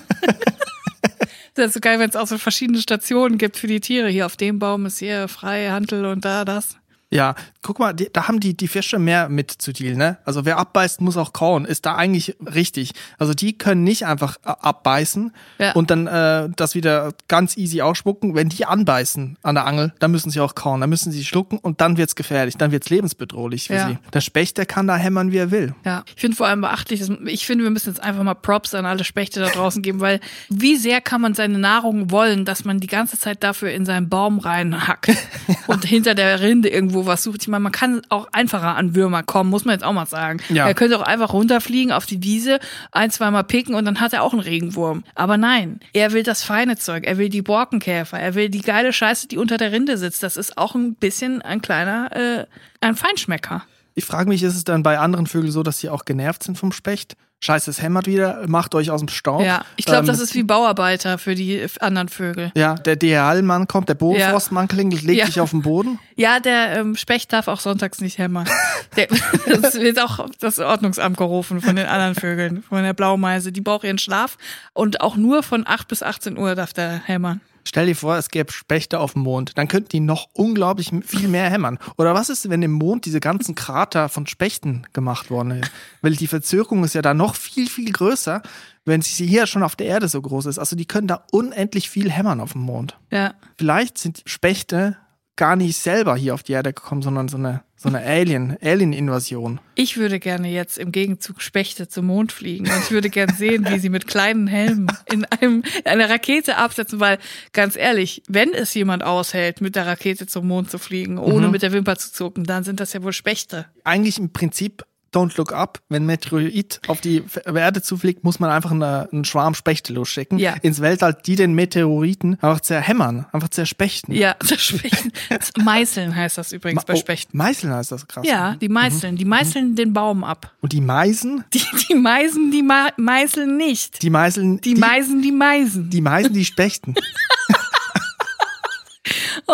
Das 1.56 1.68
ist 1.68 1.74
so 1.76 1.82
geil, 1.82 2.00
wenn 2.00 2.10
es 2.10 2.16
auch 2.16 2.26
so 2.26 2.40
verschiedene 2.40 2.80
Stationen 2.80 3.38
gibt 3.38 3.58
für 3.58 3.68
die 3.68 3.80
Tiere. 3.80 4.10
Hier 4.10 4.26
auf 4.26 4.38
dem 4.38 4.58
Baum 4.58 4.88
ist 4.88 4.98
hier 4.98 5.28
frei 5.28 5.70
Handel 5.70 6.06
und 6.06 6.26
da 6.26 6.46
das. 6.46 6.78
Ja, 7.12 7.36
guck 7.64 7.80
mal, 7.80 7.94
die, 7.94 8.10
da 8.12 8.28
haben 8.28 8.40
die, 8.40 8.56
die 8.56 8.68
Fische 8.68 9.00
mehr 9.00 9.30
mit 9.30 9.52
zu 9.52 9.74
dealen, 9.74 9.98
ne? 9.98 10.18
Also 10.26 10.46
wer 10.46 10.58
abbeißt, 10.58 11.02
muss 11.02 11.18
auch 11.18 11.34
kauen. 11.34 11.66
Ist 11.66 11.86
da 11.86 11.96
eigentlich 11.96 12.36
richtig. 12.46 12.92
Also 13.18 13.34
die 13.34 13.58
können 13.58 13.84
nicht 13.84 14.06
einfach 14.06 14.38
äh, 14.46 14.50
abbeißen 14.50 15.32
ja. 15.60 15.72
und 15.72 15.90
dann 15.90 16.08
äh, 16.08 16.50
das 16.56 16.76
wieder 16.76 17.14
ganz 17.28 17.58
easy 17.58 17.82
ausspucken. 17.82 18.36
Wenn 18.36 18.50
die 18.50 18.66
anbeißen 18.66 19.38
an 19.42 19.56
der 19.56 19.66
Angel, 19.66 19.94
dann 20.00 20.12
müssen 20.12 20.30
sie 20.30 20.40
auch 20.42 20.54
kauen. 20.54 20.82
Dann 20.82 20.90
müssen 20.90 21.12
sie 21.12 21.24
schlucken 21.26 21.58
und 21.58 21.82
dann 21.82 21.98
wird's 21.98 22.16
gefährlich. 22.16 22.58
Dann 22.58 22.72
wird's 22.72 22.90
lebensbedrohlich 22.90 23.68
für 23.68 23.76
ja. 23.76 23.88
sie. 23.88 23.98
Der 24.14 24.22
Specht, 24.22 24.58
der 24.58 24.66
kann 24.66 24.86
da 24.86 24.98
hämmern, 24.98 25.32
wie 25.32 25.38
er 25.38 25.52
will. 25.52 25.74
Ja, 25.86 26.04
ich 26.14 26.22
finde 26.22 26.38
vor 26.38 26.48
allem 26.48 26.62
beachtlich, 26.62 27.00
dass, 27.00 27.10
ich 27.26 27.46
finde, 27.46 27.64
wir 27.64 27.72
müssen 27.72 27.90
jetzt 27.90 28.04
einfach 28.04 28.24
mal 28.24 28.36
Props 28.36 28.76
an 28.76 28.86
alle 28.86 29.04
Spechte 29.04 29.40
da 29.40 29.48
draußen 29.48 29.82
geben, 29.82 30.02
weil 30.02 30.20
wie 30.50 30.76
sehr 30.76 31.02
kann 31.02 31.22
man 31.22 31.34
seine 31.34 31.58
Nahrung 31.58 32.12
wollen, 32.12 32.46
dass 32.46 32.66
man 32.66 32.80
die 32.80 32.88
ganze 32.88 33.18
Zeit 33.18 33.44
dafür 33.44 33.72
in 33.72 33.86
seinen 33.86 34.10
Baum 34.10 34.40
reinhackt 34.40 35.12
und 35.68 35.86
hinter 35.86 36.14
der 36.14 36.42
Rinde 36.42 36.70
irgendwo 36.70 37.06
was 37.06 37.24
sucht. 37.24 37.44
Ich 37.44 37.48
meine, 37.54 37.64
man 37.64 37.72
kann 37.72 38.02
auch 38.10 38.28
einfacher 38.32 38.76
an 38.76 38.96
Würmer 38.96 39.24
kommen, 39.24 39.50
muss 39.50 39.64
man 39.64 39.74
jetzt 39.74 39.84
auch 39.84 39.94
mal 39.94 40.06
sagen. 40.06 40.42
Ja. 40.50 40.68
Er 40.68 40.74
könnte 40.74 40.98
auch 41.00 41.04
einfach 41.04 41.34
runterfliegen 41.34 41.92
auf 41.92 42.06
die 42.06 42.22
Wiese, 42.24 42.60
ein, 42.92 43.12
zweimal 43.12 43.44
picken 43.44 43.76
und 43.76 43.86
dann 43.86 44.02
hat 44.02 44.14
er 44.14 44.24
auch 44.24 44.34
einen 44.34 44.42
Regenwurm. 44.42 45.04
Aber 45.16 45.38
nein, 45.38 45.80
er 45.94 46.12
will 46.12 46.24
das 46.24 46.44
feine 46.44 46.78
Zeug, 46.78 47.06
er 47.06 47.18
will 47.18 47.30
die 47.30 47.42
Borkenkäfer, 47.42 48.20
er 48.20 48.36
will 48.36 48.50
die 48.50 48.62
geile 48.62 48.92
Scheiße, 48.92 49.28
die 49.28 49.38
unter 49.38 49.58
der 49.58 49.72
Rinde 49.72 49.98
sitzt. 49.98 50.24
Das 50.24 50.36
ist 50.36 50.58
auch 50.58 50.76
ein 50.76 50.96
bisschen 50.96 51.42
ein 51.42 51.62
kleiner, 51.62 52.12
äh, 52.12 52.46
ein 52.82 52.96
Feinschmecker. 52.96 53.64
Ich 53.96 54.06
frage 54.06 54.28
mich, 54.28 54.42
ist 54.42 54.56
es 54.56 54.64
dann 54.64 54.82
bei 54.82 54.98
anderen 54.98 55.28
Vögeln 55.28 55.52
so, 55.52 55.62
dass 55.62 55.78
sie 55.80 55.90
auch 55.90 56.06
genervt 56.06 56.44
sind 56.44 56.58
vom 56.58 56.72
Specht? 56.72 57.16
Scheiße, 57.44 57.70
es 57.70 57.82
hämmert 57.82 58.08
wieder, 58.08 58.46
macht 58.48 58.74
euch 58.74 58.90
aus 58.90 59.02
dem 59.02 59.10
Staub. 59.10 59.42
Ja, 59.42 59.66
ich 59.76 59.84
glaube, 59.84 60.00
ähm, 60.00 60.06
das 60.06 60.22
ist 60.22 60.34
wie 60.34 60.44
Bauarbeiter 60.44 61.18
für 61.18 61.36
die 61.36 61.66
anderen 61.82 62.08
Vögel. 62.08 62.54
Ja, 62.56 62.76
der 62.76 62.96
DHL-Mann 62.96 63.68
kommt, 63.68 63.90
der 63.90 63.96
Bodenforstmann 63.96 64.68
ja. 64.70 64.74
klingelt, 64.74 65.02
legt 65.02 65.20
ja. 65.20 65.26
sich 65.26 65.42
auf 65.42 65.50
den 65.50 65.62
Boden. 65.62 66.00
Ja, 66.16 66.40
der 66.40 66.78
ähm, 66.78 66.96
Specht 66.96 67.34
darf 67.34 67.50
auch 67.50 67.60
sonntags 67.60 68.00
nicht 68.00 68.18
hämmern. 68.18 68.48
der, 68.96 69.08
das 69.62 69.76
wird 69.76 70.00
auch 70.00 70.30
das 70.40 70.60
Ordnungsamt 70.60 71.18
gerufen 71.18 71.60
von 71.60 71.76
den 71.76 71.86
anderen 71.86 72.16
Vögeln, 72.16 72.64
von 72.64 72.82
der 72.82 72.94
Blaumeise. 72.94 73.52
Die 73.52 73.60
braucht 73.60 73.84
ihren 73.84 73.98
Schlaf 73.98 74.38
und 74.72 75.02
auch 75.02 75.18
nur 75.18 75.44
von 75.44 75.68
8 75.68 75.90
bis 75.90 76.02
18 76.02 76.38
Uhr 76.38 76.56
darf 76.56 76.72
der 76.72 77.02
hämmern. 77.04 77.42
Stell 77.64 77.86
dir 77.86 77.96
vor, 77.96 78.18
es 78.18 78.30
gäbe 78.30 78.52
Spechte 78.52 79.00
auf 79.00 79.14
dem 79.14 79.24
Mond. 79.24 79.58
Dann 79.58 79.68
könnten 79.68 79.90
die 79.90 80.00
noch 80.00 80.28
unglaublich 80.34 80.92
viel 81.06 81.28
mehr 81.28 81.50
hämmern. 81.50 81.80
Oder 81.98 82.14
was 82.14 82.30
ist, 82.30 82.50
wenn 82.50 82.62
im 82.62 82.74
Mond 82.74 83.06
diese 83.06 83.20
ganzen 83.20 83.56
Krater 83.56 84.10
von 84.10 84.28
Spechten 84.28 84.86
gemacht 84.94 85.30
worden 85.30 85.52
sind? 85.52 85.72
Weil 86.02 86.16
die 86.16 86.28
Verzögerung 86.28 86.84
ist 86.84 86.96
ja 86.96 87.02
da 87.02 87.14
noch 87.14 87.36
viel, 87.36 87.70
viel 87.70 87.92
größer, 87.92 88.42
wenn 88.86 89.02
sie 89.02 89.26
hier 89.26 89.48
schon 89.48 89.64
auf 89.64 89.76
der 89.76 89.88
Erde 89.88 90.08
so 90.08 90.22
groß 90.22 90.48
ist. 90.48 90.60
Also 90.60 90.76
die 90.76 90.86
können 90.86 91.08
da 91.08 91.26
unendlich 91.32 91.90
viel 91.90 92.12
hämmern 92.12 92.42
auf 92.42 92.52
dem 92.52 92.62
Mond. 92.62 92.98
Ja. 93.12 93.34
Vielleicht 93.58 93.98
sind 93.98 94.24
Spechte 94.26 94.98
gar 95.36 95.56
nicht 95.56 95.78
selber 95.78 96.16
hier 96.16 96.34
auf 96.34 96.44
die 96.44 96.54
Erde 96.54 96.74
gekommen, 96.74 97.02
sondern 97.02 97.28
so 97.28 97.38
eine, 97.38 97.64
so 97.76 97.90
eine 97.90 98.04
Alien, 98.04 98.58
Alien-Invasion. 98.62 99.60
Ich 99.76 99.98
würde 99.98 100.20
gerne 100.20 100.50
jetzt 100.50 100.78
im 100.78 100.92
Gegenzug 100.92 101.42
Spechte 101.42 101.88
zum 101.88 102.06
Mond 102.06 102.32
fliegen 102.32 102.66
und 102.66 102.80
ich 102.84 102.92
würde 102.92 103.10
gerne 103.10 103.34
sehen, 103.34 103.66
wie 103.70 103.80
sie 103.80 103.90
mit 103.90 104.08
kleinen 104.08 104.48
Helmen 104.48 104.88
in 105.12 105.26
einem, 105.26 105.64
in 105.80 105.88
einer 105.88 106.10
Rakete 106.10 106.58
absetzen, 106.58 107.00
weil 107.00 107.18
ganz 107.52 107.76
ehrlich, 107.76 108.22
wenn 108.28 108.54
es 108.54 108.74
jemand 108.74 109.04
aushält, 109.04 109.62
mit 109.62 109.76
der 109.76 109.88
Rakete 109.88 110.28
zum 110.28 110.48
Mond 110.48 110.70
zu 110.70 110.78
fliegen, 110.78 111.18
ohne 111.18 111.48
mhm. 111.48 111.52
mit 111.52 111.64
der 111.64 111.74
Wimper 111.74 111.98
zu 111.98 112.12
zucken, 112.12 112.44
dann 112.44 112.64
sind 112.64 112.80
das 112.80 112.94
ja 112.94 113.02
wohl 113.04 113.14
Spechte. 113.14 113.66
Eigentlich 113.84 114.20
im 114.20 114.32
Prinzip 114.32 114.86
Don't 115.14 115.38
Look 115.38 115.54
Up, 115.54 115.80
wenn 115.90 116.06
Meteorit 116.06 116.82
auf 116.88 117.02
die 117.02 117.24
Erde 117.46 117.82
zufliegt, 117.82 118.24
muss 118.24 118.40
man 118.40 118.50
einfach 118.50 118.72
eine, 118.72 119.08
einen 119.12 119.26
Schwarm 119.26 119.54
Spechte 119.54 119.94
losschicken 119.94 120.40
Ja. 120.40 120.54
ins 120.62 120.82
Weltall, 120.82 121.16
die 121.26 121.36
den 121.36 121.54
Meteoriten 121.54 122.34
einfach 122.42 122.62
zerhämmern, 122.62 123.26
einfach 123.32 123.50
zerspechten. 123.50 124.14
Ja, 124.14 124.36
zerspechten. 124.44 125.12
Meißeln 125.64 126.16
heißt 126.16 126.38
das 126.38 126.52
übrigens 126.52 126.84
bei 126.86 126.94
Oh, 126.94 126.98
Spechten. 126.98 127.38
Meißeln 127.38 127.74
heißt 127.74 127.92
das 127.92 128.08
krass. 128.08 128.26
Ja, 128.28 128.56
die 128.56 128.70
meißeln. 128.70 129.16
Die 129.16 129.26
meißeln 129.26 129.76
den 129.76 129.94
Baum 129.94 130.24
ab. 130.24 130.52
Und 130.62 130.74
die 130.74 130.82
Meisen, 130.82 131.44
Die, 131.54 131.62
die 131.90 131.96
Meisen, 131.96 132.52
die 132.52 132.64
Ma 132.64 132.88
meißeln 132.98 133.56
nicht. 133.58 134.02
die 134.02 134.10
Meißeln, 134.10 134.62
Die, 134.62 134.76
Meisen, 134.76 135.22
die 135.22 135.32
Meisen. 135.32 135.90
die 135.90 136.02
Meisen, 136.02 136.34
die 136.34 136.46
spechten. 136.46 136.96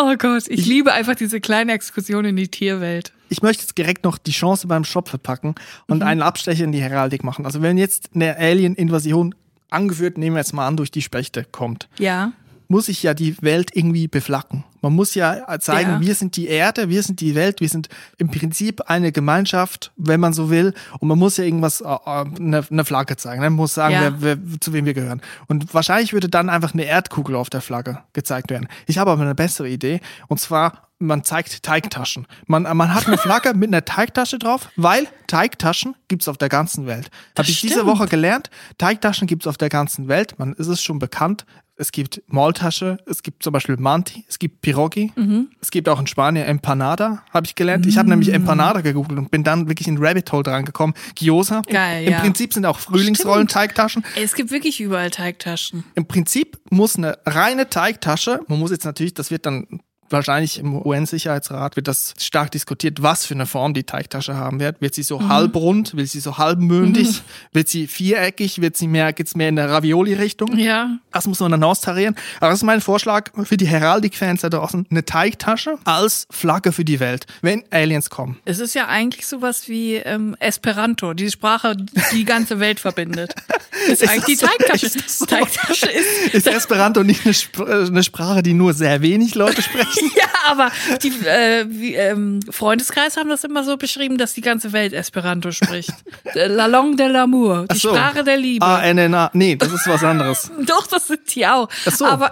Oh 0.01 0.15
Gott, 0.17 0.43
ich 0.47 0.65
liebe 0.65 0.93
einfach 0.93 1.15
diese 1.15 1.41
kleine 1.41 1.73
Exkursion 1.73 2.23
in 2.23 2.37
die 2.37 2.47
Tierwelt. 2.47 3.11
Ich 3.27 3.41
möchte 3.41 3.63
jetzt 3.63 3.77
direkt 3.77 4.05
noch 4.05 4.17
die 4.17 4.31
Chance 4.31 4.65
beim 4.67 4.85
Shop 4.85 5.09
verpacken 5.09 5.55
und 5.87 6.03
einen 6.03 6.21
Abstecher 6.21 6.63
in 6.63 6.71
die 6.71 6.79
Heraldik 6.81 7.25
machen. 7.25 7.45
Also 7.45 7.61
wenn 7.61 7.77
jetzt 7.77 8.11
eine 8.15 8.37
Alien-Invasion 8.37 9.35
angeführt, 9.69 10.17
nehmen 10.17 10.37
wir 10.37 10.39
jetzt 10.39 10.53
mal 10.53 10.65
an, 10.67 10.77
durch 10.77 10.89
die 10.89 11.01
Spechte 11.01 11.43
kommt, 11.43 11.89
Ja. 11.97 12.31
Muss 12.69 12.87
ich 12.87 13.03
ja 13.03 13.13
die 13.13 13.35
Welt 13.41 13.71
irgendwie 13.75 14.07
beflacken. 14.07 14.63
Man 14.81 14.93
muss 14.93 15.13
ja 15.15 15.59
zeigen, 15.59 15.89
Ja. 15.89 15.99
wir 16.01 16.15
sind 16.15 16.37
die 16.37 16.47
Erde, 16.47 16.87
wir 16.87 17.03
sind 17.03 17.19
die 17.19 17.35
Welt, 17.35 17.59
wir 17.59 17.67
sind 17.67 17.89
im 18.17 18.29
Prinzip 18.29 18.81
eine 18.89 19.11
Gemeinschaft, 19.11 19.91
wenn 19.97 20.19
man 20.21 20.31
so 20.33 20.49
will. 20.49 20.73
Und 20.99 21.07
man 21.09 21.17
muss 21.19 21.35
ja 21.37 21.43
irgendwas, 21.43 21.81
äh, 21.81 21.85
äh, 21.85 22.25
eine, 22.39 22.63
eine 22.69 22.85
Flagge 22.85 23.17
zeigen. 23.17 23.41
Man 23.41 23.53
muss 23.53 23.73
sagen, 23.73 23.93
Ja. 23.95 24.13
wer, 24.19 24.37
wer, 24.41 24.61
zu 24.61 24.71
wem 24.71 24.85
wir 24.85 24.93
gehören. 24.93 25.19
Und 25.47 25.73
wahrscheinlich 25.73 26.13
würde 26.13 26.29
dann 26.29 26.49
einfach 26.49 26.73
eine 26.73 26.85
Erdkugel 26.85 27.35
auf 27.35 27.49
der 27.49 27.61
Flagge 27.61 27.99
gezeigt 28.13 28.51
werden. 28.51 28.67
Ich 28.85 28.97
habe 28.99 29.11
aber 29.11 29.21
eine 29.23 29.35
bessere 29.35 29.67
Idee. 29.67 29.99
Und 30.27 30.39
zwar, 30.39 30.88
man 30.99 31.23
zeigt 31.23 31.63
Teigtaschen. 31.63 32.27
Man, 32.45 32.63
man 32.63 32.93
hat 32.93 33.07
eine 33.07 33.17
Flagge 33.17 33.53
mit 33.53 33.69
einer 33.69 33.85
Teigtasche 33.85 34.37
drauf, 34.37 34.69
weil 34.75 35.07
Teigtaschen 35.27 35.95
gibt's 36.09 36.27
auf 36.27 36.37
der 36.37 36.49
ganzen 36.49 36.85
Welt. 36.87 37.09
Habe 37.37 37.49
ich 37.49 37.61
diese 37.61 37.75
stimmt. 37.75 37.87
Woche 37.87 38.07
gelernt. 38.07 38.49
Teigtaschen 38.77 39.27
gibt's 39.27 39.47
auf 39.47 39.57
der 39.57 39.69
ganzen 39.69 40.07
Welt. 40.07 40.37
Man 40.37 40.53
ist 40.53 40.67
es 40.67 40.81
schon 40.83 40.99
bekannt. 40.99 41.45
Es 41.81 41.93
gibt 41.93 42.21
Maultasche, 42.27 42.97
es 43.05 43.23
gibt 43.23 43.41
zum 43.41 43.53
Beispiel 43.53 43.77
Manti, 43.77 44.25
es 44.27 44.37
gibt 44.37 44.59
Pirogi, 44.59 45.13
Mhm. 45.15 45.47
es 45.61 45.71
gibt 45.71 45.87
auch 45.87 45.97
in 46.01 46.07
Spanien 46.07 46.45
Empanada, 46.45 47.23
habe 47.33 47.45
ich 47.47 47.55
gelernt. 47.55 47.85
Ich 47.85 47.97
habe 47.97 48.09
nämlich 48.09 48.33
Empanada 48.33 48.81
gegoogelt 48.81 49.17
und 49.17 49.31
bin 49.31 49.45
dann 49.45 49.69
wirklich 49.69 49.87
in 49.87 49.97
Rabbit 49.97 50.29
Hole 50.33 50.43
dran 50.43 50.65
gekommen. 50.65 50.93
Gyoza. 51.15 51.61
Geil, 51.69 52.03
Im 52.03 52.11
ja. 52.11 52.19
Prinzip 52.19 52.53
sind 52.53 52.65
auch 52.65 52.79
Frühlingsrollen 52.79 53.47
Teigtaschen. 53.47 54.03
Ey, 54.17 54.23
Es 54.25 54.33
gibt 54.35 54.51
wirklich 54.51 54.81
überall 54.81 55.09
Teigtaschen. 55.09 55.85
Im 55.95 56.05
Prinzip 56.05 56.59
muss 56.69 56.97
eine 56.97 57.17
reine 57.25 57.69
Teigtasche, 57.69 58.41
man 58.49 58.59
muss 58.59 58.71
jetzt 58.71 58.83
natürlich, 58.83 59.13
das 59.13 59.31
wird 59.31 59.45
dann 59.45 59.79
wahrscheinlich 60.11 60.59
im 60.59 60.75
UN-Sicherheitsrat 60.85 61.75
wird 61.75 61.87
das 61.87 62.13
stark 62.19 62.51
diskutiert, 62.51 63.01
was 63.01 63.25
für 63.25 63.33
eine 63.33 63.45
Form 63.45 63.73
die 63.73 63.83
Teigtasche 63.83 64.35
haben 64.35 64.59
wird. 64.59 64.81
Wird 64.81 64.95
sie 64.95 65.03
so 65.03 65.27
halbrund, 65.27 65.95
wird 65.95 66.09
sie 66.09 66.19
so 66.19 66.37
halbmündig, 66.37 67.21
wird 67.53 67.67
sie 67.69 67.87
viereckig, 67.87 68.61
wird 68.61 68.77
sie 68.77 68.87
mehr, 68.87 69.13
geht's 69.13 69.35
mehr 69.35 69.49
in 69.49 69.55
der 69.55 69.69
Ravioli-Richtung? 69.69 70.57
Ja. 70.57 70.97
Das 71.11 71.27
muss 71.27 71.39
man 71.39 71.51
dann 71.51 71.63
austarieren. 71.63 72.15
Aber 72.39 72.49
das 72.49 72.59
ist 72.59 72.63
mein 72.63 72.81
Vorschlag 72.81 73.31
für 73.43 73.57
die 73.57 73.67
Heraldik-Fans 73.67 74.41
da 74.41 74.49
draußen. 74.49 74.85
Eine 74.89 75.05
Teigtasche 75.05 75.77
als 75.85 76.27
Flagge 76.29 76.71
für 76.71 76.85
die 76.85 76.99
Welt, 76.99 77.25
wenn 77.41 77.63
Aliens 77.71 78.09
kommen. 78.09 78.37
Es 78.45 78.59
ist 78.59 78.75
ja 78.75 78.87
eigentlich 78.87 79.27
sowas 79.27 79.67
wie 79.67 79.95
ähm, 79.95 80.35
Esperanto, 80.39 81.13
die 81.13 81.29
Sprache, 81.29 81.75
die 81.75 82.19
die 82.19 82.25
ganze 82.25 82.59
Welt 82.59 82.79
verbindet. 82.79 83.33
Ist, 83.87 84.01
Ist 84.03 84.09
eigentlich 84.09 84.39
die? 84.39 84.45
Teigtasche. 84.45 84.85
Ist 84.87 85.19
so? 85.19 85.25
Teigtasche 85.25 85.85
ist. 85.85 86.33
Ist 86.33 86.47
Esperanto 86.59 87.01
nicht 87.03 87.25
eine, 87.25 87.31
Sp 87.31 87.63
äh, 87.63 87.87
eine 87.87 88.03
Sprache, 88.03 88.43
die 88.43 88.53
nur 88.53 88.73
sehr 88.73 89.01
wenig 89.01 89.35
Leute 89.35 89.61
sprechen? 89.61 89.98
Ja, 90.15 90.27
aber 90.47 90.71
die 91.01 91.09
äh, 91.25 91.65
wie, 91.67 91.95
ähm, 91.95 92.39
Freundeskreis 92.49 93.17
haben 93.17 93.29
das 93.29 93.43
immer 93.43 93.63
so 93.63 93.77
beschrieben, 93.77 94.17
dass 94.17 94.33
die 94.33 94.41
ganze 94.41 94.73
Welt 94.73 94.93
Esperanto 94.93 95.51
spricht. 95.51 95.93
La 96.33 96.65
langue 96.65 96.95
de 96.95 97.07
l'amour, 97.07 97.67
die 97.67 97.77
so. 97.77 97.89
Sprache 97.89 98.23
der 98.23 98.37
Liebe. 98.37 98.65
Ah, 98.65 98.81
NNA. 98.91 99.31
Nee, 99.33 99.55
das 99.55 99.71
ist 99.71 99.87
was 99.87 100.03
anderes. 100.03 100.51
Doch, 100.65 100.87
das 100.87 101.07
sind 101.07 101.33
die 101.35 101.45
auch. 101.47 101.69
Ach 101.85 101.91
so. 101.91 102.05
Aber, 102.05 102.31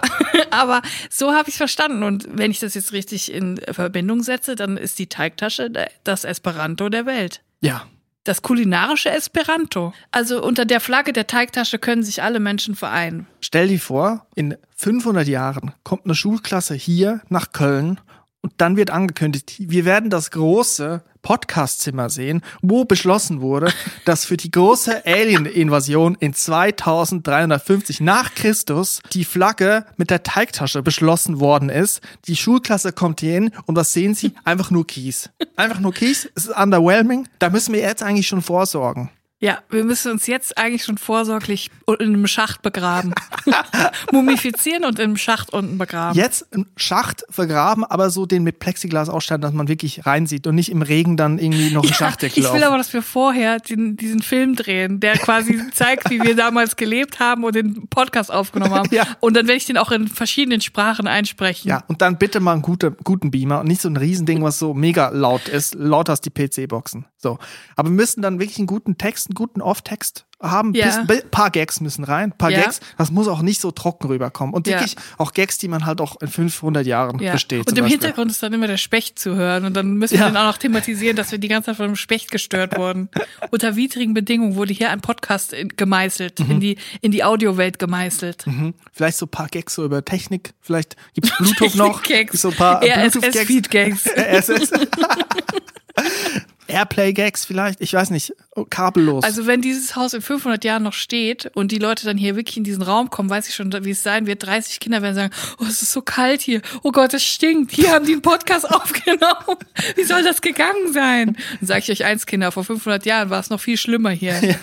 aber 0.50 0.82
so 1.10 1.32
habe 1.32 1.48
ich 1.48 1.56
verstanden. 1.56 2.02
Und 2.02 2.26
wenn 2.30 2.50
ich 2.50 2.60
das 2.60 2.74
jetzt 2.74 2.92
richtig 2.92 3.32
in 3.32 3.60
Verbindung 3.70 4.22
setze, 4.22 4.56
dann 4.56 4.76
ist 4.76 4.98
die 4.98 5.08
Teigtasche 5.08 5.70
das 6.04 6.24
Esperanto 6.24 6.88
der 6.88 7.06
Welt. 7.06 7.42
Ja. 7.60 7.86
Das 8.28 8.42
kulinarische 8.42 9.08
Esperanto. 9.08 9.94
Also 10.10 10.44
unter 10.44 10.66
der 10.66 10.80
Flagge 10.80 11.14
der 11.14 11.26
Teigtasche 11.26 11.78
können 11.78 12.02
sich 12.02 12.22
alle 12.22 12.40
Menschen 12.40 12.74
vereinen. 12.74 13.26
Stell 13.40 13.68
dir 13.68 13.80
vor, 13.80 14.26
in 14.34 14.54
500 14.76 15.26
Jahren 15.26 15.72
kommt 15.82 16.04
eine 16.04 16.14
Schulklasse 16.14 16.74
hier 16.74 17.22
nach 17.30 17.52
Köln 17.52 18.02
und 18.42 18.52
dann 18.58 18.76
wird 18.76 18.90
angekündigt, 18.90 19.54
wir 19.58 19.86
werden 19.86 20.10
das 20.10 20.30
große 20.30 21.02
Podcastzimmer 21.28 22.08
sehen, 22.08 22.40
wo 22.62 22.86
beschlossen 22.86 23.42
wurde, 23.42 23.70
dass 24.06 24.24
für 24.24 24.38
die 24.38 24.50
große 24.50 25.04
Alien-Invasion 25.04 26.16
in 26.18 26.32
2350 26.32 28.00
nach 28.00 28.34
Christus 28.34 29.02
die 29.12 29.26
Flagge 29.26 29.84
mit 29.98 30.08
der 30.08 30.22
Teigtasche 30.22 30.82
beschlossen 30.82 31.38
worden 31.38 31.68
ist. 31.68 32.00
Die 32.24 32.34
Schulklasse 32.34 32.92
kommt 32.92 33.20
hier 33.20 33.34
hin 33.34 33.50
und 33.66 33.76
was 33.76 33.92
sehen 33.92 34.14
sie? 34.14 34.32
Einfach 34.44 34.70
nur 34.70 34.86
Kies. 34.86 35.28
Einfach 35.54 35.80
nur 35.80 35.92
Kies. 35.92 36.30
Es 36.34 36.46
ist 36.46 36.56
underwhelming. 36.56 37.28
Da 37.40 37.50
müssen 37.50 37.74
wir 37.74 37.82
jetzt 37.82 38.02
eigentlich 38.02 38.26
schon 38.26 38.40
vorsorgen. 38.40 39.10
Ja, 39.40 39.58
wir 39.70 39.84
müssen 39.84 40.10
uns 40.10 40.26
jetzt 40.26 40.58
eigentlich 40.58 40.82
schon 40.82 40.98
vorsorglich 40.98 41.70
in 41.86 42.08
einem 42.08 42.26
Schacht 42.26 42.60
begraben. 42.62 43.14
Mumifizieren 44.12 44.84
und 44.84 44.98
im 44.98 45.16
Schacht 45.16 45.52
unten 45.52 45.78
begraben. 45.78 46.18
Jetzt 46.18 46.46
im 46.50 46.66
Schacht 46.76 47.24
vergraben, 47.30 47.84
aber 47.84 48.10
so 48.10 48.26
den 48.26 48.42
mit 48.42 48.58
Plexiglas 48.58 49.08
ausstatten, 49.08 49.42
dass 49.42 49.52
man 49.52 49.68
wirklich 49.68 50.04
reinsieht 50.06 50.48
und 50.48 50.56
nicht 50.56 50.72
im 50.72 50.82
Regen 50.82 51.16
dann 51.16 51.38
irgendwie 51.38 51.70
noch 51.70 51.84
einen 51.84 51.94
Schachtdeckel 51.94 52.42
ich 52.42 52.52
will 52.52 52.64
aber, 52.64 52.78
dass 52.78 52.92
wir 52.92 53.02
vorher 53.02 53.60
den, 53.60 53.96
diesen 53.96 54.22
Film 54.22 54.56
drehen, 54.56 54.98
der 54.98 55.16
quasi 55.18 55.60
zeigt, 55.72 56.10
wie 56.10 56.20
wir 56.20 56.34
damals 56.34 56.74
gelebt 56.74 57.20
haben 57.20 57.44
und 57.44 57.54
den 57.54 57.86
Podcast 57.88 58.32
aufgenommen 58.32 58.74
haben. 58.74 58.88
Ja. 58.92 59.06
Und 59.20 59.36
dann 59.36 59.46
werde 59.46 59.58
ich 59.58 59.66
den 59.66 59.78
auch 59.78 59.92
in 59.92 60.08
verschiedenen 60.08 60.60
Sprachen 60.60 61.06
einsprechen. 61.06 61.68
Ja, 61.68 61.84
und 61.86 62.02
dann 62.02 62.18
bitte 62.18 62.40
mal 62.40 62.54
einen 62.54 62.62
gute, 62.62 62.90
guten 63.04 63.30
Beamer 63.30 63.60
und 63.60 63.68
nicht 63.68 63.82
so 63.82 63.88
ein 63.88 63.96
Riesending, 63.96 64.42
was 64.42 64.58
so 64.58 64.74
mega 64.74 65.10
laut 65.10 65.46
ist, 65.46 65.76
lauter 65.76 66.10
als 66.10 66.20
die 66.22 66.30
PC-Boxen. 66.30 67.06
So. 67.16 67.38
Aber 67.76 67.88
wir 67.88 67.94
müssen 67.94 68.22
dann 68.22 68.38
wirklich 68.40 68.58
einen 68.58 68.66
guten 68.66 68.98
Text, 68.98 69.27
einen 69.28 69.34
guten 69.34 69.60
Off-Text 69.62 70.24
haben. 70.40 70.72
Ja. 70.72 71.04
Ein 71.08 71.08
paar 71.32 71.50
Gags 71.50 71.80
müssen 71.80 72.04
rein, 72.04 72.30
ein 72.30 72.38
paar 72.38 72.50
Ja. 72.52 72.60
Gags. 72.60 72.78
Das 72.96 73.10
muss 73.10 73.26
auch 73.26 73.42
nicht 73.42 73.60
so 73.60 73.72
trocken 73.72 74.06
rüberkommen. 74.06 74.54
Und 74.54 74.68
Ja. 74.68 74.78
wirklich 74.78 74.94
auch 75.16 75.32
Gags, 75.32 75.58
die 75.58 75.66
man 75.66 75.84
halt 75.84 76.00
auch 76.00 76.20
in 76.20 76.28
500 76.28 76.86
Jahren 76.86 77.18
Ja. 77.18 77.30
versteht. 77.30 77.66
Und 77.68 77.76
im 77.76 77.84
Beispiel. 77.84 77.90
Hintergrund 78.00 78.30
ist 78.30 78.40
dann 78.42 78.52
immer 78.52 78.68
der 78.68 78.76
Specht 78.76 79.18
zu 79.18 79.34
hören. 79.34 79.64
Und 79.64 79.74
dann 79.74 79.94
müssen 79.94 80.14
wir 80.14 80.20
Ja. 80.20 80.30
den 80.30 80.36
auch 80.36 80.44
noch 80.44 80.58
thematisieren, 80.58 81.16
dass 81.16 81.32
wir 81.32 81.38
die 81.38 81.48
ganze 81.48 81.66
Zeit 81.66 81.76
von 81.76 81.86
einem 81.86 81.96
Specht 81.96 82.30
gestört 82.30 82.78
wurden. 82.78 83.08
Unter 83.50 83.74
widrigen 83.74 84.14
Bedingungen 84.14 84.54
wurde 84.54 84.72
hier 84.72 84.90
ein 84.90 85.00
Podcast 85.00 85.52
in, 85.52 85.70
gemeißelt, 85.70 86.38
in 86.38 86.60
die, 86.60 86.78
in 87.00 87.10
die 87.10 87.24
Audiowelt 87.24 87.80
gemeißelt. 87.80 88.46
Mhm. 88.46 88.74
Vielleicht 88.92 89.18
so 89.18 89.26
ein 89.26 89.30
paar 89.30 89.48
Gags 89.48 89.74
so 89.74 89.84
über 89.84 90.04
Technik. 90.04 90.54
Vielleicht 90.60 90.94
gibt's 91.14 91.32
Bluetooth 91.38 91.74
noch. 91.74 92.00
So 92.32 92.50
ein 92.50 92.54
paar. 92.54 92.80
RSS-Feed-Gags. 92.84 94.06
RSS. 94.16 94.70
Airplay-Gags 96.68 97.44
vielleicht. 97.44 97.80
Ich 97.80 97.92
weiß 97.92 98.10
nicht. 98.10 98.34
Oh, 98.54 98.64
kabellos. 98.68 99.24
Also 99.24 99.46
wenn 99.46 99.62
dieses 99.62 99.96
Haus 99.96 100.12
in 100.14 100.22
500 100.22 100.64
Jahren 100.64 100.82
noch 100.82 100.92
steht 100.92 101.50
und 101.54 101.72
die 101.72 101.78
Leute 101.78 102.04
dann 102.04 102.16
hier 102.16 102.36
wirklich 102.36 102.56
in 102.56 102.64
diesen 102.64 102.82
Raum 102.82 103.10
kommen, 103.10 103.30
weiß 103.30 103.48
ich 103.48 103.54
schon, 103.54 103.72
wie 103.84 103.90
es 103.90 104.02
sein 104.02 104.26
wird. 104.26 104.44
30 104.46 104.80
Kinder 104.80 105.02
werden 105.02 105.14
sagen, 105.14 105.34
oh, 105.58 105.64
es 105.64 105.82
ist 105.82 105.92
so 105.92 106.02
kalt 106.02 106.40
hier. 106.40 106.60
Oh 106.82 106.92
Gott, 106.92 107.14
es 107.14 107.24
stinkt. 107.24 107.72
Hier 107.72 107.92
haben 107.92 108.04
die 108.04 108.12
einen 108.12 108.22
Podcast 108.22 108.70
aufgenommen. 108.70 109.58
Wie 109.96 110.04
soll 110.04 110.22
das 110.22 110.40
gegangen 110.40 110.92
sein? 110.92 111.36
Dann 111.60 111.66
sage 111.66 111.80
ich 111.80 111.90
euch 111.90 112.04
eins, 112.04 112.26
Kinder, 112.26 112.52
vor 112.52 112.64
500 112.64 113.04
Jahren 113.06 113.30
war 113.30 113.40
es 113.40 113.50
noch 113.50 113.60
viel 113.60 113.76
schlimmer 113.76 114.10
hier. 114.10 114.58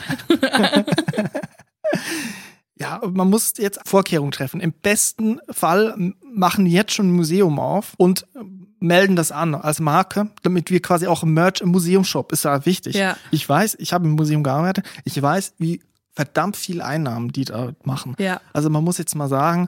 Ja, 2.78 3.02
man 3.12 3.30
muss 3.30 3.54
jetzt 3.58 3.80
Vorkehrungen 3.86 4.32
treffen. 4.32 4.62
Im 4.62 4.74
besten 4.74 5.40
Fall 5.50 6.14
machen 6.24 6.66
die 6.66 6.72
jetzt 6.72 6.94
schon 6.94 7.10
ein 7.10 7.16
Museum 7.16 7.60
auf 7.60 7.94
und 7.98 8.26
melden 8.86 9.16
das 9.16 9.32
an 9.32 9.56
als 9.56 9.80
Marke, 9.80 10.30
damit 10.44 10.70
wir 10.72 10.82
quasi 10.82 11.08
auch 11.08 11.24
im 11.24 11.34
Merch 11.34 11.62
im 11.62 11.70
Museumshop 11.70 12.32
ist 12.32 12.46
ja 12.46 12.66
wichtig. 12.66 12.96
Ja. 12.96 13.18
Ich 13.32 13.48
weiß, 13.48 13.76
ich 13.80 13.94
habe 13.94 14.06
im 14.06 14.12
Museum 14.12 14.44
gearbeitet, 14.44 14.86
ich 15.04 15.22
weiß, 15.22 15.54
wie 15.58 15.82
verdammt 16.14 16.56
viel 16.56 16.82
Einnahmen 16.82 17.32
die 17.32 17.46
da 17.46 17.74
machen. 17.84 18.16
Ja. 18.20 18.40
Also 18.54 18.70
man 18.70 18.84
muss 18.84 18.98
jetzt 18.98 19.16
mal 19.16 19.28
sagen, 19.28 19.68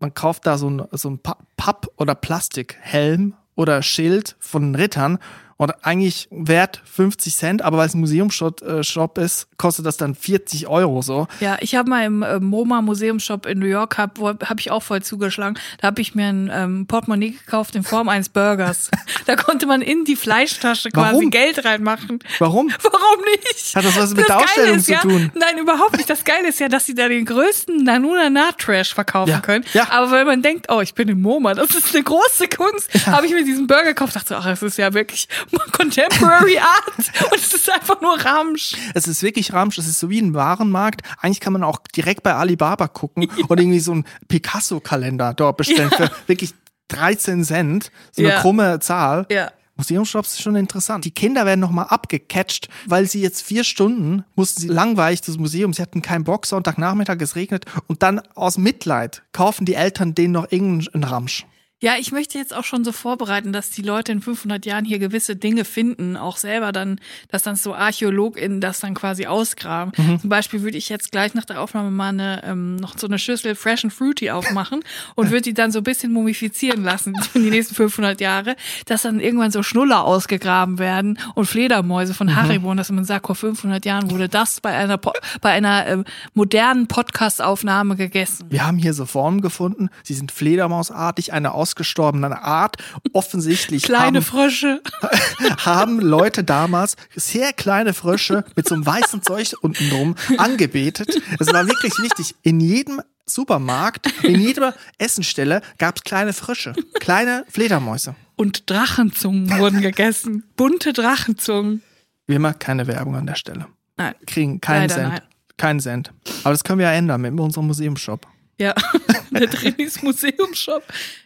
man 0.00 0.12
kauft 0.14 0.46
da 0.46 0.58
so 0.58 0.68
ein, 0.68 0.82
so 0.92 1.10
ein 1.10 1.18
Pa- 1.18 1.38
Papp- 1.56 1.88
oder 1.96 2.14
Plastikhelm 2.14 3.34
oder 3.54 3.82
Schild 3.82 4.36
von 4.38 4.74
Rittern 4.74 5.18
und 5.58 5.72
eigentlich 5.84 6.28
wert 6.30 6.80
50 6.90 7.34
Cent, 7.36 7.62
aber 7.62 7.76
weil 7.78 7.86
es 7.88 7.94
ein 7.94 8.00
Museumshop 8.00 8.62
äh, 8.62 8.82
Shop 8.84 9.18
ist, 9.18 9.48
kostet 9.58 9.84
das 9.86 9.96
dann 9.96 10.14
40 10.14 10.68
Euro 10.68 11.02
so. 11.02 11.26
Ja, 11.40 11.56
ich 11.60 11.74
habe 11.74 11.90
mal 11.90 12.04
im 12.04 12.22
äh, 12.22 12.38
MoMA 12.38 12.80
Museumshop 12.80 13.44
in 13.44 13.58
New 13.58 13.66
York, 13.66 13.98
hab, 13.98 14.18
wo- 14.20 14.28
hab 14.38 14.60
ich 14.60 14.70
auch 14.70 14.82
voll 14.84 15.02
zugeschlagen. 15.02 15.58
Da 15.80 15.88
habe 15.88 16.00
ich 16.00 16.14
mir 16.14 16.28
ein 16.28 16.50
ähm, 16.54 16.86
Portemonnaie 16.86 17.32
gekauft 17.32 17.74
in 17.74 17.82
Form 17.82 18.08
eines 18.08 18.28
Burgers. 18.28 18.88
da 19.26 19.34
konnte 19.36 19.66
man 19.66 19.82
in 19.82 20.04
die 20.04 20.14
Fleischtasche 20.16 20.90
quasi 20.90 21.14
Warum? 21.14 21.30
Geld 21.30 21.64
reinmachen. 21.64 22.20
Warum? 22.38 22.70
Warum 22.82 23.24
nicht? 23.44 23.74
Hat 23.74 23.84
das 23.84 23.96
was 23.96 24.10
mit 24.10 24.18
der 24.20 24.26
Geile 24.36 24.44
Ausstellung 24.44 24.76
ist 24.76 24.86
zu 24.86 24.92
ja, 24.92 25.00
tun? 25.00 25.32
Nein, 25.34 25.58
überhaupt 25.58 25.96
nicht. 25.96 26.08
Das 26.08 26.24
Geile 26.24 26.48
ist 26.48 26.60
ja, 26.60 26.68
dass 26.68 26.86
sie 26.86 26.94
da 26.94 27.08
den 27.08 27.24
größten 27.24 27.82
Nanuna-Trash 27.82 28.94
verkaufen 28.94 29.30
Ja, 29.30 29.40
können. 29.40 29.64
ja. 29.74 29.88
Aber 29.90 30.12
wenn 30.12 30.26
man 30.26 30.42
denkt, 30.42 30.66
oh, 30.70 30.80
ich 30.80 30.94
bin 30.94 31.08
im 31.08 31.20
MoMA, 31.20 31.54
das 31.54 31.70
ist 31.70 31.94
eine 31.94 32.04
große 32.04 32.46
Kunst, 32.48 33.06
habe 33.08 33.26
ich 33.26 33.32
mir 33.32 33.44
diesen 33.44 33.66
Burger 33.66 33.84
gekauft, 33.86 34.16
dachte, 34.16 34.36
ach, 34.36 34.46
es 34.46 34.62
ist 34.62 34.78
ja 34.78 34.92
wirklich 34.94 35.28
Contemporary 35.72 36.58
Art 36.58 36.96
und 37.32 37.36
es 37.40 37.52
ist 37.54 37.70
einfach 37.72 38.00
nur 38.00 38.18
Ramsch. 38.20 38.74
Es 38.94 39.06
ist 39.08 39.22
wirklich 39.22 39.52
Ramsch, 39.52 39.78
es 39.78 39.86
ist 39.86 39.98
so 40.00 40.10
wie 40.10 40.20
ein 40.20 40.34
Warenmarkt. 40.34 41.02
Eigentlich 41.20 41.40
kann 41.40 41.52
man 41.52 41.62
auch 41.64 41.78
direkt 41.94 42.22
bei 42.22 42.34
Alibaba 42.34 42.88
gucken 42.88 43.28
und 43.48 43.60
irgendwie 43.60 43.80
so 43.80 43.92
einen 43.92 44.04
Picasso-Kalender 44.28 45.34
dort 45.34 45.56
bestellen 45.56 45.90
für 45.90 46.10
wirklich 46.26 46.54
13 46.88 47.44
Cent, 47.44 47.90
so 48.12 48.22
eine 48.22 48.30
Ja. 48.32 48.40
krumme 48.40 48.80
Zahl. 48.80 49.26
Ja. 49.30 49.50
Museumsshops 49.76 50.32
ist 50.32 50.42
schon 50.42 50.56
interessant. 50.56 51.04
Die 51.04 51.12
Kinder 51.12 51.46
werden 51.46 51.60
nochmal 51.60 51.86
abgecatcht, 51.88 52.68
weil 52.86 53.06
sie 53.06 53.22
jetzt 53.22 53.42
vier 53.42 53.62
Stunden 53.62 54.24
mussten 54.34 54.62
sie 54.62 54.66
langweilig 54.68 55.20
das 55.20 55.38
Museum. 55.38 55.72
Sie 55.72 55.80
hatten 55.80 56.02
keinen 56.02 56.24
Bock, 56.24 56.46
Sonntagnachmittag, 56.46 57.18
es 57.20 57.36
regnet. 57.36 57.64
Und 57.86 58.02
dann 58.02 58.20
aus 58.34 58.58
Mitleid 58.58 59.22
kaufen 59.32 59.66
die 59.66 59.74
Eltern 59.74 60.16
denen 60.16 60.32
noch 60.32 60.50
irgendeinen 60.50 61.04
Ramsch. 61.04 61.46
Ja, 61.80 61.92
ich 61.98 62.10
möchte 62.10 62.38
jetzt 62.38 62.54
auch 62.54 62.64
schon 62.64 62.84
so 62.84 62.90
vorbereiten, 62.90 63.52
dass 63.52 63.70
die 63.70 63.82
Leute 63.82 64.10
in 64.12 64.20
500 64.20 64.66
Jahren 64.66 64.84
hier 64.84 64.98
gewisse 64.98 65.36
Dinge 65.36 65.64
finden, 65.64 66.16
auch 66.16 66.36
selber 66.36 66.72
dann, 66.72 67.00
dass 67.28 67.42
dann 67.44 67.54
so 67.54 67.72
ArchäologInnen 67.74 68.60
das 68.60 68.80
dann 68.80 68.94
quasi 68.94 69.26
ausgraben. 69.26 69.92
Zum 70.20 70.28
Beispiel 70.28 70.62
würde 70.62 70.76
ich 70.76 70.88
jetzt 70.88 71.12
gleich 71.12 71.34
nach 71.34 71.44
der 71.44 71.60
Aufnahme 71.60 71.90
mal 71.92 72.08
eine, 72.08 72.42
ähm, 72.44 72.76
noch 72.76 72.98
so 72.98 73.06
eine 73.06 73.18
Schüssel 73.18 73.54
Fresh 73.54 73.84
and 73.84 73.92
Fruity 73.92 74.30
aufmachen 74.30 74.80
und 75.14 75.30
würde 75.30 75.42
die 75.42 75.54
dann 75.54 75.70
so 75.70 75.78
ein 75.78 75.84
bisschen 75.84 76.12
mumifizieren 76.12 76.82
lassen 76.82 77.14
für 77.32 77.38
die 77.38 77.50
nächsten 77.50 77.76
500 77.76 78.20
Jahre, 78.20 78.56
dass 78.86 79.02
dann 79.02 79.20
irgendwann 79.20 79.52
so 79.52 79.62
Schnuller 79.62 80.04
ausgegraben 80.04 80.78
werden 80.80 81.18
und 81.36 81.46
Fledermäuse 81.46 82.12
von 82.12 82.34
Haribo 82.34 82.70
und 82.72 82.76
dass 82.76 82.90
man 82.90 83.04
sagt, 83.04 83.26
vor 83.26 83.36
500 83.36 83.84
Jahren 83.84 84.10
wurde 84.10 84.28
das 84.28 84.60
bei 84.60 84.70
einer, 84.76 84.98
Po- 84.98 85.12
bei 85.40 85.50
einer 85.52 85.86
ähm, 85.86 86.04
modernen 86.34 86.88
Podcast-Aufnahme 86.88 87.94
gegessen. 87.96 88.46
Wir 88.50 88.66
haben 88.66 88.78
hier 88.78 88.94
so 88.94 89.06
Formen 89.06 89.40
gefunden. 89.42 89.90
Sie 90.02 90.14
sind 90.14 90.32
Fledermausartig, 90.32 91.32
eine 91.32 91.52
ausgestorbene 91.68 92.42
Art. 92.42 92.76
Offensichtlich 93.12 93.82
Kleine 93.82 94.18
haben, 94.18 94.22
Frösche. 94.22 94.82
haben 95.58 96.00
Leute 96.00 96.44
damals 96.44 96.96
sehr 97.14 97.52
kleine 97.52 97.92
Frösche 97.94 98.44
mit 98.56 98.68
so 98.68 98.74
einem 98.74 98.86
weißen 98.86 99.22
Zeug 99.22 99.54
unten 99.60 99.90
drum 99.90 100.14
angebetet. 100.38 101.20
Es 101.38 101.52
war 101.52 101.66
wirklich 101.66 101.92
wichtig. 101.98 102.34
In 102.42 102.60
jedem 102.60 103.02
Supermarkt, 103.26 104.10
in 104.22 104.40
jeder 104.40 104.74
Essenstelle 104.96 105.60
gab 105.76 105.96
es 105.96 106.04
kleine 106.04 106.32
Frösche, 106.32 106.74
kleine 106.98 107.44
Fledermäuse. 107.50 108.14
Und 108.36 108.70
Drachenzungen 108.70 109.58
wurden 109.58 109.82
gegessen. 109.82 110.44
Bunte 110.56 110.92
Drachenzungen. 110.94 111.82
Wie 112.26 112.34
immer 112.34 112.54
keine 112.54 112.86
Werbung 112.86 113.16
an 113.16 113.26
der 113.26 113.34
Stelle. 113.34 113.66
Nein. 113.96 114.14
Kriegen 114.26 114.60
keinen 114.60 114.82
Leider 114.82 114.94
Cent. 114.94 115.08
nein. 115.08 115.20
Keinen 115.58 115.80
Cent. 115.80 116.12
Aber 116.44 116.52
das 116.52 116.62
können 116.64 116.78
wir 116.78 116.86
ja 116.86 116.92
ändern 116.92 117.20
mit 117.20 117.38
unserem 117.38 117.66
Museumsshop. 117.66 118.26
Ja, 118.58 118.74
der 119.30 119.46
Drinis 119.46 120.02
Museumshop. 120.02 120.82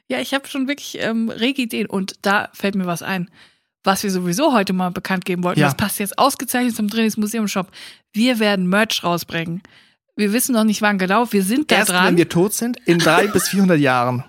Ja, 0.08 0.20
ich 0.20 0.34
habe 0.34 0.46
schon 0.48 0.68
wirklich 0.68 0.98
ähm, 1.00 1.28
rege 1.30 1.62
Ideen 1.62 1.86
und 1.86 2.16
da 2.22 2.50
fällt 2.52 2.74
mir 2.74 2.86
was 2.86 3.02
ein, 3.02 3.30
was 3.84 4.02
wir 4.02 4.10
sowieso 4.10 4.52
heute 4.52 4.72
mal 4.72 4.90
bekannt 4.90 5.24
geben 5.24 5.42
wollten. 5.42 5.60
Ja. 5.60 5.66
Das 5.66 5.76
passt 5.76 5.98
jetzt 5.98 6.18
ausgezeichnet 6.18 6.76
zum 6.76 6.88
Drinis 6.88 7.16
Museumshop. 7.16 7.68
Wir 8.12 8.38
werden 8.38 8.68
Merch 8.68 9.02
rausbringen. 9.02 9.62
Wir 10.14 10.32
wissen 10.34 10.54
noch 10.54 10.64
nicht 10.64 10.82
wann 10.82 10.98
genau. 10.98 11.32
Wir 11.32 11.42
sind 11.42 11.70
da 11.70 11.76
Erst 11.76 11.90
dran. 11.90 12.06
wenn 12.08 12.16
wir 12.18 12.28
tot 12.28 12.52
sind, 12.52 12.76
in 12.84 12.98
drei 12.98 13.26
bis 13.32 13.48
400 13.48 13.78
Jahren. 13.80 14.24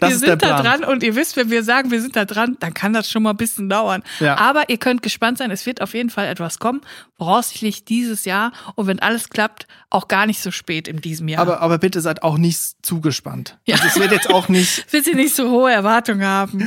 Das 0.00 0.10
wir 0.10 0.18
sind 0.18 0.42
da 0.42 0.60
dran 0.62 0.84
und 0.84 1.02
ihr 1.02 1.16
wisst, 1.16 1.36
wenn 1.36 1.50
wir 1.50 1.62
sagen, 1.64 1.90
wir 1.90 2.00
sind 2.00 2.16
da 2.16 2.24
dran, 2.24 2.56
dann 2.60 2.74
kann 2.74 2.92
das 2.92 3.10
schon 3.10 3.22
mal 3.22 3.30
ein 3.30 3.36
bisschen 3.36 3.68
dauern. 3.68 4.02
Ja. 4.20 4.36
Aber 4.36 4.68
ihr 4.70 4.78
könnt 4.78 5.02
gespannt 5.02 5.38
sein, 5.38 5.50
es 5.50 5.66
wird 5.66 5.80
auf 5.82 5.94
jeden 5.94 6.10
Fall 6.10 6.26
etwas 6.28 6.58
kommen, 6.58 6.80
voraussichtlich 7.16 7.84
dieses 7.84 8.24
Jahr 8.24 8.52
und 8.76 8.86
wenn 8.86 9.00
alles 9.00 9.28
klappt, 9.30 9.66
auch 9.90 10.06
gar 10.08 10.26
nicht 10.26 10.40
so 10.42 10.50
spät 10.50 10.86
in 10.88 11.00
diesem 11.00 11.28
Jahr. 11.28 11.40
Aber, 11.42 11.60
aber 11.60 11.78
bitte 11.78 12.00
seid 12.00 12.22
auch 12.22 12.38
nicht 12.38 12.58
zugespannt. 12.82 13.58
Ja. 13.66 13.76
Also 13.76 13.88
es 13.88 13.98
wird 13.98 14.12
jetzt 14.12 14.30
auch 14.30 14.48
nicht, 14.48 14.92
Will 14.92 15.02
sie 15.04 15.14
nicht 15.14 15.34
so 15.34 15.50
hohe 15.50 15.72
Erwartungen 15.72 16.24
haben. 16.24 16.66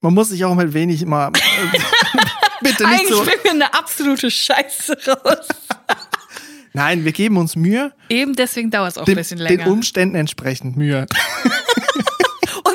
man 0.00 0.14
muss 0.14 0.30
sich 0.30 0.44
auch 0.44 0.54
mit 0.54 0.72
wenig 0.74 1.02
immer, 1.02 1.30
bitte 2.60 2.82
nicht 2.86 3.00
Eigentlich 3.00 3.08
so. 3.10 3.22
bringen 3.22 3.40
wir 3.44 3.50
eine 3.52 3.74
absolute 3.74 4.30
Scheiße 4.30 4.96
raus. 5.06 5.46
Nein, 6.76 7.04
wir 7.04 7.12
geben 7.12 7.36
uns 7.36 7.54
Mühe, 7.54 7.92
Eben 8.08 8.34
deswegen 8.34 8.68
dauert 8.70 8.90
es 8.92 8.98
auch 8.98 9.02
ein 9.02 9.06
den, 9.06 9.14
bisschen 9.16 9.38
den 9.38 9.46
länger. 9.46 9.68
Umständen 9.68 10.16
entsprechend 10.16 10.76
Mühe. 10.76 11.06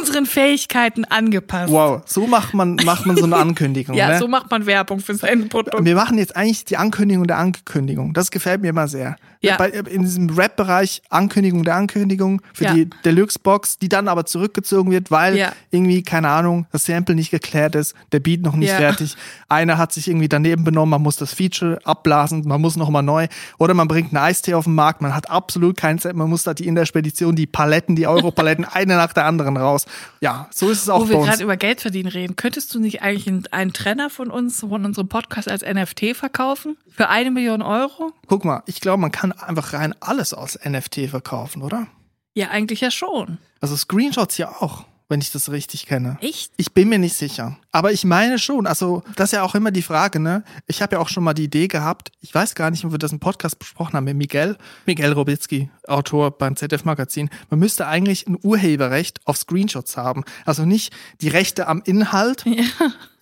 Unseren 0.09 0.25
Fähigkeiten 0.25 1.05
angepasst. 1.05 1.71
Wow, 1.71 2.01
so 2.05 2.27
macht 2.27 2.53
man, 2.53 2.75
macht 2.83 3.05
man 3.05 3.15
so 3.15 3.25
eine 3.25 3.35
Ankündigung. 3.37 3.95
Ja, 3.95 4.09
ne? 4.09 4.19
so 4.19 4.27
macht 4.27 4.49
man 4.51 4.65
Werbung 4.65 4.99
für 4.99 5.13
sein 5.15 5.49
Produkt. 5.49 5.85
Wir 5.85 5.95
machen 5.95 6.17
jetzt 6.17 6.35
eigentlich 6.35 6.65
die 6.65 6.77
Ankündigung 6.77 7.27
der 7.27 7.37
Ankündigung. 7.37 8.13
Das 8.13 8.31
gefällt 8.31 8.61
mir 8.61 8.69
immer 8.69 8.87
sehr. 8.87 9.15
Ja. 9.41 9.55
Bei, 9.55 9.69
in 9.69 10.01
diesem 10.01 10.29
Rap-Bereich 10.29 11.01
Ankündigung 11.09 11.63
der 11.63 11.75
Ankündigung 11.75 12.41
für 12.53 12.65
Ja. 12.65 12.73
die 12.73 12.89
Deluxe-Box, 13.05 13.77
die 13.79 13.87
dann 13.87 14.07
aber 14.09 14.25
zurückgezogen 14.25 14.91
wird, 14.91 15.11
weil 15.11 15.37
Ja. 15.37 15.53
irgendwie, 15.71 16.03
keine 16.03 16.27
Ahnung, 16.29 16.65
das 16.73 16.85
Sample 16.85 17.15
nicht 17.15 17.31
geklärt 17.31 17.75
ist, 17.75 17.93
der 18.11 18.19
Beat 18.19 18.41
noch 18.41 18.55
nicht 18.55 18.69
Ja. 18.69 18.75
fertig. 18.77 19.15
Einer 19.47 19.77
hat 19.77 19.93
sich 19.93 20.09
irgendwie 20.09 20.27
daneben 20.27 20.65
benommen, 20.65 20.89
man 20.89 21.01
muss 21.03 21.15
das 21.15 21.33
Feature 21.33 21.79
abblasen, 21.85 22.43
man 22.47 22.59
muss 22.59 22.75
nochmal 22.75 23.03
neu. 23.03 23.27
Oder 23.59 23.73
man 23.73 23.87
bringt 23.87 24.13
einen 24.13 24.23
Eistee 24.23 24.55
auf 24.55 24.65
den 24.65 24.75
Markt, 24.75 25.01
man 25.01 25.15
hat 25.15 25.29
absolut 25.29 25.77
keinen 25.77 25.99
Cent, 25.99 26.17
man 26.17 26.29
muss 26.29 26.43
da 26.43 26.53
die 26.53 26.67
in 26.67 26.75
der 26.75 26.85
Spedition 26.85 27.35
die 27.35 27.47
Paletten, 27.47 27.95
die 27.95 28.07
Europaletten, 28.07 28.65
eine 28.71 28.97
nach 28.97 29.13
der 29.13 29.25
anderen 29.25 29.55
raus. 29.55 29.85
Ja, 30.21 30.47
so 30.51 30.69
ist 30.69 30.81
es 30.83 30.89
auch 30.89 31.01
Wo 31.01 31.09
wir 31.09 31.17
gerade 31.25 31.43
über 31.43 31.57
Geld 31.57 31.81
verdienen 31.81 32.09
reden, 32.09 32.35
könntest 32.35 32.73
du 32.73 32.79
nicht 32.79 33.01
eigentlich 33.01 33.27
einen- 33.27 33.47
einen 33.51 33.73
Trenner 33.73 34.09
von 34.09 34.29
uns, 34.31 34.59
von 34.61 34.85
unserem 34.85 35.07
Podcast 35.09 35.49
als 35.49 35.61
NFT 35.63 36.13
verkaufen? 36.15 36.77
Für 36.89 37.09
eine 37.09 37.31
Million 37.31 37.61
Euro? 37.61 38.11
Guck 38.27 38.45
mal, 38.45 38.63
ich 38.65 38.81
glaube, 38.81 39.01
man 39.01 39.11
kann 39.11 39.31
einfach 39.31 39.73
rein 39.73 39.93
alles 39.99 40.33
aus 40.33 40.57
NFT 40.63 41.07
verkaufen, 41.07 41.61
oder? 41.61 41.87
Ja, 42.33 42.49
eigentlich 42.49 42.81
ja 42.81 42.91
schon. 42.91 43.37
Also 43.61 43.75
Screenshots 43.75 44.37
ja 44.37 44.49
auch, 44.61 44.85
wenn 45.09 45.19
ich 45.21 45.31
das 45.31 45.51
richtig 45.51 45.85
kenne. 45.85 46.17
Echt? 46.21 46.51
Ich 46.57 46.73
bin 46.73 46.89
mir 46.89 46.99
nicht 46.99 47.15
sicher. 47.15 47.57
Aber 47.71 47.91
ich 47.91 48.03
meine 48.03 48.39
schon, 48.39 48.65
also 48.65 49.03
das 49.15 49.29
ist 49.29 49.33
ja 49.33 49.43
auch 49.43 49.53
immer 49.53 49.69
die 49.69 49.83
Frage, 49.83 50.19
ne? 50.19 50.43
Ich 50.65 50.81
habe 50.81 50.95
ja 50.95 50.99
auch 51.01 51.09
schon 51.09 51.23
mal 51.23 51.33
die 51.35 51.43
Idee 51.43 51.67
gehabt, 51.67 52.11
ich 52.19 52.33
weiß 52.33 52.55
gar 52.55 52.71
nicht, 52.71 52.83
ob 52.83 52.91
wir 52.91 52.97
das 52.97 53.11
im 53.11 53.19
Podcast 53.19 53.59
besprochen 53.59 53.93
haben, 53.93 54.05
mit 54.05 54.15
Miguel, 54.17 54.57
Miguel 54.87 55.11
Robitzky, 55.13 55.69
Autor 55.87 56.31
beim 56.31 56.55
ZDF-Magazin. 56.55 57.29
Man 57.51 57.59
müsste 57.59 57.85
eigentlich 57.87 58.25
ein 58.27 58.37
Urheberrecht 58.41 59.19
auf 59.25 59.37
Screenshots 59.37 59.97
haben. 59.97 60.23
Also 60.45 60.65
nicht 60.65 60.93
die 61.21 61.27
Rechte 61.29 61.67
am 61.67 61.81
Inhalt, 61.85 62.43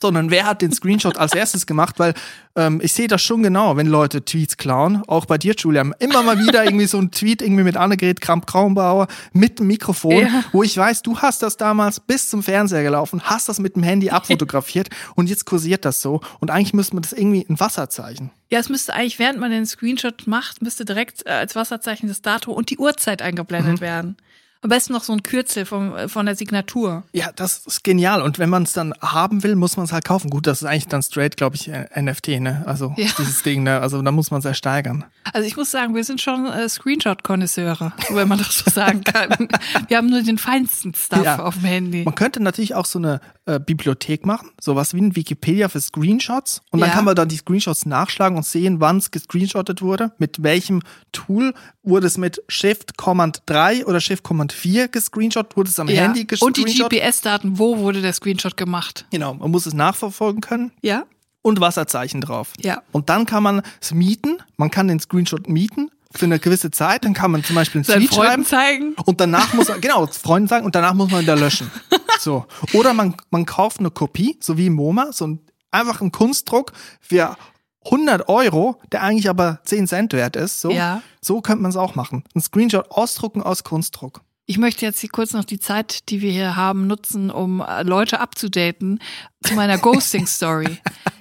sondern 0.01 0.29
wer 0.31 0.45
hat 0.45 0.61
den 0.61 0.71
Screenshot 0.71 1.17
als 1.17 1.33
erstes 1.33 1.65
gemacht, 1.65 1.95
weil 1.97 2.13
ähm, 2.55 2.79
ich 2.83 2.93
sehe 2.93 3.07
das 3.07 3.21
schon 3.21 3.43
genau, 3.43 3.77
wenn 3.77 3.87
Leute 3.87 4.23
Tweets 4.23 4.57
klauen, 4.57 5.03
auch 5.07 5.25
bei 5.25 5.37
dir, 5.37 5.55
Julia, 5.57 5.83
immer 5.99 6.23
mal 6.23 6.39
wieder 6.39 6.63
irgendwie 6.63 6.85
so 6.87 6.99
ein 6.99 7.11
Tweet 7.11 7.41
irgendwie 7.41 7.63
mit 7.63 7.75
Annegret 7.77 8.21
Kramp-Kraumbauer 8.21 9.07
mit 9.33 9.59
dem 9.59 9.67
Mikrofon, 9.67 10.17
Ja. 10.21 10.43
wo 10.51 10.63
ich 10.63 10.77
weiß, 10.77 11.01
du 11.01 11.19
hast 11.19 11.41
das 11.43 11.57
damals 11.57 11.99
bis 11.99 12.29
zum 12.29 12.43
Fernseher 12.43 12.83
gelaufen, 12.83 13.21
hast 13.23 13.49
das 13.49 13.59
mit 13.59 13.75
dem 13.75 13.83
Handy 13.83 14.09
abfotografiert 14.37 14.89
und 15.15 15.29
jetzt 15.29 15.45
kursiert 15.45 15.85
das 15.85 16.01
so 16.01 16.21
und 16.39 16.51
eigentlich 16.51 16.73
müsste 16.73 16.95
man 16.95 17.03
das 17.03 17.13
irgendwie 17.13 17.45
ein 17.49 17.59
Wasserzeichen. 17.59 18.31
Ja, 18.49 18.59
es 18.59 18.69
müsste 18.69 18.93
eigentlich, 18.93 19.19
während 19.19 19.39
man 19.39 19.51
den 19.51 19.65
Screenshot 19.65 20.27
macht, 20.27 20.61
müsste 20.61 20.85
direkt 20.85 21.25
äh, 21.25 21.31
als 21.31 21.55
Wasserzeichen 21.55 22.07
das 22.07 22.21
Datum 22.21 22.53
und 22.53 22.69
die 22.69 22.77
Uhrzeit 22.77 23.21
eingeblendet 23.21 23.81
werden. 23.81 24.15
Am 24.61 24.69
besten 24.69 24.93
noch 24.93 25.03
so 25.03 25.13
ein 25.13 25.23
Kürzel 25.23 25.65
vom, 25.65 25.95
äh, 25.95 26.07
von 26.07 26.25
der 26.25 26.35
Signatur. 26.35 27.03
Ja, 27.13 27.31
das 27.35 27.65
ist 27.65 27.83
genial. 27.83 28.21
Und 28.21 28.39
wenn 28.39 28.49
man 28.49 28.63
es 28.63 28.73
dann 28.73 28.93
haben 29.01 29.43
will, 29.43 29.55
muss 29.55 29.77
man 29.77 29.85
es 29.85 29.91
halt 29.91 30.05
kaufen. 30.05 30.29
Gut, 30.29 30.47
das 30.47 30.61
ist 30.61 30.67
eigentlich 30.67 30.87
dann 30.87 31.03
straight, 31.03 31.37
glaube 31.37 31.55
ich, 31.55 31.67
NFT, 31.95 32.39
ne? 32.39 32.63
Also 32.65 32.93
Ja. 32.97 33.07
dieses 33.17 33.43
Ding, 33.43 33.63
ne? 33.63 33.79
Also 33.81 34.01
da 34.01 34.11
muss 34.11 34.31
man 34.31 34.39
es 34.39 34.45
ersteigern. 34.45 35.05
Also 35.33 35.47
ich 35.47 35.55
muss 35.57 35.71
sagen, 35.71 35.93
wir 35.95 36.03
sind 36.03 36.21
schon 36.21 36.45
äh, 36.47 36.67
Screenshot-Konnoisseure, 36.69 37.93
wenn 38.09 38.27
man 38.27 38.37
das 38.39 38.59
so 38.59 38.71
sagen 38.71 39.03
kann. 39.03 39.47
wir 39.87 39.97
haben 39.97 40.09
nur 40.09 40.21
den 40.23 40.37
feinsten 40.37 40.93
Stuff 40.95 41.23
Ja. 41.23 41.39
auf 41.43 41.55
dem 41.55 41.63
Handy. 41.65 42.03
Man 42.03 42.15
könnte 42.15 42.41
natürlich 42.41 42.75
auch 42.75 42.85
so 42.85 42.99
eine 42.99 43.19
äh, 43.45 43.59
Bibliothek 43.59 44.25
machen, 44.25 44.49
sowas 44.59 44.93
wie 44.93 45.01
ein 45.01 45.15
Wikipedia 45.15 45.69
für 45.69 45.79
Screenshots. 45.81 46.61
Und 46.71 46.79
dann 46.81 46.89
Ja. 46.89 46.95
kann 46.95 47.05
man 47.05 47.15
dann 47.15 47.29
die 47.29 47.37
Screenshots 47.37 47.85
nachschlagen 47.85 48.37
und 48.37 48.45
sehen, 48.45 48.79
wann 48.79 48.97
es 48.97 49.11
gescreenshottet 49.11 49.81
wurde, 49.81 50.11
mit 50.17 50.43
welchem 50.43 50.81
Tool 51.11 51.53
wurde 51.83 52.07
es 52.07 52.17
mit 52.17 52.41
Shift 52.49 52.97
Command 52.97 53.41
3 53.45 53.85
oder 53.85 53.99
Shift 54.01 54.23
Command 54.23 54.46
4 54.53 54.87
gescreenshottet, 54.87 55.55
wurde 55.57 55.69
es 55.69 55.79
am 55.79 55.87
Ja. 55.87 56.03
Handy 56.03 56.27
Und 56.39 56.57
die. 56.57 56.63
GPS-Daten, 56.65 57.57
wo 57.59 57.77
wurde 57.77 58.01
der 58.01 58.13
Screenshot 58.13 58.57
gemacht? 58.57 59.05
Genau, 59.11 59.33
man 59.35 59.51
muss 59.51 59.65
es 59.65 59.73
nachverfolgen 59.73 60.41
können 60.41 60.71
Ja? 60.81 61.03
und 61.41 61.59
Wasserzeichen 61.61 62.21
drauf. 62.21 62.53
Ja. 62.59 62.81
Und 62.91 63.09
dann 63.09 63.25
kann 63.25 63.43
man 63.43 63.61
es 63.81 63.93
mieten, 63.93 64.37
man 64.57 64.69
kann 64.71 64.87
den 64.87 64.99
Screenshot 64.99 65.47
mieten 65.47 65.89
für 66.13 66.25
eine 66.25 66.39
gewisse 66.39 66.71
Zeit, 66.71 67.05
dann 67.05 67.13
kann 67.13 67.31
man 67.31 67.43
zum 67.43 67.55
Beispiel 67.55 67.79
einen 67.79 67.83
Seinen 67.85 67.99
Tweet 67.99 68.13
Freunden 68.13 68.45
schreiben. 68.45 68.45
zeigen. 68.45 68.93
Und 69.05 69.19
danach 69.21 69.53
muss 69.53 69.67
man, 69.69 69.79
genau, 69.81 70.07
Freunden 70.07 70.47
sagen, 70.47 70.65
und 70.65 70.73
danach 70.75 70.93
muss 70.93 71.11
man 71.11 71.21
wieder 71.21 71.35
löschen. 71.35 71.69
So. 72.19 72.47
Oder 72.73 72.95
man, 72.95 73.15
man 73.29 73.45
kauft 73.45 73.79
eine 73.79 73.91
Kopie, 73.91 74.37
so 74.41 74.57
wie 74.57 74.71
MoMA, 74.71 75.11
so 75.13 75.27
ein, 75.27 75.39
einfach 75.69 76.01
ein 76.01 76.11
Kunstdruck 76.11 76.73
für 76.99 77.37
100 77.85 78.27
Euro, 78.27 78.81
der 78.91 79.03
eigentlich 79.03 79.29
aber 79.29 79.59
10 79.65 79.85
Cent 79.87 80.13
wert 80.13 80.35
ist. 80.35 80.59
So, 80.59 80.71
Ja. 80.71 81.03
so 81.21 81.41
könnte 81.41 81.61
man 81.61 81.69
es 81.69 81.77
auch 81.77 81.93
machen. 81.93 82.23
Ein 82.35 82.41
Screenshot 82.41 82.89
ausdrucken 82.89 83.43
aus 83.43 83.63
Kunstdruck. 83.63 84.21
Ich 84.49 84.57
möchte 84.57 84.85
jetzt 84.85 85.01
hier 85.01 85.09
kurz 85.09 85.33
noch 85.33 85.43
die 85.43 85.59
Zeit, 85.59 86.07
die 86.07 86.21
wir 86.21 86.31
hier 86.31 86.55
haben, 86.55 86.87
nutzen, 86.87 87.29
um 87.29 87.59
äh, 87.59 87.83
Leute 87.83 88.21
abzudaten 88.21 88.99
zu 89.43 89.55
meiner 89.55 89.77
Ghosting-Story. 89.77 90.77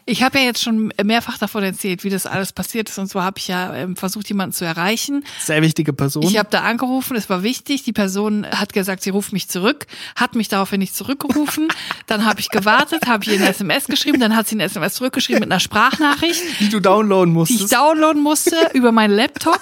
Ich 0.08 0.22
habe 0.22 0.38
ja 0.38 0.44
jetzt 0.44 0.62
schon 0.62 0.92
mehrfach 1.02 1.36
davon 1.36 1.64
erzählt, 1.64 2.04
wie 2.04 2.10
das 2.10 2.26
alles 2.26 2.52
passiert 2.52 2.88
ist. 2.88 2.96
Und 2.98 3.08
zwar 3.08 3.24
habe 3.24 3.38
ich 3.38 3.48
ja 3.48 3.74
ähm, 3.74 3.96
versucht, 3.96 4.28
jemanden 4.28 4.52
zu 4.54 4.64
erreichen. 4.64 5.24
Sehr 5.40 5.62
wichtige 5.62 5.92
Person. 5.92 6.22
Ich 6.22 6.38
habe 6.38 6.48
da 6.50 6.60
angerufen, 6.60 7.16
es 7.16 7.28
war 7.28 7.42
wichtig. 7.42 7.82
Die 7.82 7.92
Person 7.92 8.46
hat 8.46 8.72
gesagt, 8.72 9.02
sie 9.02 9.10
ruft 9.10 9.32
mich 9.32 9.48
zurück, 9.48 9.86
hat 10.14 10.36
mich 10.36 10.46
daraufhin 10.48 10.78
nicht 10.78 10.94
zurückgerufen. 10.94 11.66
Dann 12.06 12.24
habe 12.24 12.38
ich 12.38 12.50
gewartet, 12.50 13.06
habe 13.08 13.24
ihr 13.26 13.34
eine 13.34 13.48
SMS 13.48 13.86
geschrieben, 13.86 14.20
dann 14.20 14.36
hat 14.36 14.46
sie 14.46 14.54
eine 14.54 14.62
SMS 14.64 14.94
zurückgeschrieben 14.94 15.40
mit 15.40 15.50
einer 15.50 15.58
Sprachnachricht. 15.58 16.40
die 16.60 16.68
du 16.68 16.78
downloaden 16.78 17.32
Die 17.32 17.38
musstest. 17.38 17.60
ich 17.62 17.68
downloaden 17.70 18.22
musste 18.22 18.54
über 18.74 18.92
meinen 18.92 19.12
Laptop, 19.14 19.60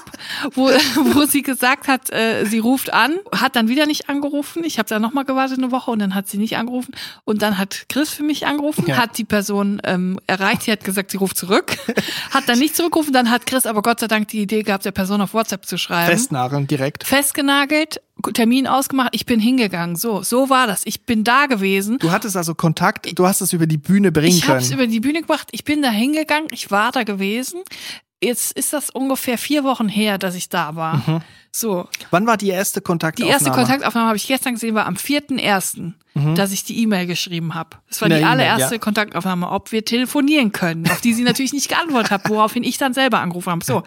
wo, 0.52 0.68
wo 0.68 1.24
sie 1.24 1.40
gesagt 1.40 1.88
hat, 1.88 2.10
äh, 2.12 2.44
sie 2.44 2.58
ruft 2.58 2.92
an, 2.92 3.14
hat 3.34 3.56
dann 3.56 3.68
wieder 3.68 3.86
nicht 3.86 4.10
angerufen. 4.10 4.62
Ich 4.64 4.78
habe 4.78 4.88
dann 4.90 5.00
nochmal 5.00 5.24
gewartet 5.24 5.56
eine 5.58 5.70
Woche 5.70 5.90
und 5.90 6.00
dann 6.00 6.14
hat 6.14 6.28
sie 6.28 6.36
nicht 6.36 6.58
angerufen. 6.58 6.92
Und 7.24 7.40
dann 7.40 7.56
hat 7.56 7.86
Chris 7.88 8.10
für 8.10 8.22
mich 8.24 8.46
angerufen, 8.46 8.84
Ja. 8.86 8.98
hat 8.98 9.16
die 9.16 9.24
Person 9.24 9.80
ähm, 9.84 10.20
erreicht, 10.40 10.62
sie 10.62 10.72
hat 10.72 10.84
gesagt, 10.84 11.10
sie 11.10 11.16
ruft 11.16 11.36
zurück, 11.36 11.76
hat 12.30 12.48
dann 12.48 12.58
nicht 12.58 12.76
zurückgerufen, 12.76 13.12
dann 13.12 13.30
hat 13.30 13.46
Chris 13.46 13.66
aber 13.66 13.82
Gott 13.82 14.00
sei 14.00 14.06
Dank 14.08 14.28
die 14.28 14.40
Idee 14.42 14.62
gehabt, 14.62 14.84
der 14.84 14.90
Person 14.92 15.20
auf 15.20 15.34
WhatsApp 15.34 15.66
zu 15.66 15.78
schreiben. 15.78 16.10
Festnageln 16.10 16.66
direkt. 16.66 17.04
Festgenagelt, 17.04 18.00
Termin 18.32 18.66
ausgemacht, 18.66 19.10
ich 19.12 19.26
bin 19.26 19.40
hingegangen. 19.40 19.96
So, 19.96 20.22
so 20.22 20.48
war 20.50 20.66
das. 20.66 20.82
Ich 20.84 21.04
bin 21.04 21.24
da 21.24 21.46
gewesen. 21.46 21.98
Du 21.98 22.10
hattest 22.12 22.36
also 22.36 22.54
Kontakt, 22.54 23.18
du 23.18 23.26
hast 23.26 23.40
es 23.40 23.52
über 23.52 23.66
die 23.66 23.78
Bühne 23.78 24.12
bringen 24.12 24.36
Ich 24.36 24.48
habe 24.48 24.58
es 24.58 24.68
können. 24.68 24.80
über 24.80 24.86
die 24.90 25.00
Bühne 25.00 25.20
gebracht. 25.20 25.48
Ich 25.52 25.64
bin 25.64 25.82
da 25.82 25.90
hingegangen. 25.90 26.48
Ich 26.52 26.70
war 26.70 26.92
da 26.92 27.02
gewesen. 27.02 27.60
Jetzt 28.22 28.52
ist 28.52 28.72
das 28.72 28.88
ungefähr 28.90 29.36
vier 29.36 29.64
Wochen 29.64 29.88
her, 29.88 30.16
dass 30.18 30.34
ich 30.34 30.48
da 30.48 30.76
war. 30.76 31.22
So, 31.56 31.88
Wann 32.10 32.26
war 32.26 32.36
die 32.36 32.48
erste 32.48 32.80
die 32.80 32.84
Kontaktaufnahme? 32.84 33.32
erste 33.32 33.52
Kontaktaufnahme 33.52 34.08
habe 34.08 34.16
ich 34.16 34.26
gestern 34.26 34.54
gesehen, 34.54 34.74
war 34.74 34.86
am 34.86 34.94
4.1., 34.96 35.92
dass 36.36 36.52
ich 36.52 36.62
die 36.62 36.80
E-Mail 36.80 37.06
geschrieben 37.08 37.54
habe. 37.54 37.70
Das 37.88 38.00
war 38.00 38.06
In 38.06 38.10
der 38.10 38.18
die 38.20 38.24
allererste 38.24 38.76
ja. 38.76 38.78
Kontaktaufnahme, 38.80 39.50
ob 39.50 39.72
wir 39.72 39.84
telefonieren 39.84 40.52
können, 40.52 40.88
auf 40.88 41.00
die 41.00 41.12
sie 41.12 41.24
natürlich 41.24 41.52
nicht 41.52 41.68
geantwortet 41.68 42.12
hat, 42.12 42.28
woraufhin 42.28 42.62
ich 42.62 42.78
dann 42.78 42.94
selber 42.94 43.18
angerufen 43.18 43.50
habe. 43.50 43.64
So, 43.64 43.82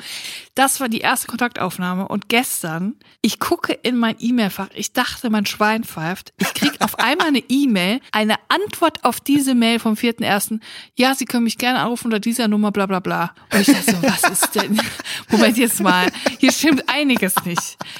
das 0.53 0.82
war 0.82 0.89
die 0.89 0.99
erste 0.99 1.28
Kontaktaufnahme 1.28 2.05
und 2.05 2.28
gestern, 2.28 2.95
ich 3.22 3.39
gucke 3.39 3.72
in 3.72 3.95
mein 3.95 4.18
E-Mail-Fach, 4.20 4.68
ich 4.76 4.91
dachte, 4.91 5.30
mein 5.30 5.45
Schwein 5.45 5.86
pfeift. 5.86 6.34
Ich 6.38 6.53
krieg 6.53 6.74
auf 6.82 6.99
einmal 6.99 7.28
eine 7.28 7.43
E-Mail, 7.47 8.01
eine 8.11 8.36
Antwort 8.49 9.05
auf 9.05 9.22
diese 9.22 9.55
Mail 9.55 9.80
vom 9.80 9.93
4.1. 9.93 10.59
Ja, 10.95 11.15
Sie 11.15 11.26
können 11.26 11.45
mich 11.45 11.57
gerne 11.57 11.80
anrufen 11.80 12.07
unter 12.07 12.20
dieser 12.20 12.49
Nummer, 12.49 12.74
bla 12.74 12.88
bla 12.88 12.99
bla. 12.99 13.34
Und 13.53 13.61
ich 13.61 13.68
dachte 13.68 13.91
so, 13.91 14.03
was 14.03 14.24
ist 14.30 14.53
denn? 14.55 14.82
Moment 15.32 15.57
jetzt 15.57 15.80
mal, 15.80 16.07
hier 16.39 16.51
stimmt 16.51 16.84
einiges 16.88 17.36
nicht. 17.45 17.57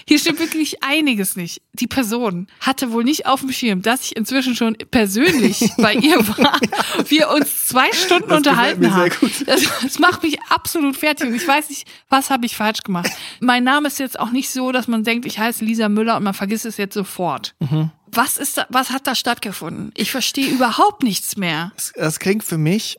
Hier 0.08 0.20
stimmt 0.20 0.40
wirklich 0.40 0.84
einiges 0.84 1.36
nicht. 1.36 1.62
Die 1.74 1.88
Person 1.88 2.48
hatte 2.60 2.92
wohl 2.92 3.04
nicht 3.04 3.26
auf 3.26 3.42
dem 3.42 3.52
Schirm, 3.52 3.82
dass 3.82 4.04
ich 4.04 4.16
inzwischen 4.16 4.56
schon 4.56 4.76
persönlich 4.92 5.72
bei 5.78 5.94
ihr 5.94 6.18
war. 6.38 6.60
Wir 7.08 7.30
uns 7.30 7.68
zwei 7.68 7.92
Stunden 7.94 8.30
Das 8.30 8.38
unterhalten 8.38 8.94
haben. 8.94 9.12
Das, 9.46 9.64
das 9.82 10.00
macht 10.00 10.24
mich 10.24 10.42
absolut 10.50 10.98
fertig. 10.98 11.28
Und 11.28 11.36
ich 11.36 11.48
weiß 11.48 11.70
nicht, 11.70 11.88
was 12.10 12.30
habe 12.30 12.46
ich 12.46 12.56
falsch 12.56 12.84
gemacht. 12.84 13.12
Mein 13.40 13.64
Name 13.64 13.88
ist 13.88 14.00
jetzt 14.00 14.20
auch 14.20 14.32
nicht 14.32 14.50
so, 14.50 14.72
dass 14.72 14.88
man 14.88 15.04
denkt, 15.04 15.26
ich 15.26 15.40
heiße 15.40 15.64
Lisa 15.64 15.90
Müller 15.90 16.18
und 16.18 16.24
man 16.24 16.34
vergisst 16.34 16.66
es 16.66 16.78
jetzt 16.78 16.94
sofort. 16.94 17.56
Mhm. 17.60 17.92
Was 18.08 18.38
ist 18.38 18.58
da, 18.58 18.66
was 18.70 18.92
hat 18.92 19.06
da 19.06 19.16
stattgefunden? 19.16 19.92
Ich 19.96 20.12
verstehe 20.12 20.50
überhaupt 20.50 21.04
nichts 21.04 21.38
mehr. 21.38 21.72
Das, 21.76 21.94
das 21.96 22.20
klingt 22.20 22.44
für 22.44 22.58
mich 22.58 22.98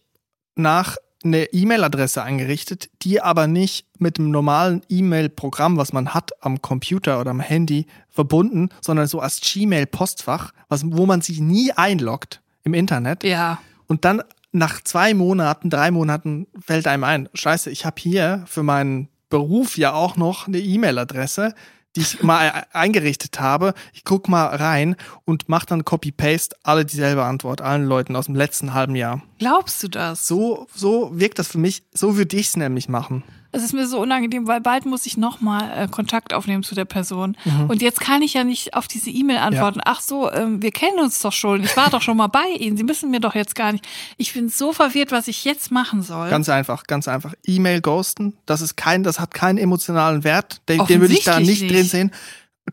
nach 0.55 0.97
eine 1.25 1.45
E-Mail-Adresse 1.53 2.23
eingerichtet, 2.23 2.91
die 3.03 3.21
aber 3.21 3.47
nicht 3.47 3.87
mit 3.99 4.19
dem 4.19 4.31
normalen 4.31 4.83
E-Mail-Programm, 4.89 5.77
was 5.77 5.93
man 5.93 6.15
hat 6.15 6.31
am 6.45 6.63
Computer 6.63 7.21
oder 7.21 7.31
am 7.31 7.41
Handy, 7.41 7.87
verbunden, 8.09 8.69
sondern 8.81 9.07
so 9.07 9.21
als 9.21 9.41
Gmail-Postfach, 9.41 10.53
wo 10.69 11.07
man 11.07 11.21
sich 11.21 11.41
nie 11.41 11.73
einloggt 11.73 12.41
im 12.63 12.75
Internet. 12.75 13.25
Ja. 13.25 13.59
Und 13.87 14.05
dann 14.05 14.23
nach 14.53 14.83
zwei 14.83 15.15
Monaten, 15.15 15.71
drei 15.71 15.91
Monaten 15.91 16.47
fällt 16.65 16.87
einem 16.87 17.05
ein, 17.05 17.29
scheiße, 17.35 17.71
ich 17.71 17.85
habe 17.85 18.01
hier 18.01 18.45
für 18.47 18.63
meinen 18.63 19.09
Beruf 19.29 19.77
ja 19.77 19.93
auch 19.93 20.17
noch 20.17 20.47
eine 20.47 20.59
E-Mail-Adresse, 20.59 21.55
die 21.97 22.01
ich 22.01 22.23
mal 22.23 22.47
e- 22.49 22.77
eingerichtet 22.77 23.41
habe. 23.41 23.75
Ich 23.93 24.05
guck 24.05 24.29
mal 24.29 24.47
rein 24.47 24.97
und 25.25 25.49
mach 25.49 25.65
dann 25.65 25.85
Copy-Paste, 25.85 26.57
alle 26.63 26.85
dieselbe 26.85 27.25
Antwort, 27.25 27.61
allen 27.61 27.87
Leuten 27.87 28.17
aus 28.17 28.27
dem 28.27 28.35
letzten 28.35 28.75
halben 28.75 28.95
Jahr. 28.95 29.23
Glaubst 29.39 29.83
du 29.83 29.89
das? 29.89 30.27
So, 30.27 30.67
so 30.75 31.11
wirkt 31.13 31.39
das 31.39 31.49
für 31.49 31.59
mich, 31.59 31.83
so 31.93 32.17
würde 32.17 32.37
ich 32.37 32.49
es 32.49 32.57
nämlich 32.57 32.89
machen. 32.89 33.25
Es 33.51 33.63
ist 33.63 33.73
mir 33.73 33.87
so 33.87 34.01
unangenehm, 34.01 34.47
weil 34.47 34.61
bald 34.61 34.85
muss 34.85 35.07
ich 35.07 35.17
nochmal 35.17 35.71
äh, 35.77 35.89
Kontakt 35.89 36.35
aufnehmen 36.35 36.63
zu 36.63 36.75
der 36.75 36.85
Person. 36.85 37.37
Mhm. 37.45 37.71
Und 37.71 37.83
jetzt 37.83 38.01
kann 38.01 38.21
ich 38.21 38.35
ja 38.35 38.45
nicht 38.45 38.75
auf 38.75 38.89
diese 38.89 39.09
E-Mail 39.11 39.39
antworten. 39.39 39.81
Ach 39.85 40.01
so, 40.03 40.31
ähm, 40.31 40.61
wir 40.61 40.71
kennen 40.71 40.99
uns 40.99 41.21
doch 41.21 41.33
schon. 41.33 41.65
Ich 41.65 41.77
war 41.77 41.89
doch 41.89 42.03
schon 42.03 42.17
mal 42.19 42.27
bei 42.27 42.47
Ihnen. 42.59 42.77
Sie 42.77 42.85
müssen 42.85 43.11
mir 43.11 43.21
doch 43.21 43.35
jetzt 43.35 43.55
gar 43.55 43.73
nicht. 43.73 43.87
Ich 44.19 44.35
bin 44.35 44.49
so 44.51 44.73
verwirrt, 44.73 45.13
was 45.13 45.29
ich 45.29 45.45
jetzt 45.45 45.71
machen 45.71 46.03
soll. 46.03 46.29
Ganz 46.29 46.49
einfach, 46.49 46.85
ganz 46.85 47.09
einfach. 47.09 47.35
E-Mail 47.47 47.81
ghosten, 47.81 48.37
das 48.45 48.61
ist 48.61 48.77
kein, 48.77 49.03
das 49.03 49.19
hat 49.19 49.33
keinen 49.33 49.59
emotionalen 49.59 50.25
Wert, 50.25 50.61
den, 50.69 50.85
den 50.87 51.01
würde 51.01 51.15
ich 51.15 51.25
da 51.25 51.39
nicht, 51.39 51.49
Offensichtlich 51.49 51.71
drin 51.71 51.81
nicht. 51.81 51.91
sehen. 51.91 52.13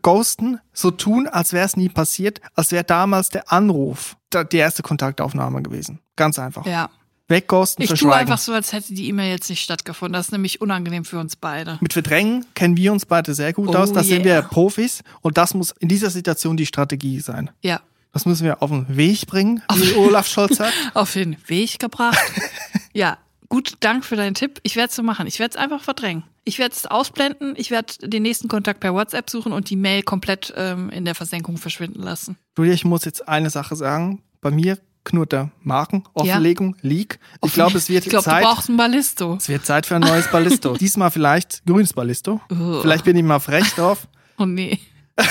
Ghosten, 0.02 0.60
so 0.74 0.90
tun, 0.90 1.26
als 1.26 1.54
wäre 1.54 1.64
es 1.64 1.76
nie 1.76 1.88
passiert, 1.88 2.40
als 2.54 2.70
wäre 2.70 2.84
damals 2.84 3.30
der 3.30 3.50
Anruf 3.50 4.16
die 4.52 4.58
erste 4.58 4.82
Kontaktaufnahme 4.82 5.62
gewesen. 5.62 6.00
Ganz 6.16 6.38
einfach. 6.38 6.66
ja. 6.66 6.90
Wegghosten, 7.28 7.82
Ich 7.82 7.88
tue 7.88 7.96
verschweigen. 7.96 8.20
einfach 8.20 8.38
so, 8.38 8.52
als 8.52 8.72
hätte 8.72 8.94
die 8.94 9.08
E-Mail 9.08 9.30
jetzt 9.30 9.50
nicht 9.50 9.62
stattgefunden. 9.62 10.12
Das 10.12 10.26
ist 10.26 10.32
nämlich 10.32 10.60
unangenehm 10.60 11.04
für 11.04 11.18
uns 11.18 11.34
beide. 11.36 11.78
Mit 11.80 11.92
Verdrängen 11.92 12.44
kennen 12.54 12.76
wir 12.76 12.92
uns 12.92 13.04
beide 13.04 13.34
sehr 13.34 13.52
gut 13.52 13.70
Oh 13.70 13.74
aus. 13.74 13.92
Da 13.92 14.02
sind 14.04 14.24
yeah. 14.24 14.42
wir 14.42 14.42
Profis 14.42 15.02
und 15.22 15.36
das 15.36 15.54
muss 15.54 15.72
in 15.80 15.88
dieser 15.88 16.10
Situation 16.10 16.56
die 16.56 16.66
Strategie 16.66 17.20
sein. 17.20 17.50
Ja. 17.62 17.80
Das 18.12 18.24
müssen 18.24 18.44
wir 18.44 18.62
auf 18.62 18.70
den 18.70 18.96
Weg 18.96 19.26
bringen, 19.26 19.62
wie 19.74 19.94
Olaf 19.94 20.26
Scholz 20.26 20.56
sagt. 20.56 20.72
Auf 20.94 21.12
den 21.12 21.36
Weg 21.48 21.78
gebracht. 21.78 22.18
ja. 22.94 23.18
Gut, 23.48 23.74
Dank 23.80 24.04
für 24.04 24.16
deinen 24.16 24.34
Tipp. 24.34 24.58
Ich 24.62 24.74
werde 24.74 24.88
es 24.88 24.96
so 24.96 25.02
machen. 25.02 25.26
Ich 25.26 25.38
werde 25.38 25.50
es 25.50 25.56
einfach 25.56 25.82
verdrängen. 25.84 26.24
Ich 26.44 26.58
werde 26.58 26.74
es 26.74 26.86
ausblenden. 26.86 27.54
Ich 27.56 27.70
werde 27.70 27.92
den 28.02 28.22
nächsten 28.22 28.48
Kontakt 28.48 28.80
per 28.80 28.94
WhatsApp 28.94 29.28
suchen 29.30 29.52
und 29.52 29.68
die 29.68 29.76
Mail 29.76 30.02
komplett 30.02 30.52
ähm, 30.56 30.90
in 30.90 31.04
der 31.04 31.14
Versenkung 31.14 31.58
verschwinden 31.58 32.00
lassen. 32.02 32.36
Julia, 32.56 32.72
ich 32.72 32.84
muss 32.84 33.04
jetzt 33.04 33.28
eine 33.28 33.50
Sache 33.50 33.76
sagen. 33.76 34.22
Bei 34.40 34.50
mir 34.50 34.78
knurrt 35.06 35.32
der 35.32 35.50
Markenoffenlegung, 35.62 36.76
Leak. 36.82 37.18
Ich 37.44 37.54
glaube, 37.54 37.78
es 37.78 37.88
wird 37.88 38.04
Ich 38.04 38.10
glaube, 38.10 38.24
du 38.24 38.30
Zeit. 38.30 38.44
brauchst 38.44 38.68
ein 38.68 38.76
Ballisto. 38.76 39.36
Es 39.40 39.48
wird 39.48 39.64
Zeit 39.64 39.86
für 39.86 39.94
ein 39.96 40.02
neues 40.02 40.28
Ballisto. 40.30 40.74
Diesmal 40.78 41.10
vielleicht 41.10 41.64
grünes 41.64 41.94
Ballisto. 41.94 42.40
Ugh. 42.50 42.80
Vielleicht 42.82 43.04
bin 43.04 43.16
ich 43.16 43.22
mal 43.24 43.38
frech 43.40 43.72
drauf. 43.74 44.06
Oh 44.38 44.44
nee. 44.44 44.78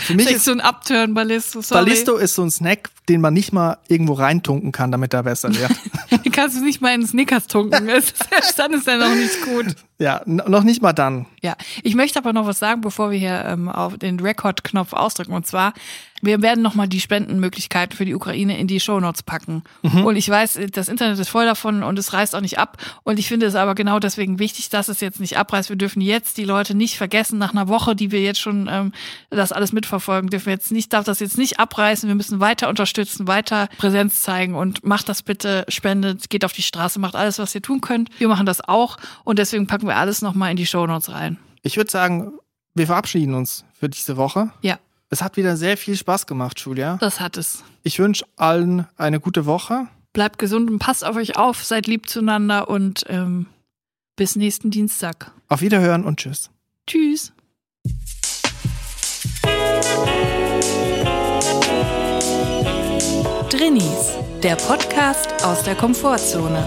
Für 0.00 0.14
mich 0.14 0.26
Ist 0.30 0.36
ist 0.36 0.44
so 0.46 0.52
ein 0.52 0.60
Upturn 0.60 1.12
Ballisto. 1.14 1.60
Sorry. 1.60 1.84
Ballisto 1.84 2.16
ist 2.16 2.34
so 2.34 2.42
ein 2.42 2.50
Snack, 2.50 2.88
den 3.08 3.20
man 3.20 3.34
nicht 3.34 3.52
mal 3.52 3.76
irgendwo 3.88 4.14
reintunken 4.14 4.72
kann, 4.72 4.90
damit 4.92 5.12
er 5.12 5.24
besser 5.24 5.54
wird. 5.54 5.72
Den 6.24 6.32
kannst 6.32 6.56
du 6.56 6.62
nicht 6.64 6.80
mal 6.80 6.94
in 6.94 7.06
Snickers 7.06 7.48
tunken. 7.48 7.88
Es 7.88 8.12
ist- 8.12 8.58
Dann 8.58 8.72
ist 8.72 8.86
er 8.88 8.96
noch 8.98 9.14
nicht 9.14 9.42
gut. 9.42 9.74
Ja, 9.98 10.20
noch 10.26 10.62
nicht 10.62 10.82
mal 10.82 10.92
dann. 10.92 11.26
Ja, 11.42 11.56
ich 11.82 11.94
möchte 11.94 12.18
aber 12.18 12.32
noch 12.32 12.46
was 12.46 12.58
sagen, 12.58 12.82
bevor 12.82 13.10
wir 13.10 13.18
hier 13.18 13.44
ähm, 13.46 13.68
auf 13.68 13.96
den 13.96 14.20
Record-Knopf 14.20 14.92
ausdrücken. 14.92 15.32
Und 15.32 15.46
zwar, 15.46 15.72
wir 16.22 16.42
werden 16.42 16.62
nochmal 16.62 16.88
die 16.88 17.00
Spendenmöglichkeiten 17.00 17.96
für 17.96 18.04
die 18.04 18.14
Ukraine 18.14 18.58
in 18.58 18.66
die 18.66 18.80
Shownotes 18.80 19.22
packen. 19.22 19.62
Und 19.82 20.16
ich 20.16 20.28
weiß, 20.28 20.58
das 20.72 20.88
Internet 20.88 21.18
ist 21.18 21.28
voll 21.28 21.44
davon 21.44 21.82
und 21.82 21.98
es 21.98 22.12
reißt 22.12 22.34
auch 22.34 22.40
nicht 22.40 22.58
ab. 22.58 22.78
Und 23.04 23.18
ich 23.18 23.28
finde 23.28 23.46
es 23.46 23.54
aber 23.54 23.74
genau 23.74 23.98
deswegen 23.98 24.38
wichtig, 24.38 24.68
dass 24.68 24.88
es 24.88 25.00
jetzt 25.00 25.20
nicht 25.20 25.38
abreißt. 25.38 25.68
Wir 25.68 25.76
dürfen 25.76 26.00
jetzt 26.00 26.36
die 26.38 26.44
Leute 26.44 26.74
nicht 26.74 26.96
vergessen, 26.96 27.38
nach 27.38 27.52
einer 27.52 27.68
Woche, 27.68 27.94
die 27.94 28.10
wir 28.10 28.20
jetzt 28.20 28.40
schon 28.40 28.68
ähm, 28.70 28.92
das 29.30 29.52
alles 29.52 29.72
mitverfolgen, 29.72 30.30
dürfen 30.30 30.46
wir 30.46 30.54
jetzt 30.54 30.72
nicht, 30.72 30.92
darf 30.92 31.04
das 31.04 31.20
jetzt 31.20 31.38
nicht 31.38 31.58
abreißen. 31.60 32.08
Wir 32.08 32.16
müssen 32.16 32.40
weiter 32.40 32.68
unterstützen, 32.68 33.28
weiter 33.28 33.68
Präsenz 33.78 34.22
zeigen 34.22 34.54
und 34.54 34.84
macht 34.84 35.08
das 35.08 35.22
bitte, 35.22 35.64
spendet, 35.68 36.28
geht 36.30 36.44
auf 36.44 36.52
die 36.52 36.62
Straße, 36.62 36.98
macht 36.98 37.14
alles, 37.14 37.38
was 37.38 37.54
ihr 37.54 37.62
tun 37.62 37.80
könnt. 37.80 38.10
Wir 38.18 38.28
machen 38.28 38.46
das 38.46 38.66
auch 38.66 38.96
und 39.24 39.38
deswegen 39.38 39.66
packen 39.86 39.96
wir 39.96 40.00
alles 40.00 40.20
nochmal 40.22 40.50
in 40.50 40.56
die 40.56 40.66
Shownotes 40.66 41.10
rein. 41.12 41.38
Ich 41.62 41.76
würde 41.76 41.90
sagen, 41.90 42.32
wir 42.74 42.86
verabschieden 42.86 43.34
uns 43.34 43.64
für 43.72 43.88
diese 43.88 44.16
Woche. 44.16 44.50
Ja, 44.62 44.78
Es 45.10 45.22
hat 45.22 45.36
wieder 45.36 45.56
sehr 45.56 45.76
viel 45.76 45.96
Spaß 45.96 46.26
gemacht, 46.26 46.58
Julia. 46.60 46.96
das 47.00 47.20
hat 47.20 47.36
es. 47.36 47.62
Ich 47.84 47.98
wünsche 48.00 48.24
allen 48.36 48.86
eine 48.96 49.20
gute 49.20 49.46
Woche. 49.46 49.86
Bleibt 50.12 50.38
gesund 50.40 50.68
und 50.70 50.78
passt 50.80 51.04
auf 51.04 51.14
euch 51.16 51.36
auf, 51.36 51.62
seid 51.64 51.86
lieb 51.86 52.08
zueinander 52.08 52.68
und 52.68 53.04
ähm, 53.08 53.46
bis 54.16 54.34
nächsten 54.34 54.70
Dienstag. 54.72 55.30
Auf 55.48 55.60
Wiederhören 55.60 56.04
und 56.04 56.18
tschüss. 56.18 56.50
Tschüss. 56.88 57.32
Drinnies, 63.50 64.16
der 64.42 64.56
Podcast 64.56 65.44
aus 65.44 65.62
der 65.62 65.74
Komfortzone. 65.74 66.66